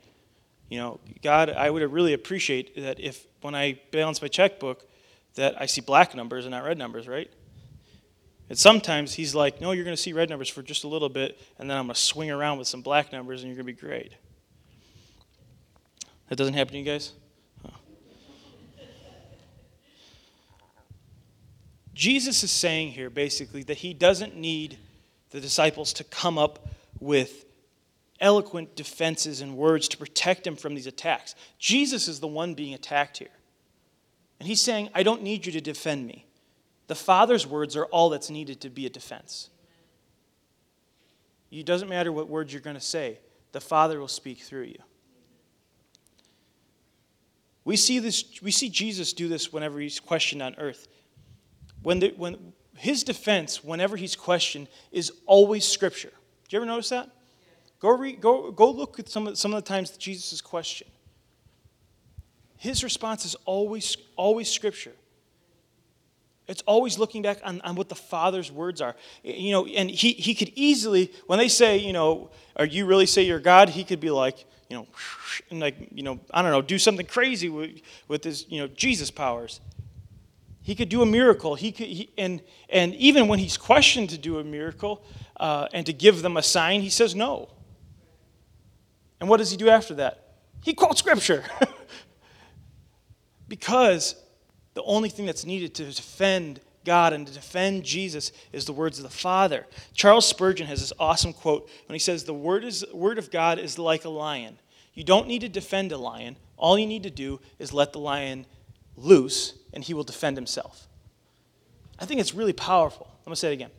You 0.70 0.78
know, 0.78 1.00
God, 1.22 1.50
I 1.50 1.68
would 1.68 1.82
really 1.92 2.14
appreciate 2.14 2.74
that 2.76 2.98
if 3.00 3.22
when 3.42 3.54
I 3.54 3.78
balance 3.90 4.22
my 4.22 4.28
checkbook, 4.28 4.82
that 5.34 5.60
I 5.60 5.66
see 5.66 5.82
black 5.82 6.14
numbers 6.14 6.46
and 6.46 6.52
not 6.52 6.64
red 6.64 6.78
numbers, 6.78 7.06
right? 7.06 7.30
And 8.50 8.58
sometimes 8.58 9.14
He's 9.14 9.34
like, 9.34 9.60
no, 9.60 9.70
you're 9.72 9.84
going 9.84 9.96
to 9.96 10.02
see 10.02 10.12
red 10.12 10.28
numbers 10.28 10.50
for 10.50 10.62
just 10.62 10.84
a 10.84 10.88
little 10.88 11.08
bit, 11.08 11.40
and 11.58 11.70
then 11.70 11.78
I'm 11.78 11.86
going 11.86 11.94
to 11.94 12.00
swing 12.00 12.30
around 12.30 12.58
with 12.58 12.68
some 12.68 12.82
black 12.82 13.12
numbers, 13.12 13.42
and 13.42 13.48
you're 13.48 13.56
going 13.56 13.74
to 13.74 13.80
be 13.80 13.86
great. 13.88 14.12
That 16.28 16.36
doesn't 16.36 16.54
happen 16.54 16.72
to 16.72 16.78
you 16.78 16.84
guys? 16.84 17.12
Jesus 21.94 22.42
is 22.42 22.50
saying 22.50 22.92
here 22.92 23.10
basically 23.10 23.62
that 23.64 23.76
he 23.78 23.92
doesn't 23.92 24.34
need 24.34 24.78
the 25.30 25.40
disciples 25.40 25.92
to 25.94 26.04
come 26.04 26.38
up 26.38 26.66
with 26.98 27.44
eloquent 28.20 28.74
defenses 28.74 29.42
and 29.42 29.56
words 29.56 29.86
to 29.88 29.98
protect 29.98 30.46
him 30.46 30.56
from 30.56 30.74
these 30.74 30.86
attacks. 30.86 31.34
Jesus 31.58 32.08
is 32.08 32.18
the 32.18 32.26
one 32.26 32.54
being 32.54 32.72
attacked 32.72 33.18
here. 33.18 33.28
And 34.38 34.48
he's 34.48 34.62
saying, 34.62 34.88
I 34.94 35.02
don't 35.02 35.22
need 35.22 35.44
you 35.44 35.52
to 35.52 35.60
defend 35.60 36.06
me. 36.06 36.24
The 36.90 36.96
Father's 36.96 37.46
words 37.46 37.76
are 37.76 37.84
all 37.84 38.10
that's 38.10 38.30
needed 38.30 38.62
to 38.62 38.68
be 38.68 38.84
a 38.84 38.90
defense. 38.90 39.48
It 41.52 41.64
doesn't 41.64 41.88
matter 41.88 42.10
what 42.10 42.28
words 42.28 42.52
you're 42.52 42.60
going 42.60 42.74
to 42.74 42.80
say, 42.80 43.20
the 43.52 43.60
Father 43.60 44.00
will 44.00 44.08
speak 44.08 44.40
through 44.40 44.64
you. 44.64 44.78
We 47.64 47.76
see, 47.76 48.00
this, 48.00 48.42
we 48.42 48.50
see 48.50 48.68
Jesus 48.68 49.12
do 49.12 49.28
this 49.28 49.52
whenever 49.52 49.78
he's 49.78 50.00
questioned 50.00 50.42
on 50.42 50.56
earth. 50.58 50.88
When, 51.84 52.00
the, 52.00 52.12
when 52.16 52.54
his 52.74 53.04
defense, 53.04 53.62
whenever 53.62 53.96
he's 53.96 54.16
questioned, 54.16 54.66
is 54.90 55.12
always 55.26 55.64
Scripture. 55.64 56.10
Do 56.48 56.56
you 56.56 56.58
ever 56.58 56.66
notice 56.66 56.88
that? 56.88 57.08
Go, 57.78 57.96
read, 57.96 58.20
go, 58.20 58.50
go 58.50 58.68
look 58.68 58.98
at 58.98 59.08
some 59.08 59.28
of, 59.28 59.38
some 59.38 59.54
of 59.54 59.62
the 59.62 59.68
times 59.68 59.92
that 59.92 60.00
Jesus 60.00 60.32
is 60.32 60.40
questioned. 60.40 60.90
His 62.56 62.82
response 62.82 63.24
is 63.24 63.36
always, 63.44 63.96
always 64.16 64.50
Scripture. 64.50 64.94
It's 66.50 66.62
always 66.62 66.98
looking 66.98 67.22
back 67.22 67.38
on, 67.44 67.60
on 67.60 67.76
what 67.76 67.88
the 67.88 67.94
Father's 67.94 68.50
words 68.50 68.80
are. 68.80 68.96
You 69.22 69.52
know, 69.52 69.66
and 69.66 69.88
he, 69.88 70.12
he 70.14 70.34
could 70.34 70.50
easily, 70.56 71.12
when 71.28 71.38
they 71.38 71.46
say, 71.46 71.78
you 71.78 71.92
know, 71.92 72.30
are 72.56 72.66
you 72.66 72.86
really 72.86 73.06
say 73.06 73.22
you're 73.22 73.38
God? 73.38 73.68
He 73.68 73.84
could 73.84 74.00
be 74.00 74.10
like, 74.10 74.44
you 74.68 74.76
know, 74.76 74.88
and 75.50 75.60
like, 75.60 75.76
you 75.94 76.02
know, 76.02 76.18
I 76.32 76.42
don't 76.42 76.50
know, 76.50 76.60
do 76.60 76.76
something 76.76 77.06
crazy 77.06 77.48
with, 77.48 77.80
with 78.08 78.24
his, 78.24 78.46
you 78.48 78.60
know, 78.60 78.66
Jesus 78.66 79.12
powers. 79.12 79.60
He 80.60 80.74
could 80.74 80.88
do 80.88 81.02
a 81.02 81.06
miracle. 81.06 81.54
He 81.54 81.70
could, 81.70 81.86
he, 81.86 82.10
and, 82.18 82.42
and 82.68 82.96
even 82.96 83.28
when 83.28 83.38
he's 83.38 83.56
questioned 83.56 84.10
to 84.10 84.18
do 84.18 84.40
a 84.40 84.44
miracle 84.44 85.04
uh, 85.38 85.68
and 85.72 85.86
to 85.86 85.92
give 85.92 86.20
them 86.20 86.36
a 86.36 86.42
sign, 86.42 86.80
he 86.80 86.90
says 86.90 87.14
no. 87.14 87.48
And 89.20 89.28
what 89.28 89.36
does 89.36 89.52
he 89.52 89.56
do 89.56 89.68
after 89.68 89.94
that? 89.94 90.34
He 90.64 90.74
quotes 90.74 90.98
scripture. 90.98 91.44
because 93.48 94.16
the 94.80 94.86
only 94.86 95.10
thing 95.10 95.26
that's 95.26 95.44
needed 95.44 95.74
to 95.74 95.84
defend 95.84 96.58
God 96.86 97.12
and 97.12 97.26
to 97.26 97.32
defend 97.34 97.84
Jesus 97.84 98.32
is 98.50 98.64
the 98.64 98.72
words 98.72 98.98
of 98.98 99.02
the 99.02 99.10
Father. 99.10 99.66
Charles 99.92 100.26
Spurgeon 100.26 100.66
has 100.68 100.80
this 100.80 100.94
awesome 100.98 101.34
quote 101.34 101.68
when 101.86 101.94
he 101.94 101.98
says, 101.98 102.24
The 102.24 102.32
word, 102.32 102.64
is, 102.64 102.82
word 102.94 103.18
of 103.18 103.30
God 103.30 103.58
is 103.58 103.78
like 103.78 104.06
a 104.06 104.08
lion. 104.08 104.58
You 104.94 105.04
don't 105.04 105.28
need 105.28 105.42
to 105.42 105.50
defend 105.50 105.92
a 105.92 105.98
lion. 105.98 106.36
All 106.56 106.78
you 106.78 106.86
need 106.86 107.02
to 107.02 107.10
do 107.10 107.40
is 107.58 107.74
let 107.74 107.92
the 107.92 107.98
lion 107.98 108.46
loose, 108.96 109.52
and 109.74 109.84
he 109.84 109.92
will 109.92 110.02
defend 110.02 110.38
himself. 110.38 110.88
I 111.98 112.06
think 112.06 112.18
it's 112.18 112.34
really 112.34 112.54
powerful. 112.54 113.06
I'm 113.10 113.24
going 113.26 113.34
to 113.34 113.36
say 113.36 113.50
it 113.50 113.52
again. 113.52 113.70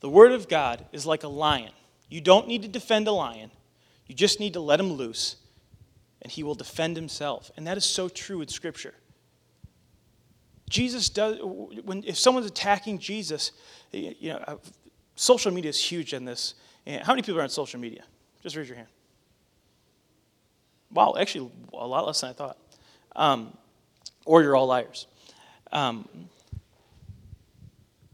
The 0.00 0.10
word 0.10 0.32
of 0.32 0.50
God 0.50 0.84
is 0.92 1.06
like 1.06 1.22
a 1.22 1.28
lion. 1.28 1.72
You 2.10 2.20
don't 2.20 2.46
need 2.46 2.60
to 2.60 2.68
defend 2.68 3.08
a 3.08 3.12
lion, 3.12 3.52
you 4.06 4.14
just 4.14 4.38
need 4.38 4.52
to 4.52 4.60
let 4.60 4.80
him 4.80 4.92
loose, 4.92 5.36
and 6.20 6.30
he 6.30 6.42
will 6.42 6.54
defend 6.54 6.94
himself. 6.96 7.50
And 7.56 7.66
that 7.66 7.78
is 7.78 7.86
so 7.86 8.10
true 8.10 8.42
in 8.42 8.48
Scripture. 8.48 8.92
Jesus 10.68 11.08
does, 11.08 11.38
when, 11.42 12.04
if 12.04 12.18
someone's 12.18 12.46
attacking 12.46 12.98
Jesus, 12.98 13.52
you 13.92 14.32
know, 14.32 14.44
uh, 14.46 14.56
social 15.14 15.52
media 15.52 15.70
is 15.70 15.80
huge 15.80 16.12
in 16.12 16.24
this. 16.24 16.54
How 16.86 17.12
many 17.12 17.22
people 17.22 17.40
are 17.40 17.42
on 17.42 17.48
social 17.48 17.80
media? 17.80 18.02
Just 18.42 18.56
raise 18.56 18.68
your 18.68 18.76
hand. 18.76 18.88
Wow, 20.92 21.14
actually, 21.18 21.50
a 21.72 21.86
lot 21.86 22.06
less 22.06 22.20
than 22.20 22.30
I 22.30 22.32
thought. 22.32 22.58
Um, 23.14 23.56
or 24.24 24.42
you're 24.42 24.56
all 24.56 24.66
liars. 24.66 25.06
Um, 25.72 26.08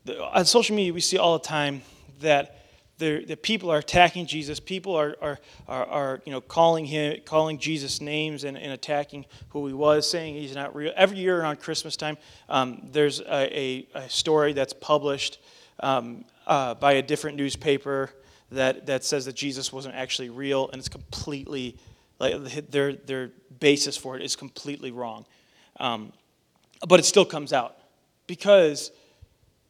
the, 0.04 0.24
on 0.24 0.44
social 0.44 0.74
media, 0.74 0.92
we 0.92 1.00
see 1.00 1.18
all 1.18 1.38
the 1.38 1.44
time 1.44 1.82
that 2.20 2.63
the 2.98 3.36
people 3.36 3.70
are 3.70 3.78
attacking 3.78 4.26
Jesus. 4.26 4.60
People 4.60 4.94
are, 4.94 5.16
are, 5.20 5.38
are, 5.66 5.86
are, 5.86 6.22
you 6.24 6.32
know, 6.32 6.40
calling 6.40 6.84
him, 6.84 7.18
calling 7.24 7.58
Jesus 7.58 8.00
names 8.00 8.44
and, 8.44 8.56
and 8.56 8.72
attacking 8.72 9.26
who 9.48 9.66
he 9.66 9.72
was, 9.72 10.08
saying 10.08 10.34
he's 10.34 10.54
not 10.54 10.74
real. 10.74 10.92
Every 10.96 11.18
year 11.18 11.40
around 11.40 11.60
Christmas 11.60 11.96
time, 11.96 12.16
um, 12.48 12.88
there's 12.92 13.20
a, 13.20 13.58
a, 13.58 13.88
a, 13.94 14.08
story 14.08 14.52
that's 14.52 14.72
published 14.72 15.40
um, 15.80 16.24
uh, 16.46 16.74
by 16.74 16.92
a 16.92 17.02
different 17.02 17.36
newspaper 17.36 18.10
that, 18.52 18.86
that 18.86 19.02
says 19.04 19.24
that 19.24 19.34
Jesus 19.34 19.72
wasn't 19.72 19.94
actually 19.96 20.30
real, 20.30 20.68
and 20.70 20.78
it's 20.78 20.88
completely, 20.88 21.76
like, 22.20 22.70
their, 22.70 22.92
their 22.92 23.32
basis 23.58 23.96
for 23.96 24.16
it 24.16 24.22
is 24.22 24.36
completely 24.36 24.92
wrong. 24.92 25.26
Um, 25.80 26.12
but 26.86 27.00
it 27.00 27.04
still 27.04 27.24
comes 27.24 27.52
out 27.52 27.76
because 28.26 28.92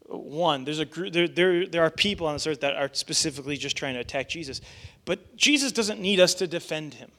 one 0.07 0.65
there's 0.65 0.81
a 0.81 0.85
there, 0.85 1.27
there, 1.27 1.67
there 1.67 1.83
are 1.83 1.91
people 1.91 2.27
on 2.27 2.35
this 2.35 2.47
earth 2.47 2.61
that 2.61 2.77
are 2.77 2.91
specifically 2.93 3.57
just 3.57 3.77
trying 3.77 3.95
to 3.95 4.01
attack 4.01 4.29
jesus. 4.29 4.61
But 5.05 5.37
jesus 5.37 5.73
doesn't 5.73 6.01
need 6.01 6.21
us 6.21 6.35
to 6.35 6.47
defend 6.47 6.95
him. 6.95 7.11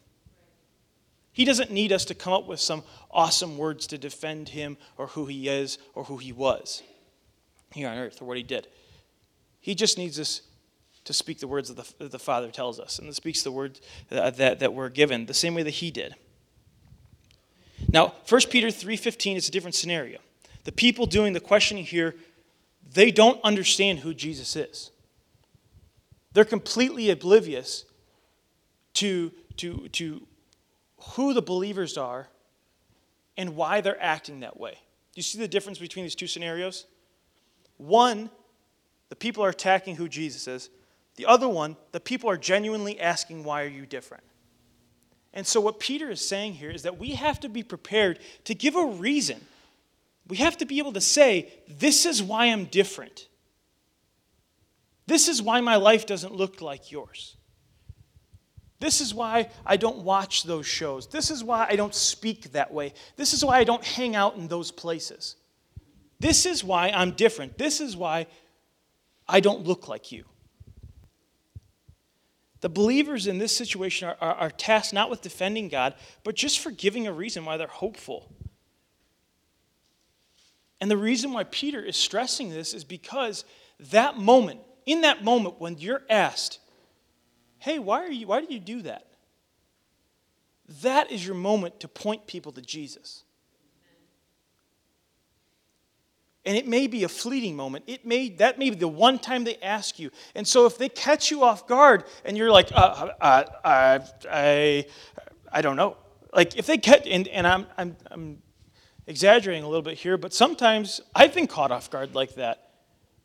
He 1.31 1.43
doesn't 1.43 1.69
need 1.69 1.91
us 1.91 2.05
to 2.05 2.15
come 2.15 2.31
up 2.31 2.47
with 2.47 2.61
some 2.61 2.83
awesome 3.11 3.57
words 3.57 3.87
to 3.87 3.97
defend 3.97 4.49
him 4.49 4.77
or 4.97 5.07
who 5.07 5.25
he 5.25 5.49
is 5.49 5.77
or 5.93 6.05
who 6.05 6.17
he 6.17 6.31
was 6.31 6.81
here 7.73 7.89
on 7.89 7.97
earth 7.97 8.21
or 8.21 8.25
what 8.25 8.37
he 8.37 8.43
did. 8.43 8.67
He 9.59 9.75
just 9.75 9.97
needs 9.97 10.17
us 10.17 10.41
to 11.03 11.13
speak 11.13 11.39
the 11.39 11.47
words 11.47 11.69
of 11.69 11.75
the, 11.75 11.93
that 11.99 12.11
the 12.11 12.19
father 12.19 12.51
tells 12.51 12.79
us 12.79 12.99
and 12.99 13.13
speaks 13.13 13.43
the 13.43 13.51
words 13.51 13.81
that, 14.09 14.37
that, 14.37 14.59
that 14.59 14.73
we're 14.73 14.89
given 14.89 15.25
the 15.25 15.33
same 15.33 15.55
way 15.55 15.63
that 15.63 15.71
he 15.71 15.91
did. 15.91 16.15
Now 17.91 18.13
1 18.29 18.41
peter 18.49 18.67
3.15 18.67 19.35
is 19.35 19.49
a 19.49 19.51
different 19.51 19.75
scenario. 19.75 20.19
The 20.63 20.71
people 20.71 21.05
doing 21.05 21.33
the 21.33 21.39
questioning 21.39 21.83
here 21.83 22.15
they 22.95 23.11
don't 23.11 23.39
understand 23.43 23.99
who 23.99 24.13
Jesus 24.13 24.55
is. 24.55 24.89
They're 26.33 26.45
completely 26.45 27.09
oblivious 27.11 27.85
to, 28.95 29.31
to, 29.57 29.89
to 29.89 30.25
who 31.11 31.33
the 31.33 31.41
believers 31.41 31.97
are 31.97 32.27
and 33.37 33.55
why 33.55 33.81
they're 33.81 34.01
acting 34.01 34.39
that 34.39 34.57
way. 34.57 34.71
Do 34.71 35.19
you 35.19 35.23
see 35.23 35.37
the 35.37 35.47
difference 35.47 35.77
between 35.77 36.05
these 36.05 36.15
two 36.15 36.27
scenarios? 36.27 36.85
One, 37.77 38.29
the 39.09 39.15
people 39.15 39.43
are 39.43 39.49
attacking 39.49 39.97
who 39.97 40.07
Jesus 40.07 40.47
is. 40.47 40.69
The 41.17 41.25
other 41.25 41.49
one, 41.49 41.75
the 41.91 41.99
people 41.99 42.29
are 42.29 42.37
genuinely 42.37 42.99
asking, 42.99 43.43
Why 43.43 43.63
are 43.63 43.67
you 43.67 43.85
different? 43.85 44.23
And 45.33 45.45
so, 45.45 45.59
what 45.59 45.79
Peter 45.81 46.09
is 46.09 46.25
saying 46.25 46.53
here 46.53 46.71
is 46.71 46.83
that 46.83 46.97
we 46.97 47.11
have 47.11 47.41
to 47.41 47.49
be 47.49 47.61
prepared 47.61 48.19
to 48.45 48.55
give 48.55 48.75
a 48.75 48.85
reason 48.85 49.41
we 50.27 50.37
have 50.37 50.57
to 50.57 50.65
be 50.65 50.79
able 50.79 50.93
to 50.93 51.01
say, 51.01 51.51
This 51.67 52.05
is 52.05 52.21
why 52.21 52.47
I'm 52.47 52.65
different. 52.65 53.27
This 55.07 55.27
is 55.27 55.41
why 55.41 55.61
my 55.61 55.75
life 55.75 56.05
doesn't 56.05 56.33
look 56.33 56.61
like 56.61 56.91
yours. 56.91 57.37
This 58.79 59.01
is 59.01 59.13
why 59.13 59.49
I 59.65 59.77
don't 59.77 59.99
watch 59.99 60.43
those 60.43 60.65
shows. 60.65 61.07
This 61.07 61.31
is 61.31 61.43
why 61.43 61.67
I 61.69 61.75
don't 61.75 61.95
speak 61.95 62.51
that 62.51 62.73
way. 62.73 62.93
This 63.15 63.33
is 63.33 63.45
why 63.45 63.57
I 63.57 63.63
don't 63.63 63.83
hang 63.83 64.15
out 64.15 64.35
in 64.35 64.47
those 64.47 64.71
places. 64.71 65.35
This 66.19 66.45
is 66.45 66.63
why 66.63 66.89
I'm 66.89 67.11
different. 67.11 67.57
This 67.57 67.79
is 67.79 67.95
why 67.95 68.27
I 69.27 69.39
don't 69.39 69.65
look 69.65 69.87
like 69.87 70.11
you. 70.11 70.25
The 72.61 72.69
believers 72.69 73.27
in 73.27 73.37
this 73.37 73.55
situation 73.55 74.07
are, 74.07 74.17
are, 74.19 74.35
are 74.35 74.49
tasked 74.49 74.93
not 74.93 75.09
with 75.09 75.21
defending 75.21 75.69
God, 75.69 75.93
but 76.23 76.35
just 76.35 76.59
for 76.59 76.71
giving 76.71 77.05
a 77.05 77.13
reason 77.13 77.45
why 77.45 77.57
they're 77.57 77.67
hopeful. 77.67 78.31
And 80.81 80.91
the 80.91 80.97
reason 80.97 81.31
why 81.31 81.45
Peter 81.45 81.81
is 81.81 81.95
stressing 81.95 82.49
this 82.49 82.73
is 82.73 82.83
because 82.83 83.45
that 83.91 84.17
moment, 84.17 84.59
in 84.85 85.01
that 85.01 85.23
moment 85.23 85.59
when 85.59 85.77
you're 85.77 86.03
asked, 86.09 86.59
hey, 87.59 87.79
why, 87.79 88.03
are 88.03 88.11
you, 88.11 88.27
why 88.27 88.41
did 88.41 88.51
you 88.51 88.59
do 88.59 88.81
that? 88.83 89.07
That 90.81 91.11
is 91.11 91.25
your 91.25 91.35
moment 91.35 91.79
to 91.81 91.87
point 91.87 92.27
people 92.27 92.51
to 92.53 92.61
Jesus. 92.61 93.23
And 96.45 96.55
it 96.55 96.67
may 96.67 96.85
be 96.85 97.03
a 97.03 97.09
fleeting 97.09 97.55
moment. 97.55 97.85
It 97.87 98.05
may 98.05 98.29
that 98.29 98.59
may 98.59 98.69
be 98.69 98.75
the 98.75 98.87
one 98.87 99.17
time 99.17 99.43
they 99.43 99.57
ask 99.57 99.97
you. 99.97 100.11
And 100.35 100.47
so 100.47 100.67
if 100.67 100.77
they 100.77 100.89
catch 100.89 101.31
you 101.31 101.43
off 101.43 101.67
guard 101.67 102.03
and 102.23 102.37
you're 102.37 102.51
like, 102.51 102.71
uh, 102.71 103.09
uh, 103.19 103.43
uh, 103.63 103.99
I, 104.31 104.85
I 105.51 105.61
don't 105.63 105.75
know. 105.75 105.97
Like 106.31 106.55
if 106.55 106.67
they 106.67 106.77
catch, 106.77 107.07
and, 107.07 107.27
and 107.29 107.47
I'm, 107.47 107.65
I'm, 107.77 107.97
I'm 108.11 108.37
exaggerating 109.07 109.63
a 109.63 109.67
little 109.67 109.81
bit 109.81 109.97
here, 109.97 110.17
but 110.17 110.33
sometimes 110.33 111.01
I've 111.13 111.33
been 111.33 111.47
caught 111.47 111.71
off 111.71 111.89
guard 111.89 112.15
like 112.15 112.35
that. 112.35 112.71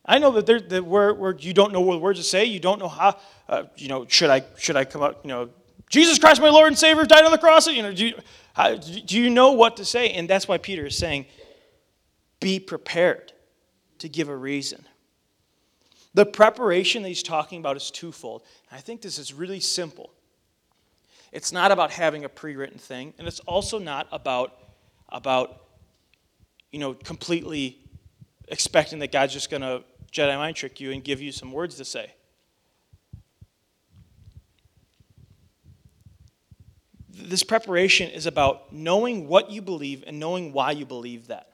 I 0.05 0.19
know 0.19 0.31
that, 0.33 0.47
there, 0.47 0.61
that 0.61 0.85
where, 0.85 1.15
where 1.15 1.35
you 1.37 1.53
don't 1.53 1.73
know 1.73 1.81
what 1.81 2.01
words 2.01 2.19
to 2.19 2.25
say, 2.25 2.45
you 2.45 2.61
don't 2.61 2.79
know 2.79 2.89
how, 2.89 3.17
uh, 3.49 3.65
you 3.77 3.89
know, 3.89 4.07
should 4.09 4.31
I, 4.31 4.45
should 4.59 4.77
I 4.77 4.85
come 4.85 5.03
out, 5.03 5.21
you 5.23 5.29
know, 5.29 5.51
Jesus 5.91 6.19
Christ, 6.19 6.41
my 6.41 6.51
Lord 6.51 6.69
and 6.69 6.79
Savior, 6.79 7.05
died 7.05 7.25
on 7.25 7.33
the 7.33 7.39
cross. 7.39 7.67
You 7.67 7.83
know, 7.83 7.93
do 7.93 8.07
you, 8.07 8.15
how, 8.55 8.77
do 8.77 9.21
you 9.21 9.29
know 9.29 9.53
what 9.53 9.77
to 9.79 9.85
say? 9.85 10.11
And 10.11 10.31
that's 10.31 10.47
why 10.47 10.57
Peter 10.57 10.87
is 10.87 10.97
saying, 10.97 11.27
be 12.39 12.61
prepared 12.61 13.33
to 13.99 14.09
give 14.09 14.29
a 14.29 14.37
reason. 14.37 14.87
The 16.15 16.27
preparation 16.27 17.03
that 17.03 17.09
he's 17.09 17.23
talking 17.23 17.59
about 17.59 17.77
is 17.77 17.91
twofold. 17.91 18.43
I 18.71 18.79
think 18.79 19.03
this 19.03 19.19
is 19.19 19.35
really 19.35 19.61
simple. 19.61 20.13
It's 21.33 21.53
not 21.53 21.71
about 21.71 21.93
having 21.93 22.25
a 22.25 22.29
pre-written 22.29 22.79
thing, 22.79 23.15
and 23.19 23.29
it's 23.29 23.41
also 23.41 23.79
not 23.79 24.09
about, 24.11 24.59
about 25.11 25.60
you 26.71 26.79
know, 26.79 26.95
completely 26.95 27.79
expecting 28.49 28.99
that 29.01 29.13
God's 29.13 29.33
just 29.33 29.51
going 29.51 29.63
to 29.63 29.83
Jedi 30.13 30.37
mind 30.37 30.57
trick 30.57 30.81
you 30.81 30.93
and 30.93 31.03
give 31.03 31.21
you 31.21 31.33
some 31.33 31.53
words 31.53 31.77
to 31.77 31.85
say. 31.85 32.13
This 37.09 37.43
preparation 37.43 38.11
is 38.11 38.27
about 38.27 38.73
knowing 38.73 39.29
what 39.29 39.51
you 39.51 39.63
believe 39.63 40.05
and 40.07 40.19
knowing 40.19 40.53
why 40.53 40.73
you 40.73 40.87
believe 40.87 41.29
that. 41.29 41.53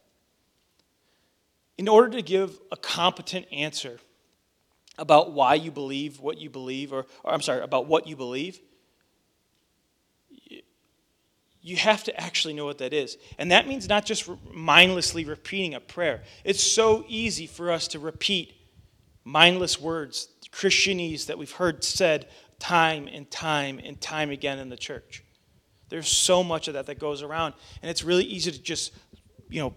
In 1.77 1.89
order 1.89 2.17
to 2.17 2.23
give 2.23 2.59
a 2.73 2.77
competent 2.77 3.47
answer 3.53 3.99
about 4.99 5.33
why 5.33 5.55
you 5.55 5.71
believe 5.71 6.21
what 6.21 6.39
you 6.39 6.49
believe, 6.49 6.93
or, 6.93 7.05
or 7.23 7.33
I'm 7.33 7.43
sorry, 7.43 7.63
about 7.63 7.87
what 7.87 8.07
you 8.07 8.17
believe, 8.17 8.61
you 11.67 11.75
have 11.75 12.05
to 12.05 12.21
actually 12.21 12.55
know 12.55 12.65
what 12.65 12.79
that 12.79 12.93
is. 12.93 13.19
And 13.39 13.51
that 13.51 13.67
means 13.67 13.89
not 13.89 14.07
just 14.07 14.31
mindlessly 14.53 15.25
repeating 15.25 15.75
a 15.75 15.81
prayer. 15.81 16.23
It's 16.45 16.63
so 16.63 17.05
easy 17.09 17.49
for 17.49 17.73
us 17.73 17.89
to 17.89 17.99
repeat 17.99 18.55
mindless 19.25 19.81
words, 19.81 20.29
Christianese 20.53 21.27
that 21.27 21.39
we've 21.39 21.51
heard 21.51 21.83
said 21.83 22.29
time 22.61 23.09
and 23.13 23.29
time 23.33 23.81
and 23.83 24.01
time 24.01 24.31
again 24.31 24.61
in 24.61 24.69
the 24.69 24.77
church. 24.77 25.25
There's 25.89 26.07
so 26.07 26.45
much 26.45 26.69
of 26.69 26.75
that 26.75 26.87
that 26.87 27.01
goes 27.01 27.21
around. 27.21 27.55
And 27.83 27.91
it's 27.91 28.05
really 28.05 28.25
easy 28.25 28.53
to 28.53 28.63
just, 28.63 28.93
you 29.49 29.61
know, 29.61 29.75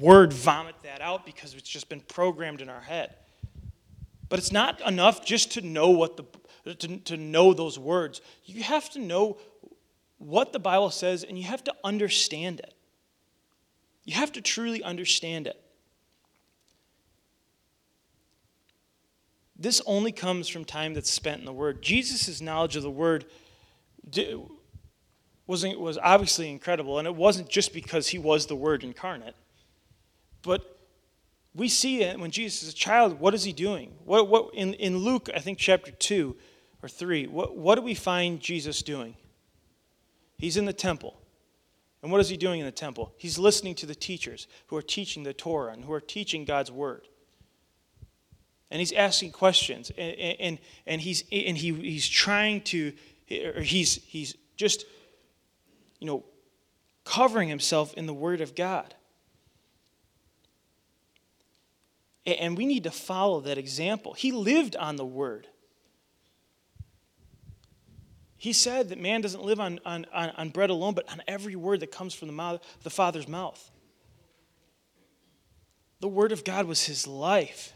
word 0.00 0.32
vomit 0.32 0.74
that 0.82 1.00
out 1.00 1.24
because 1.24 1.54
it's 1.54 1.68
just 1.68 1.88
been 1.88 2.00
programmed 2.00 2.60
in 2.60 2.68
our 2.68 2.80
head. 2.80 3.14
But 4.28 4.40
it's 4.40 4.50
not 4.50 4.80
enough 4.80 5.24
just 5.24 5.52
to 5.52 5.60
know 5.60 5.90
what 5.90 6.16
the 6.16 6.24
to, 6.74 6.98
to 6.98 7.16
know 7.16 7.54
those 7.54 7.78
words. 7.78 8.20
You 8.44 8.62
have 8.64 8.90
to 8.90 8.98
know 8.98 9.38
what 10.20 10.52
the 10.52 10.58
Bible 10.58 10.90
says 10.90 11.24
and 11.24 11.36
you 11.38 11.44
have 11.44 11.64
to 11.64 11.74
understand 11.82 12.60
it. 12.60 12.74
You 14.04 14.14
have 14.14 14.32
to 14.32 14.40
truly 14.40 14.82
understand 14.82 15.46
it. 15.46 15.60
This 19.56 19.82
only 19.86 20.12
comes 20.12 20.48
from 20.48 20.64
time 20.64 20.94
that's 20.94 21.10
spent 21.10 21.40
in 21.40 21.44
the 21.44 21.52
Word. 21.52 21.82
Jesus' 21.82 22.40
knowledge 22.40 22.76
of 22.76 22.82
the 22.82 22.90
Word 22.90 23.26
was, 25.46 25.64
was 25.64 25.98
obviously 25.98 26.50
incredible, 26.50 26.98
and 26.98 27.06
it 27.06 27.14
wasn't 27.14 27.48
just 27.48 27.74
because 27.74 28.08
he 28.08 28.18
was 28.18 28.46
the 28.46 28.56
Word 28.56 28.84
incarnate. 28.84 29.34
But 30.42 30.78
we 31.54 31.68
see 31.68 32.02
it 32.02 32.18
when 32.18 32.30
Jesus 32.30 32.62
is 32.62 32.72
a 32.72 32.76
child, 32.76 33.20
what 33.20 33.34
is 33.34 33.44
he 33.44 33.52
doing? 33.52 33.92
What, 34.04 34.28
what, 34.28 34.54
in, 34.54 34.74
in 34.74 34.98
Luke, 34.98 35.28
I 35.34 35.40
think 35.40 35.58
chapter 35.58 35.90
2 35.90 36.36
or 36.82 36.88
3, 36.88 37.26
what, 37.26 37.56
what 37.56 37.74
do 37.74 37.82
we 37.82 37.94
find 37.94 38.40
Jesus 38.40 38.82
doing? 38.82 39.14
He's 40.40 40.56
in 40.56 40.64
the 40.64 40.72
temple. 40.72 41.20
And 42.02 42.10
what 42.10 42.20
is 42.22 42.30
he 42.30 42.38
doing 42.38 42.60
in 42.60 42.66
the 42.66 42.72
temple? 42.72 43.12
He's 43.18 43.38
listening 43.38 43.74
to 43.76 43.86
the 43.86 43.94
teachers 43.94 44.46
who 44.68 44.76
are 44.76 44.82
teaching 44.82 45.22
the 45.22 45.34
Torah 45.34 45.72
and 45.72 45.84
who 45.84 45.92
are 45.92 46.00
teaching 46.00 46.46
God's 46.46 46.72
word. 46.72 47.06
And 48.70 48.78
he's 48.78 48.92
asking 48.92 49.32
questions. 49.32 49.92
And, 49.98 50.14
and, 50.40 50.58
and, 50.86 51.00
he's, 51.00 51.24
and 51.30 51.58
he, 51.58 51.74
he's 51.74 52.08
trying 52.08 52.62
to, 52.62 52.94
or 53.54 53.60
he's, 53.60 54.02
he's 54.04 54.34
just, 54.56 54.86
you 55.98 56.06
know, 56.06 56.24
covering 57.04 57.50
himself 57.50 57.92
in 57.94 58.06
the 58.06 58.14
word 58.14 58.40
of 58.40 58.54
God. 58.54 58.94
And 62.24 62.56
we 62.56 62.64
need 62.64 62.84
to 62.84 62.90
follow 62.90 63.40
that 63.40 63.58
example. 63.58 64.14
He 64.14 64.32
lived 64.32 64.74
on 64.76 64.96
the 64.96 65.04
word. 65.04 65.48
He 68.40 68.54
said 68.54 68.88
that 68.88 68.98
man 68.98 69.20
doesn't 69.20 69.44
live 69.44 69.60
on, 69.60 69.80
on, 69.84 70.06
on, 70.14 70.48
bread 70.48 70.70
alone, 70.70 70.94
but 70.94 71.06
on 71.12 71.20
every 71.28 71.56
word 71.56 71.80
that 71.80 71.92
comes 71.92 72.14
from 72.14 72.26
the, 72.26 72.32
mouth, 72.32 72.62
the 72.82 72.88
Father's 72.88 73.28
mouth. 73.28 73.70
The 76.00 76.08
Word 76.08 76.32
of 76.32 76.42
God 76.42 76.64
was 76.64 76.84
his 76.84 77.06
life. 77.06 77.74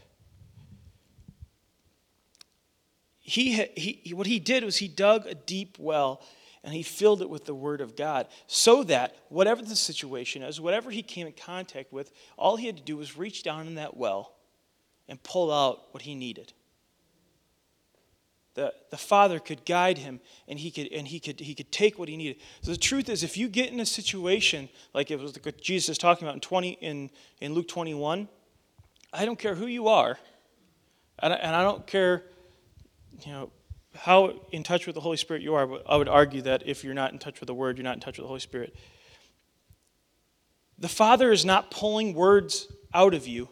He, 3.19 3.63
he, 3.77 4.15
what 4.15 4.25
he 4.25 4.39
did 4.39 4.63
was 4.63 4.77
he 4.77 4.87
dug 4.87 5.27
a 5.27 5.35
deep 5.35 5.77
well 5.77 6.23
and 6.63 6.73
he 6.73 6.81
filled 6.81 7.21
it 7.21 7.29
with 7.29 7.45
the 7.45 7.53
Word 7.53 7.79
of 7.79 7.95
God 7.95 8.25
so 8.47 8.83
that 8.85 9.15
whatever 9.29 9.61
the 9.61 9.75
situation 9.75 10.41
is, 10.41 10.59
whatever 10.59 10.89
he 10.89 11.03
came 11.03 11.27
in 11.27 11.33
contact 11.33 11.93
with, 11.93 12.11
all 12.39 12.55
he 12.55 12.65
had 12.65 12.77
to 12.77 12.83
do 12.83 12.97
was 12.97 13.15
reach 13.15 13.43
down 13.43 13.67
in 13.67 13.75
that 13.75 13.95
well 13.95 14.33
and 15.07 15.21
pull 15.21 15.53
out 15.53 15.93
what 15.93 16.01
he 16.01 16.15
needed 16.15 16.53
the, 18.55 18.73
the 18.89 18.97
father 18.97 19.39
could 19.39 19.65
guide 19.65 19.97
him 19.97 20.21
and 20.47 20.57
he 20.57 20.71
could 20.71 20.87
and 20.91 21.07
he 21.07 21.19
could 21.19 21.39
he 21.41 21.53
could 21.53 21.71
take 21.71 21.99
what 21.99 22.07
he 22.07 22.15
needed. 22.15 22.37
So 22.61 22.71
the 22.71 22.77
truth 22.77 23.09
is 23.09 23.21
if 23.21 23.35
you 23.37 23.49
get 23.49 23.71
in 23.71 23.81
a 23.81 23.85
situation 23.85 24.69
like 24.93 25.11
it 25.11 25.19
was 25.19 25.37
what 25.43 25.61
jesus 25.61 25.89
is 25.89 25.97
talking 25.97 26.25
about 26.25 26.35
in 26.35 26.41
20 26.41 26.71
in, 26.81 27.09
in 27.41 27.53
luke 27.53 27.67
21 27.67 28.27
i 29.13 29.25
don't 29.25 29.37
care 29.37 29.55
who 29.55 29.67
you 29.67 29.89
are 29.89 30.17
and 31.19 31.33
I, 31.33 31.35
and 31.37 31.55
I 31.55 31.63
don't 31.63 31.85
care 31.85 32.23
you 33.25 33.31
know 33.31 33.51
how 33.93 34.33
in 34.51 34.63
touch 34.63 34.85
with 34.85 34.95
the 34.95 35.01
holy 35.01 35.17
spirit 35.17 35.41
you 35.41 35.53
are 35.55 35.67
but 35.67 35.83
i 35.87 35.97
would 35.97 36.09
argue 36.09 36.41
that 36.43 36.63
if 36.65 36.83
you're 36.83 36.93
not 36.93 37.11
in 37.11 37.19
touch 37.19 37.41
with 37.41 37.47
the 37.47 37.53
word 37.53 37.77
you're 37.77 37.83
not 37.83 37.95
in 37.95 38.01
touch 38.01 38.17
with 38.17 38.23
the 38.23 38.29
holy 38.29 38.39
spirit. 38.39 38.75
The 40.77 40.89
father 40.89 41.31
is 41.31 41.45
not 41.45 41.71
pulling 41.71 42.13
words 42.13 42.67
out 42.93 43.13
of 43.13 43.27
you 43.27 43.47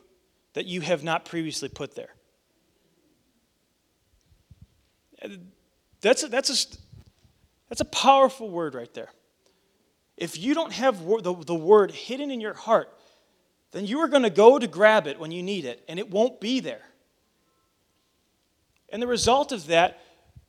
that 0.54 0.66
you 0.66 0.82
have 0.82 1.04
not 1.04 1.24
previously 1.24 1.70
put 1.70 1.95
there 1.95 2.16
that's 6.01 6.24
a, 6.24 6.28
that's 6.28 6.49
a, 6.49 6.78
that's 7.69 7.82
a 7.82 7.86
powerful 7.86 8.49
word 8.49 8.76
right 8.76 8.93
there. 8.93 9.09
If 10.17 10.38
you 10.38 10.53
don't 10.53 10.71
have 10.74 11.03
the, 11.03 11.36
the 11.45 11.55
word 11.55 11.91
hidden 11.91 12.30
in 12.30 12.39
your 12.39 12.53
heart, 12.53 12.89
then 13.71 13.86
you 13.86 13.99
are 13.99 14.07
going 14.07 14.24
to 14.24 14.30
go 14.30 14.59
to 14.59 14.67
grab 14.67 15.07
it 15.07 15.19
when 15.19 15.32
you 15.32 15.41
need 15.41 15.65
it, 15.65 15.84
and 15.88 15.97
it 15.99 16.09
won't 16.09 16.39
be 16.39 16.59
there. 16.59 16.84
And 18.89 19.01
the 19.01 19.07
result 19.07 19.51
of 19.51 19.67
that, 19.67 19.99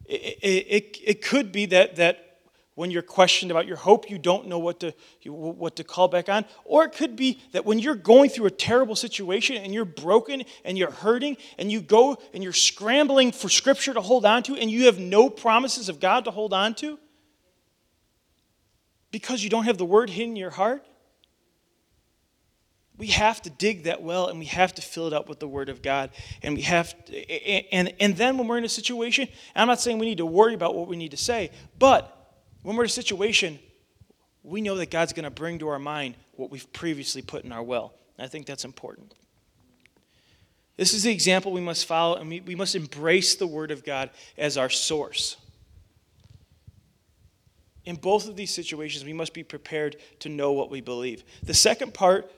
it, 0.05 0.39
it, 0.43 0.99
it 1.03 1.23
could 1.23 1.51
be 1.51 1.67
that, 1.67 1.97
that 1.97 2.34
when 2.75 2.91
you're 2.91 3.03
questioned 3.03 3.51
about 3.51 3.67
your 3.67 3.77
hope, 3.77 4.11
you 4.11 4.19
don't 4.19 4.49
know 4.49 4.59
what 4.59 4.81
to, 4.81 4.93
what 5.27 5.77
to 5.77 5.85
call 5.85 6.09
back 6.09 6.29
on. 6.29 6.45
Or 6.65 6.85
it 6.85 6.93
could 6.93 7.15
be 7.15 7.41
that 7.53 7.65
when 7.65 7.79
you're 7.79 7.95
going 7.95 8.31
through 8.31 8.47
a 8.47 8.51
terrible 8.51 8.97
situation 8.97 9.57
and 9.57 9.73
you're 9.73 9.85
broken 9.85 10.43
and 10.65 10.77
you're 10.77 10.91
hurting 10.91 11.37
and 11.57 11.71
you 11.71 11.81
go 11.81 12.19
and 12.33 12.43
you're 12.43 12.53
scrambling 12.53 13.31
for 13.31 13.49
scripture 13.49 13.95
to 13.95 14.01
hold 14.01 14.25
on 14.25 14.43
to 14.45 14.57
and 14.57 14.71
you 14.71 14.87
have 14.87 14.99
no 14.99 15.31
promises 15.31 15.89
of 15.89 16.01
God 16.01 16.25
to 16.25 16.33
hold 16.33 16.53
on 16.53 16.75
to 16.77 16.99
because 19.13 19.45
you 19.45 19.51
don't 19.51 19.65
have 19.65 19.79
the 19.79 19.85
word 19.85 20.11
hidden 20.11 20.31
in 20.31 20.37
your 20.37 20.51
heart. 20.51 20.85
We 22.97 23.09
have 23.09 23.41
to 23.43 23.51
dig 23.51 23.85
that 23.85 24.03
well 24.03 24.27
and 24.29 24.41
we 24.41 24.47
have 24.47 24.75
to 24.75 24.83
fill 24.83 25.07
it 25.07 25.13
up 25.13 25.29
with 25.29 25.39
the 25.39 25.49
word 25.49 25.69
of 25.69 25.81
God. 25.81 26.11
And 26.43 26.57
we 26.57 26.63
have 26.63 27.05
to, 27.07 27.73
and, 27.73 27.95
and 28.01 28.17
then 28.17 28.37
when 28.37 28.49
we're 28.49 28.59
in 28.59 28.65
a 28.65 28.69
situation, 28.69 29.29
I'm 29.55 29.69
not 29.69 29.81
saying 29.81 30.01
we 30.01 30.07
need 30.07 30.19
to 30.19 30.27
worry 30.27 30.55
about 30.55 30.75
what 30.75 30.89
we 30.89 30.97
need 30.97 31.13
to 31.13 31.17
say, 31.17 31.51
but 31.79 32.14
when 32.65 32.75
we're 32.75 32.83
in 32.83 32.89
a 32.89 32.91
situation, 32.91 33.61
we 34.43 34.61
know 34.61 34.77
that 34.77 34.91
God's 34.91 35.13
going 35.13 35.25
to 35.25 35.31
bring 35.31 35.61
to 35.61 35.69
our 35.69 35.79
mind 35.79 36.17
what 36.33 36.51
we've 36.51 36.71
previously 36.73 37.23
put 37.23 37.45
in 37.45 37.53
our 37.53 37.63
well. 37.63 37.95
I 38.19 38.27
think 38.27 38.47
that's 38.47 38.65
important. 38.65 39.15
This 40.77 40.93
is 40.93 41.05
the 41.05 41.13
example 41.13 41.53
we 41.53 41.61
must 41.61 41.87
follow, 41.87 42.17
and 42.17 42.29
we, 42.29 42.41
we 42.41 42.55
must 42.57 42.75
embrace 42.75 43.37
the 43.37 43.47
Word 43.47 43.71
of 43.71 43.85
God 43.85 44.11
as 44.37 44.57
our 44.57 44.71
source. 44.71 45.37
in 47.85 47.97
both 47.97 48.29
of 48.29 48.37
these 48.37 48.53
situations, 48.53 49.05
we 49.05 49.13
must 49.13 49.35
be 49.35 49.43
prepared 49.43 49.97
to 50.21 50.29
know 50.29 50.53
what 50.53 50.71
we 50.71 50.81
believe. 50.81 51.23
The 51.43 51.55
second 51.55 51.93
part 51.93 52.33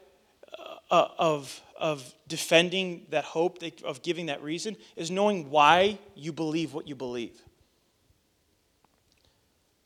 uh, 0.90 1.08
of, 1.18 1.60
of 1.78 2.14
defending 2.26 3.06
that 3.10 3.24
hope, 3.24 3.58
of 3.84 4.02
giving 4.02 4.26
that 4.26 4.42
reason, 4.42 4.76
is 4.96 5.10
knowing 5.10 5.50
why 5.50 5.98
you 6.14 6.32
believe 6.32 6.74
what 6.74 6.88
you 6.88 6.96
believe. 6.96 7.40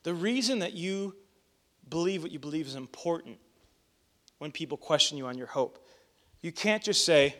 The 0.03 0.13
reason 0.13 0.59
that 0.59 0.73
you 0.73 1.15
believe 1.89 2.23
what 2.23 2.31
you 2.31 2.39
believe 2.39 2.67
is 2.67 2.75
important 2.75 3.37
when 4.39 4.51
people 4.51 4.77
question 4.77 5.17
you 5.17 5.27
on 5.27 5.37
your 5.37 5.47
hope. 5.47 5.85
You 6.41 6.51
can't 6.51 6.81
just 6.81 7.05
say, 7.05 7.35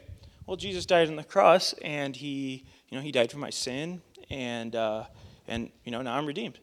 well, 0.45 0.57
Jesus 0.57 0.85
died 0.85 1.07
on 1.07 1.15
the 1.15 1.23
cross 1.23 1.73
and 1.81 2.15
he, 2.15 2.65
you 2.89 2.97
know, 2.97 3.03
he 3.03 3.11
died 3.11 3.31
for 3.31 3.39
my 3.39 3.49
sin 3.49 4.01
and, 4.29 4.75
uh, 4.75 5.05
and 5.47 5.71
you 5.83 5.91
know, 5.91 6.01
now 6.01 6.15
I'm 6.15 6.25
redeemed. 6.25 6.59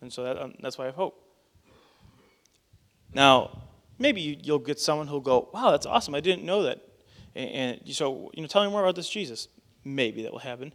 And 0.00 0.12
so 0.12 0.24
that, 0.24 0.40
um, 0.40 0.54
that's 0.60 0.78
why 0.78 0.84
I 0.84 0.86
have 0.86 0.94
hope. 0.94 1.20
Now, 3.12 3.62
maybe 3.98 4.40
you'll 4.42 4.58
get 4.58 4.80
someone 4.80 5.06
who'll 5.06 5.20
go, 5.20 5.48
wow, 5.52 5.70
that's 5.70 5.86
awesome. 5.86 6.14
I 6.14 6.20
didn't 6.20 6.44
know 6.44 6.62
that. 6.62 6.80
And, 7.34 7.80
and 7.84 7.94
so, 7.94 8.30
you 8.34 8.42
know, 8.42 8.48
tell 8.48 8.64
me 8.64 8.70
more 8.70 8.82
about 8.82 8.96
this 8.96 9.08
Jesus. 9.08 9.48
Maybe 9.84 10.22
that 10.22 10.32
will 10.32 10.38
happen. 10.38 10.72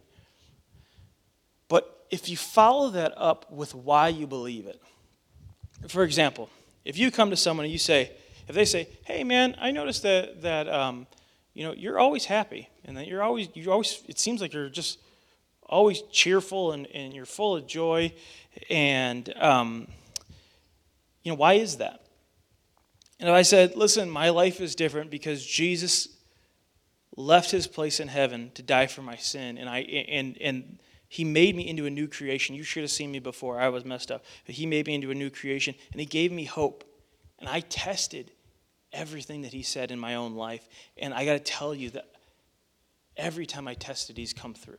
If 2.10 2.28
you 2.28 2.36
follow 2.36 2.90
that 2.90 3.12
up 3.16 3.50
with 3.50 3.74
why 3.74 4.08
you 4.08 4.26
believe 4.26 4.66
it, 4.66 4.80
for 5.88 6.02
example, 6.02 6.50
if 6.84 6.98
you 6.98 7.10
come 7.10 7.30
to 7.30 7.36
someone 7.36 7.64
and 7.64 7.72
you 7.72 7.78
say, 7.78 8.10
if 8.48 8.54
they 8.54 8.64
say, 8.64 8.88
hey 9.04 9.24
man, 9.24 9.56
I 9.60 9.70
noticed 9.70 10.02
that, 10.02 10.42
that 10.42 10.68
um, 10.68 11.06
you 11.54 11.64
know, 11.64 11.72
you're 11.72 11.98
always 11.98 12.24
happy 12.24 12.68
and 12.84 12.96
that 12.96 13.06
you're 13.06 13.22
always, 13.22 13.48
you 13.54 13.70
always, 13.70 14.02
it 14.08 14.18
seems 14.18 14.40
like 14.40 14.52
you're 14.52 14.68
just 14.68 14.98
always 15.62 16.02
cheerful 16.10 16.72
and, 16.72 16.86
and 16.88 17.14
you're 17.14 17.26
full 17.26 17.56
of 17.56 17.66
joy. 17.66 18.12
And, 18.68 19.32
um, 19.36 19.86
you 21.22 21.30
know, 21.32 21.36
why 21.36 21.54
is 21.54 21.76
that? 21.76 22.04
And 23.20 23.28
if 23.28 23.34
I 23.34 23.42
said, 23.42 23.76
listen, 23.76 24.10
my 24.10 24.30
life 24.30 24.60
is 24.60 24.74
different 24.74 25.10
because 25.10 25.44
Jesus 25.44 26.08
left 27.16 27.50
his 27.50 27.66
place 27.66 28.00
in 28.00 28.08
heaven 28.08 28.50
to 28.54 28.62
die 28.62 28.86
for 28.86 29.02
my 29.02 29.16
sin, 29.16 29.58
and 29.58 29.68
I 29.68 29.80
and 29.80 30.38
and 30.40 30.78
he 31.10 31.24
made 31.24 31.56
me 31.56 31.66
into 31.68 31.86
a 31.86 31.90
new 31.90 32.06
creation. 32.06 32.54
You 32.54 32.62
should 32.62 32.84
have 32.84 32.90
seen 32.92 33.10
me 33.10 33.18
before. 33.18 33.58
I 33.58 33.68
was 33.68 33.84
messed 33.84 34.12
up. 34.12 34.24
But 34.46 34.54
he 34.54 34.64
made 34.64 34.86
me 34.86 34.94
into 34.94 35.10
a 35.10 35.14
new 35.14 35.28
creation, 35.28 35.74
and 35.90 36.00
he 36.00 36.06
gave 36.06 36.30
me 36.30 36.44
hope. 36.44 36.84
And 37.40 37.48
I 37.48 37.60
tested 37.60 38.30
everything 38.92 39.42
that 39.42 39.52
he 39.52 39.64
said 39.64 39.90
in 39.90 39.98
my 39.98 40.14
own 40.14 40.36
life. 40.36 40.68
And 40.96 41.12
I 41.12 41.24
got 41.24 41.32
to 41.32 41.40
tell 41.40 41.74
you 41.74 41.90
that 41.90 42.06
every 43.16 43.44
time 43.44 43.66
I 43.66 43.74
tested, 43.74 44.18
he's 44.18 44.32
come 44.32 44.54
through. 44.54 44.78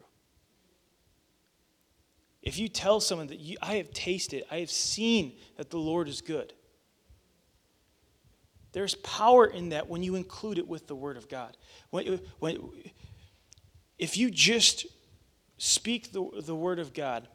If 2.41 2.57
you 2.57 2.69
tell 2.69 3.01
someone 3.01 3.27
that 3.27 3.41
you, 3.41 3.57
I 3.61 3.75
have 3.75 3.91
tasted, 3.91 4.45
I 4.49 4.59
have 4.59 4.71
seen 4.71 5.33
that 5.57 5.69
the 5.69 5.79
Lord 5.79 6.07
is 6.07 6.21
good, 6.21 6.53
there's 8.71 8.95
power 8.95 9.47
in 9.47 9.67
that 9.69 9.89
when 9.89 10.01
you 10.01 10.15
include 10.15 10.57
it 10.57 10.65
with 10.65 10.87
the 10.87 10.95
Word 10.95 11.17
of 11.17 11.27
God. 11.27 11.57
When, 11.89 12.21
when, 12.39 12.69
if 13.99 14.15
you 14.15 14.31
just 14.31 14.85
speak 15.61 16.11
the, 16.11 16.27
the 16.43 16.55
Word 16.55 16.79
of 16.79 16.91
God, 16.91 17.27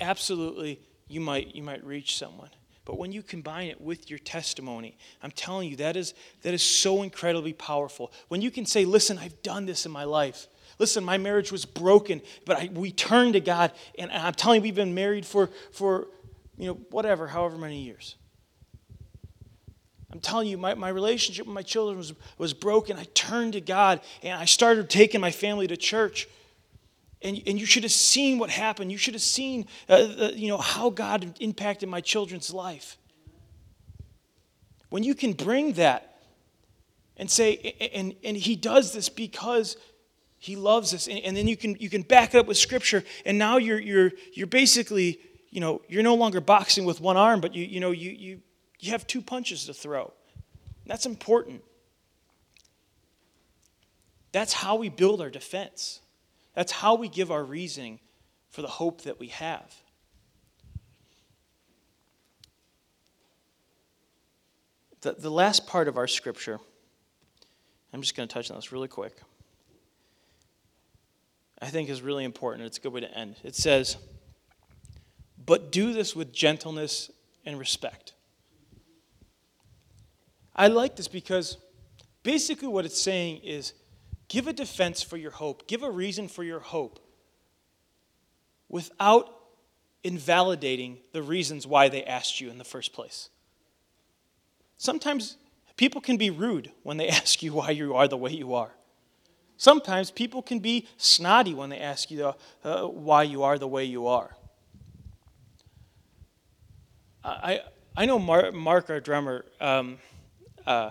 absolutely 0.00 0.80
you 1.08 1.20
might, 1.20 1.56
you 1.56 1.62
might 1.62 1.84
reach 1.84 2.16
someone. 2.16 2.50
But 2.84 2.98
when 2.98 3.10
you 3.10 3.20
combine 3.20 3.66
it 3.66 3.80
with 3.80 4.08
your 4.08 4.20
testimony, 4.20 4.96
I'm 5.24 5.32
telling 5.32 5.68
you, 5.68 5.74
that 5.76 5.96
is, 5.96 6.14
that 6.42 6.54
is 6.54 6.62
so 6.62 7.02
incredibly 7.02 7.52
powerful. 7.52 8.12
When 8.28 8.42
you 8.42 8.52
can 8.52 8.64
say, 8.64 8.84
Listen, 8.84 9.18
I've 9.18 9.42
done 9.42 9.66
this 9.66 9.86
in 9.86 9.90
my 9.90 10.04
life. 10.04 10.46
Listen, 10.78 11.02
my 11.02 11.18
marriage 11.18 11.50
was 11.50 11.64
broken, 11.64 12.20
but 12.44 12.58
I, 12.58 12.70
we 12.72 12.92
turned 12.92 13.32
to 13.32 13.40
God, 13.40 13.72
and 13.98 14.08
I'm 14.12 14.34
telling 14.34 14.58
you, 14.58 14.62
we've 14.62 14.74
been 14.74 14.94
married 14.94 15.26
for, 15.26 15.50
for 15.72 16.06
you 16.56 16.68
know, 16.68 16.74
whatever, 16.90 17.26
however 17.26 17.58
many 17.58 17.80
years. 17.80 18.14
I'm 20.12 20.20
telling 20.20 20.46
you, 20.46 20.58
my, 20.58 20.74
my 20.74 20.90
relationship 20.90 21.46
with 21.46 21.54
my 21.54 21.62
children 21.62 21.98
was, 21.98 22.12
was 22.38 22.54
broken. 22.54 22.98
I 22.98 23.04
turned 23.14 23.54
to 23.54 23.60
God, 23.60 24.00
and 24.22 24.38
I 24.38 24.44
started 24.44 24.88
taking 24.88 25.20
my 25.20 25.32
family 25.32 25.66
to 25.66 25.76
church. 25.76 26.28
And, 27.22 27.42
and 27.46 27.58
you 27.58 27.66
should 27.66 27.82
have 27.82 27.92
seen 27.92 28.38
what 28.38 28.50
happened. 28.50 28.92
You 28.92 28.98
should 28.98 29.14
have 29.14 29.22
seen 29.22 29.66
uh, 29.88 30.06
the, 30.06 30.32
you 30.36 30.48
know, 30.48 30.58
how 30.58 30.90
God 30.90 31.36
impacted 31.40 31.88
my 31.88 32.00
children's 32.00 32.52
life. 32.52 32.98
When 34.90 35.02
you 35.02 35.14
can 35.14 35.32
bring 35.32 35.72
that 35.74 36.20
and 37.16 37.30
say, 37.30 37.74
and, 37.94 38.14
and 38.22 38.36
he 38.36 38.54
does 38.54 38.92
this 38.92 39.08
because 39.08 39.76
he 40.38 40.54
loves 40.54 40.92
us, 40.92 41.08
and, 41.08 41.18
and 41.20 41.36
then 41.36 41.48
you 41.48 41.56
can, 41.56 41.74
you 41.80 41.88
can 41.88 42.02
back 42.02 42.34
it 42.34 42.38
up 42.38 42.46
with 42.46 42.58
scripture, 42.58 43.02
and 43.24 43.38
now 43.38 43.56
you're, 43.56 43.80
you're, 43.80 44.12
you're 44.34 44.46
basically, 44.46 45.18
you 45.50 45.60
know, 45.60 45.80
you're 45.88 46.02
no 46.02 46.14
longer 46.14 46.40
boxing 46.40 46.84
with 46.84 47.00
one 47.00 47.16
arm, 47.16 47.40
but 47.40 47.54
you, 47.54 47.64
you 47.64 47.80
know, 47.80 47.90
you, 47.90 48.10
you, 48.10 48.40
you 48.78 48.92
have 48.92 49.06
two 49.06 49.22
punches 49.22 49.64
to 49.64 49.74
throw. 49.74 50.12
That's 50.84 51.06
important. 51.06 51.62
That's 54.32 54.52
how 54.52 54.76
we 54.76 54.90
build 54.90 55.22
our 55.22 55.30
defense. 55.30 56.00
That's 56.56 56.72
how 56.72 56.94
we 56.94 57.08
give 57.10 57.30
our 57.30 57.44
reasoning 57.44 58.00
for 58.48 58.62
the 58.62 58.68
hope 58.68 59.02
that 59.02 59.20
we 59.20 59.28
have. 59.28 59.74
The, 65.02 65.12
the 65.12 65.30
last 65.30 65.66
part 65.66 65.86
of 65.86 65.98
our 65.98 66.06
scripture, 66.06 66.58
I'm 67.92 68.00
just 68.00 68.16
going 68.16 68.26
to 68.26 68.32
touch 68.32 68.50
on 68.50 68.56
this 68.56 68.72
really 68.72 68.88
quick, 68.88 69.18
I 71.60 71.66
think 71.66 71.90
is 71.90 72.00
really 72.00 72.24
important. 72.24 72.64
It's 72.64 72.78
a 72.78 72.80
good 72.80 72.92
way 72.94 73.00
to 73.00 73.14
end. 73.16 73.36
It 73.44 73.54
says, 73.54 73.98
But 75.44 75.70
do 75.70 75.92
this 75.92 76.16
with 76.16 76.32
gentleness 76.32 77.10
and 77.44 77.58
respect. 77.58 78.14
I 80.54 80.68
like 80.68 80.96
this 80.96 81.06
because 81.06 81.58
basically 82.22 82.68
what 82.68 82.86
it's 82.86 83.00
saying 83.00 83.42
is 83.44 83.74
Give 84.28 84.46
a 84.48 84.52
defense 84.52 85.02
for 85.02 85.16
your 85.16 85.30
hope, 85.30 85.66
give 85.66 85.82
a 85.82 85.90
reason 85.90 86.28
for 86.28 86.42
your 86.42 86.60
hope 86.60 86.98
without 88.68 89.32
invalidating 90.02 90.98
the 91.12 91.22
reasons 91.22 91.66
why 91.66 91.88
they 91.88 92.04
asked 92.04 92.40
you 92.40 92.50
in 92.50 92.58
the 92.58 92.64
first 92.64 92.92
place. 92.92 93.28
Sometimes 94.76 95.36
people 95.76 96.00
can 96.00 96.16
be 96.16 96.30
rude 96.30 96.70
when 96.82 96.96
they 96.96 97.08
ask 97.20 97.42
you 97.42 97.52
why 97.52 97.70
you 97.70 97.94
are 97.94 98.08
the 98.08 98.16
way 98.16 98.30
you 98.30 98.54
are. 98.54 98.72
Sometimes 99.58 100.10
people 100.10 100.42
can 100.42 100.58
be 100.58 100.86
snotty 100.98 101.54
when 101.54 101.70
they 101.70 101.78
ask 101.78 102.10
you 102.10 102.34
uh, 102.62 102.82
why 102.82 103.22
you 103.22 103.42
are 103.42 103.58
the 103.58 103.68
way 103.68 103.84
you 103.84 104.06
are. 104.06 104.36
I, 107.24 107.62
I 107.96 108.06
know 108.06 108.18
Mark, 108.18 108.54
Mark 108.54 108.90
our 108.90 109.00
drummer, 109.00 109.44
um, 109.60 109.98
uh, 110.66 110.90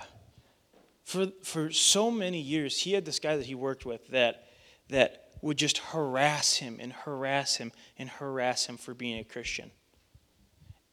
for, 1.06 1.28
for 1.44 1.72
so 1.72 2.10
many 2.10 2.42
years, 2.42 2.82
he 2.82 2.94
had 2.94 3.06
this 3.06 3.20
guy 3.20 3.38
that 3.38 3.46
he 3.46 3.54
worked 3.54 3.86
with 3.86 4.08
that, 4.08 4.44
that 4.90 5.30
would 5.42 5.56
just 5.56 5.78
harass 5.78 6.56
him 6.56 6.78
and 6.82 6.92
harass 6.92 7.58
him 7.58 7.72
and 7.98 8.10
harass 8.10 8.66
him 8.66 8.76
for 8.76 8.96
being 8.96 9.20
a 9.20 9.24
Christian. 9.24 9.70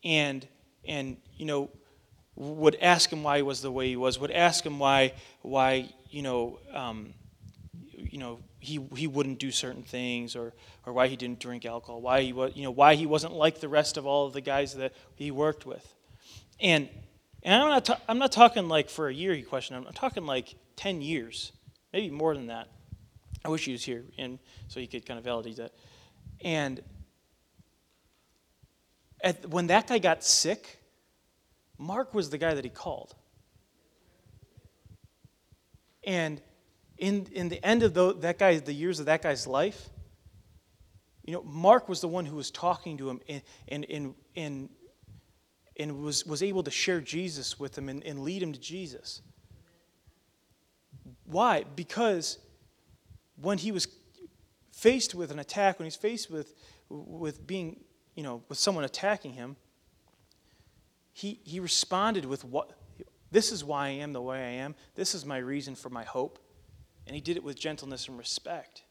And, 0.04 0.46
and 0.86 1.16
you 1.36 1.46
know, 1.46 1.70
would 2.36 2.76
ask 2.82 3.10
him 3.10 3.22
why 3.22 3.38
he 3.38 3.42
was 3.42 3.62
the 3.62 3.72
way 3.72 3.88
he 3.88 3.96
was, 3.96 4.18
would 4.18 4.30
ask 4.30 4.64
him 4.64 4.78
why, 4.78 5.14
why 5.40 5.88
you 6.10 6.20
know, 6.20 6.58
um, 6.74 7.14
you 7.90 8.18
know, 8.18 8.40
he, 8.58 8.80
he 8.94 9.06
wouldn't 9.06 9.38
do 9.38 9.50
certain 9.50 9.82
things 9.82 10.36
or, 10.36 10.52
or 10.84 10.92
why 10.92 11.08
he 11.08 11.16
didn't 11.16 11.40
drink 11.40 11.64
alcohol, 11.64 12.02
why 12.02 12.20
he, 12.20 12.34
was, 12.34 12.52
you 12.54 12.64
know, 12.64 12.70
why 12.70 12.96
he 12.96 13.06
wasn't 13.06 13.32
like 13.32 13.60
the 13.60 13.68
rest 13.68 13.96
of 13.96 14.04
all 14.04 14.26
of 14.26 14.34
the 14.34 14.42
guys 14.42 14.74
that 14.74 14.92
he 15.14 15.30
worked 15.30 15.64
with. 15.64 15.94
And 16.60 16.90
and 17.42 17.62
I'm 17.62 17.68
not, 17.68 17.84
ta- 17.84 18.00
I'm 18.08 18.18
not 18.18 18.32
talking 18.32 18.68
like 18.68 18.88
for 18.88 19.08
a 19.08 19.14
year, 19.14 19.34
he 19.34 19.42
questioned. 19.42 19.78
I'm, 19.78 19.86
I'm 19.86 19.92
talking 19.92 20.24
like 20.26 20.54
10 20.76 21.02
years, 21.02 21.52
maybe 21.92 22.10
more 22.10 22.34
than 22.34 22.46
that. 22.46 22.68
I 23.44 23.48
wish 23.48 23.64
he 23.64 23.72
was 23.72 23.84
here, 23.84 24.04
and 24.18 24.38
so 24.68 24.78
he 24.78 24.86
could 24.86 25.04
kind 25.04 25.18
of 25.18 25.24
validate 25.24 25.56
that. 25.56 25.72
And 26.42 26.82
at, 29.22 29.48
when 29.48 29.68
that 29.68 29.88
guy 29.88 29.98
got 29.98 30.22
sick, 30.22 30.78
Mark 31.78 32.14
was 32.14 32.30
the 32.30 32.38
guy 32.38 32.54
that 32.54 32.64
he 32.64 32.70
called. 32.70 33.14
And 36.04 36.40
in, 36.98 37.26
in 37.32 37.48
the 37.48 37.64
end 37.64 37.82
of 37.82 37.94
the, 37.94 38.14
that 38.14 38.38
guy, 38.38 38.58
the 38.58 38.72
years 38.72 39.00
of 39.00 39.06
that 39.06 39.22
guy's 39.22 39.46
life, 39.46 39.88
you 41.24 41.32
know, 41.32 41.42
Mark 41.42 41.88
was 41.88 42.00
the 42.00 42.08
one 42.08 42.26
who 42.26 42.36
was 42.36 42.50
talking 42.50 42.98
to 42.98 43.08
him 43.08 43.20
and, 43.28 43.42
and, 43.68 43.86
and, 43.88 44.14
and 44.36 44.68
and 45.76 46.00
was, 46.02 46.26
was 46.26 46.42
able 46.42 46.62
to 46.62 46.70
share 46.70 47.00
Jesus 47.00 47.58
with 47.58 47.76
him 47.76 47.88
and, 47.88 48.04
and 48.04 48.20
lead 48.20 48.42
him 48.42 48.52
to 48.52 48.60
Jesus. 48.60 49.22
Why? 51.24 51.64
Because 51.76 52.38
when 53.40 53.58
he 53.58 53.72
was 53.72 53.88
faced 54.70 55.14
with 55.14 55.30
an 55.30 55.38
attack, 55.38 55.78
when 55.78 55.86
he's 55.86 55.96
faced 55.96 56.30
with, 56.30 56.54
with 56.88 57.46
being, 57.46 57.80
you 58.14 58.22
know, 58.22 58.42
with 58.48 58.58
someone 58.58 58.84
attacking 58.84 59.32
him, 59.32 59.56
he, 61.12 61.40
he 61.44 61.60
responded 61.60 62.24
with 62.24 62.44
what 62.44 62.72
this 63.30 63.50
is 63.50 63.64
why 63.64 63.86
I 63.86 63.90
am 63.90 64.12
the 64.12 64.20
way 64.20 64.38
I 64.38 64.62
am. 64.62 64.74
This 64.94 65.14
is 65.14 65.24
my 65.24 65.38
reason 65.38 65.74
for 65.74 65.88
my 65.88 66.04
hope. 66.04 66.38
And 67.06 67.14
he 67.16 67.20
did 67.20 67.36
it 67.36 67.42
with 67.42 67.58
gentleness 67.58 68.06
and 68.06 68.18
respect. 68.18 68.82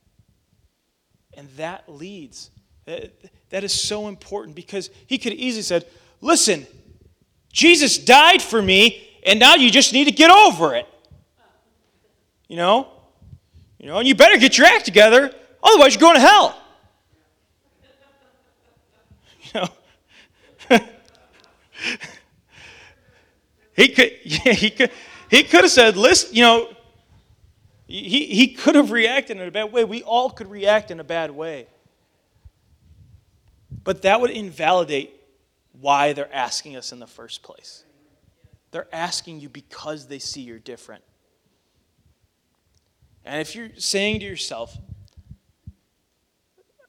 And 1.36 1.48
that 1.58 1.88
leads. 1.88 2.50
That 2.86 3.64
is 3.64 3.72
so 3.72 4.08
important 4.08 4.56
because 4.56 4.90
he 5.06 5.18
could 5.20 5.34
easily 5.34 5.62
said, 5.62 5.86
listen, 6.22 6.66
Jesus 7.52 7.98
died 7.98 8.42
for 8.42 8.62
me, 8.62 9.08
and 9.26 9.40
now 9.40 9.56
you 9.56 9.70
just 9.70 9.92
need 9.94 10.06
to 10.06 10.12
get 10.12 10.32
over 10.32 10.76
it. 10.76 10.88
You 12.48 12.58
know? 12.58 12.88
You 13.80 13.88
know, 13.88 13.98
and 13.98 14.08
you 14.08 14.16
better 14.16 14.38
get 14.38 14.58
your 14.58 14.68
act 14.68 14.86
together, 14.86 15.34
otherwise 15.64 15.94
you're 15.96 16.02
going 16.02 16.16
to 16.16 16.22
hell. 16.22 16.58
You 19.54 19.62
know? 19.62 19.68
he 23.76 23.90
could 23.90 24.12
yeah, 24.24 24.54
he 24.54 24.70
could 24.70 24.92
he 25.30 25.44
could 25.44 25.62
have 25.62 25.72
said, 25.72 25.98
listen, 25.98 26.36
you 26.36 26.44
know, 26.44 26.70
he, 27.88 28.26
he 28.26 28.48
could 28.50 28.76
have 28.76 28.92
reacted 28.92 29.38
in 29.38 29.48
a 29.48 29.52
bad 29.52 29.72
way. 29.72 29.84
We 29.86 30.04
all 30.04 30.30
could 30.30 30.50
react 30.50 30.92
in 30.92 31.00
a 31.00 31.04
bad 31.04 31.32
way. 31.32 31.68
But 33.84 34.02
that 34.04 34.20
would 34.22 34.30
invalidate 34.30 35.21
why 35.82 36.14
they're 36.14 36.34
asking 36.34 36.76
us 36.76 36.92
in 36.92 37.00
the 37.00 37.08
first 37.08 37.42
place. 37.42 37.84
They're 38.70 38.88
asking 38.94 39.40
you 39.40 39.50
because 39.50 40.08
they 40.08 40.20
see 40.20 40.42
you're 40.42 40.60
different. 40.60 41.04
And 43.26 43.42
if 43.42 43.56
you're 43.56 43.70
saying 43.78 44.20
to 44.22 44.26
yourself, 44.26 44.78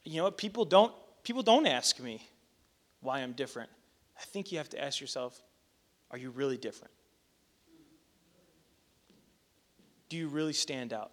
you 0.05 0.19
know 0.19 0.25
what, 0.25 0.37
people 0.37 0.65
don't 0.65 0.93
people 1.25 1.43
don't 1.43 1.67
ask 1.67 1.99
me 2.01 2.27
why 3.01 3.21
I'm 3.21 3.33
different. 3.33 3.71
I 4.19 4.23
think 4.25 4.53
you 4.53 4.59
have 4.59 4.69
to 4.71 4.83
ask 4.83 5.01
yourself, 5.01 5.43
are 6.11 6.19
you 6.19 6.31
really 6.31 6.57
different? 6.57 6.93
Do 10.09 10.17
you 10.17 10.29
really 10.29 10.53
stand 10.53 10.93
out? 10.93 11.11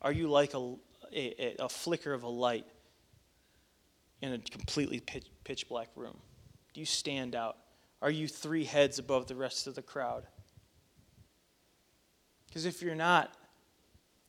Are 0.00 0.12
you 0.12 0.28
like 0.28 0.54
a, 0.54 0.74
a, 1.12 1.56
a 1.58 1.68
flicker 1.68 2.12
of 2.14 2.22
a 2.22 2.28
light 2.28 2.66
in 4.22 4.32
a 4.32 4.38
completely 4.38 5.00
pitch, 5.00 5.26
pitch 5.44 5.68
black 5.68 5.88
room? 5.96 6.16
Do 6.74 6.80
you 6.80 6.86
stand 6.86 7.34
out? 7.34 7.56
Are 8.00 8.10
you 8.10 8.28
three 8.28 8.64
heads 8.64 8.98
above 8.98 9.26
the 9.26 9.34
rest 9.34 9.66
of 9.66 9.74
the 9.74 9.82
crowd? 9.82 10.26
Because 12.46 12.64
if 12.64 12.82
you're 12.82 12.94
not, 12.94 13.32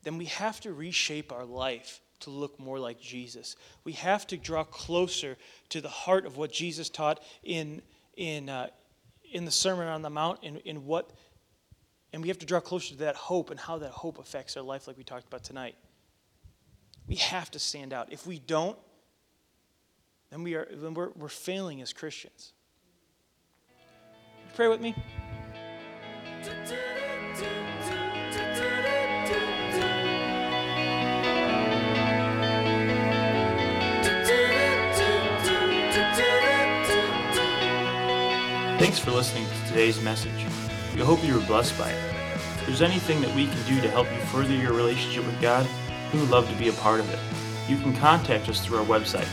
then 0.04 0.18
we 0.18 0.26
have 0.26 0.60
to 0.62 0.74
reshape 0.74 1.32
our 1.32 1.46
life 1.46 2.02
to 2.22 2.30
look 2.30 2.60
more 2.60 2.80
like 2.80 3.00
Jesus. 3.00 3.56
We 3.84 3.94
have 3.94 4.28
to 4.28 4.38
draw 4.38 4.64
closer 4.64 5.38
to 5.70 5.82
the 5.82 5.90
heart 5.90 6.26
of 6.26 6.38
what 6.38 6.52
Jesus 6.52 6.90
taught 6.90 7.24
in, 7.44 7.82
in, 8.18 8.50
uh, 8.50 8.68
in 9.32 9.46
the 9.46 9.52
Sermon 9.52 9.88
on 9.88 10.02
the 10.02 10.10
Mount, 10.10 10.44
in, 10.44 10.58
in 10.58 10.86
what, 10.86 11.12
and 12.12 12.22
we 12.22 12.28
have 12.28 12.40
to 12.40 12.46
draw 12.46 12.60
closer 12.60 12.94
to 12.94 13.00
that 13.00 13.16
hope 13.16 13.52
and 13.52 13.60
how 13.60 13.78
that 13.78 13.92
hope 13.92 14.20
affects 14.20 14.58
our 14.58 14.64
life, 14.64 14.88
like 14.88 14.98
we 14.98 15.04
talked 15.04 15.28
about 15.28 15.44
tonight. 15.44 15.76
We 17.08 17.16
have 17.16 17.50
to 17.52 17.60
stand 17.60 17.94
out. 17.94 18.12
If 18.12 18.28
we 18.28 18.40
don't, 18.40 18.78
then, 20.32 20.44
we 20.44 20.56
are, 20.56 20.68
then 20.72 20.94
we're, 20.94 21.10
we're 21.16 21.28
failing 21.28 21.82
as 21.82 21.94
Christians. 21.94 22.54
Pray 24.56 24.68
with 24.68 24.82
me. 24.82 24.96
Thanks 38.80 38.98
for 38.98 39.12
listening 39.12 39.46
to 39.46 39.68
today's 39.68 40.02
message. 40.02 40.46
We 40.96 41.02
hope 41.02 41.24
you 41.24 41.34
were 41.34 41.46
blessed 41.46 41.78
by 41.78 41.92
it. 41.92 42.14
If 42.36 42.66
there's 42.66 42.82
anything 42.82 43.22
that 43.22 43.36
we 43.36 43.48
can 43.48 43.66
do 43.68 43.82
to 43.82 43.90
help 43.90 44.10
you 44.12 44.20
further 44.28 44.56
your 44.56 44.74
relationship 44.74 45.26
with 45.26 45.40
God, 45.42 45.68
we 46.14 46.20
would 46.20 46.30
love 46.30 46.50
to 46.50 46.56
be 46.56 46.70
a 46.70 46.74
part 46.74 47.00
of 47.00 47.10
it. 47.10 47.20
You 47.70 47.78
can 47.78 47.96
contact 47.96 48.48
us 48.50 48.66
through 48.66 48.80
our 48.80 48.86
website, 48.86 49.28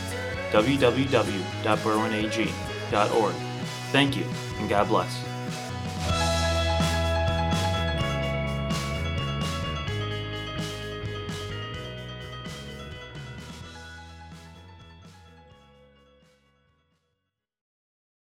www.berwynag.org. 0.51 3.35
Thank 3.91 4.17
you, 4.17 4.25
and 4.59 4.69
God 4.69 4.87
bless. 4.87 5.36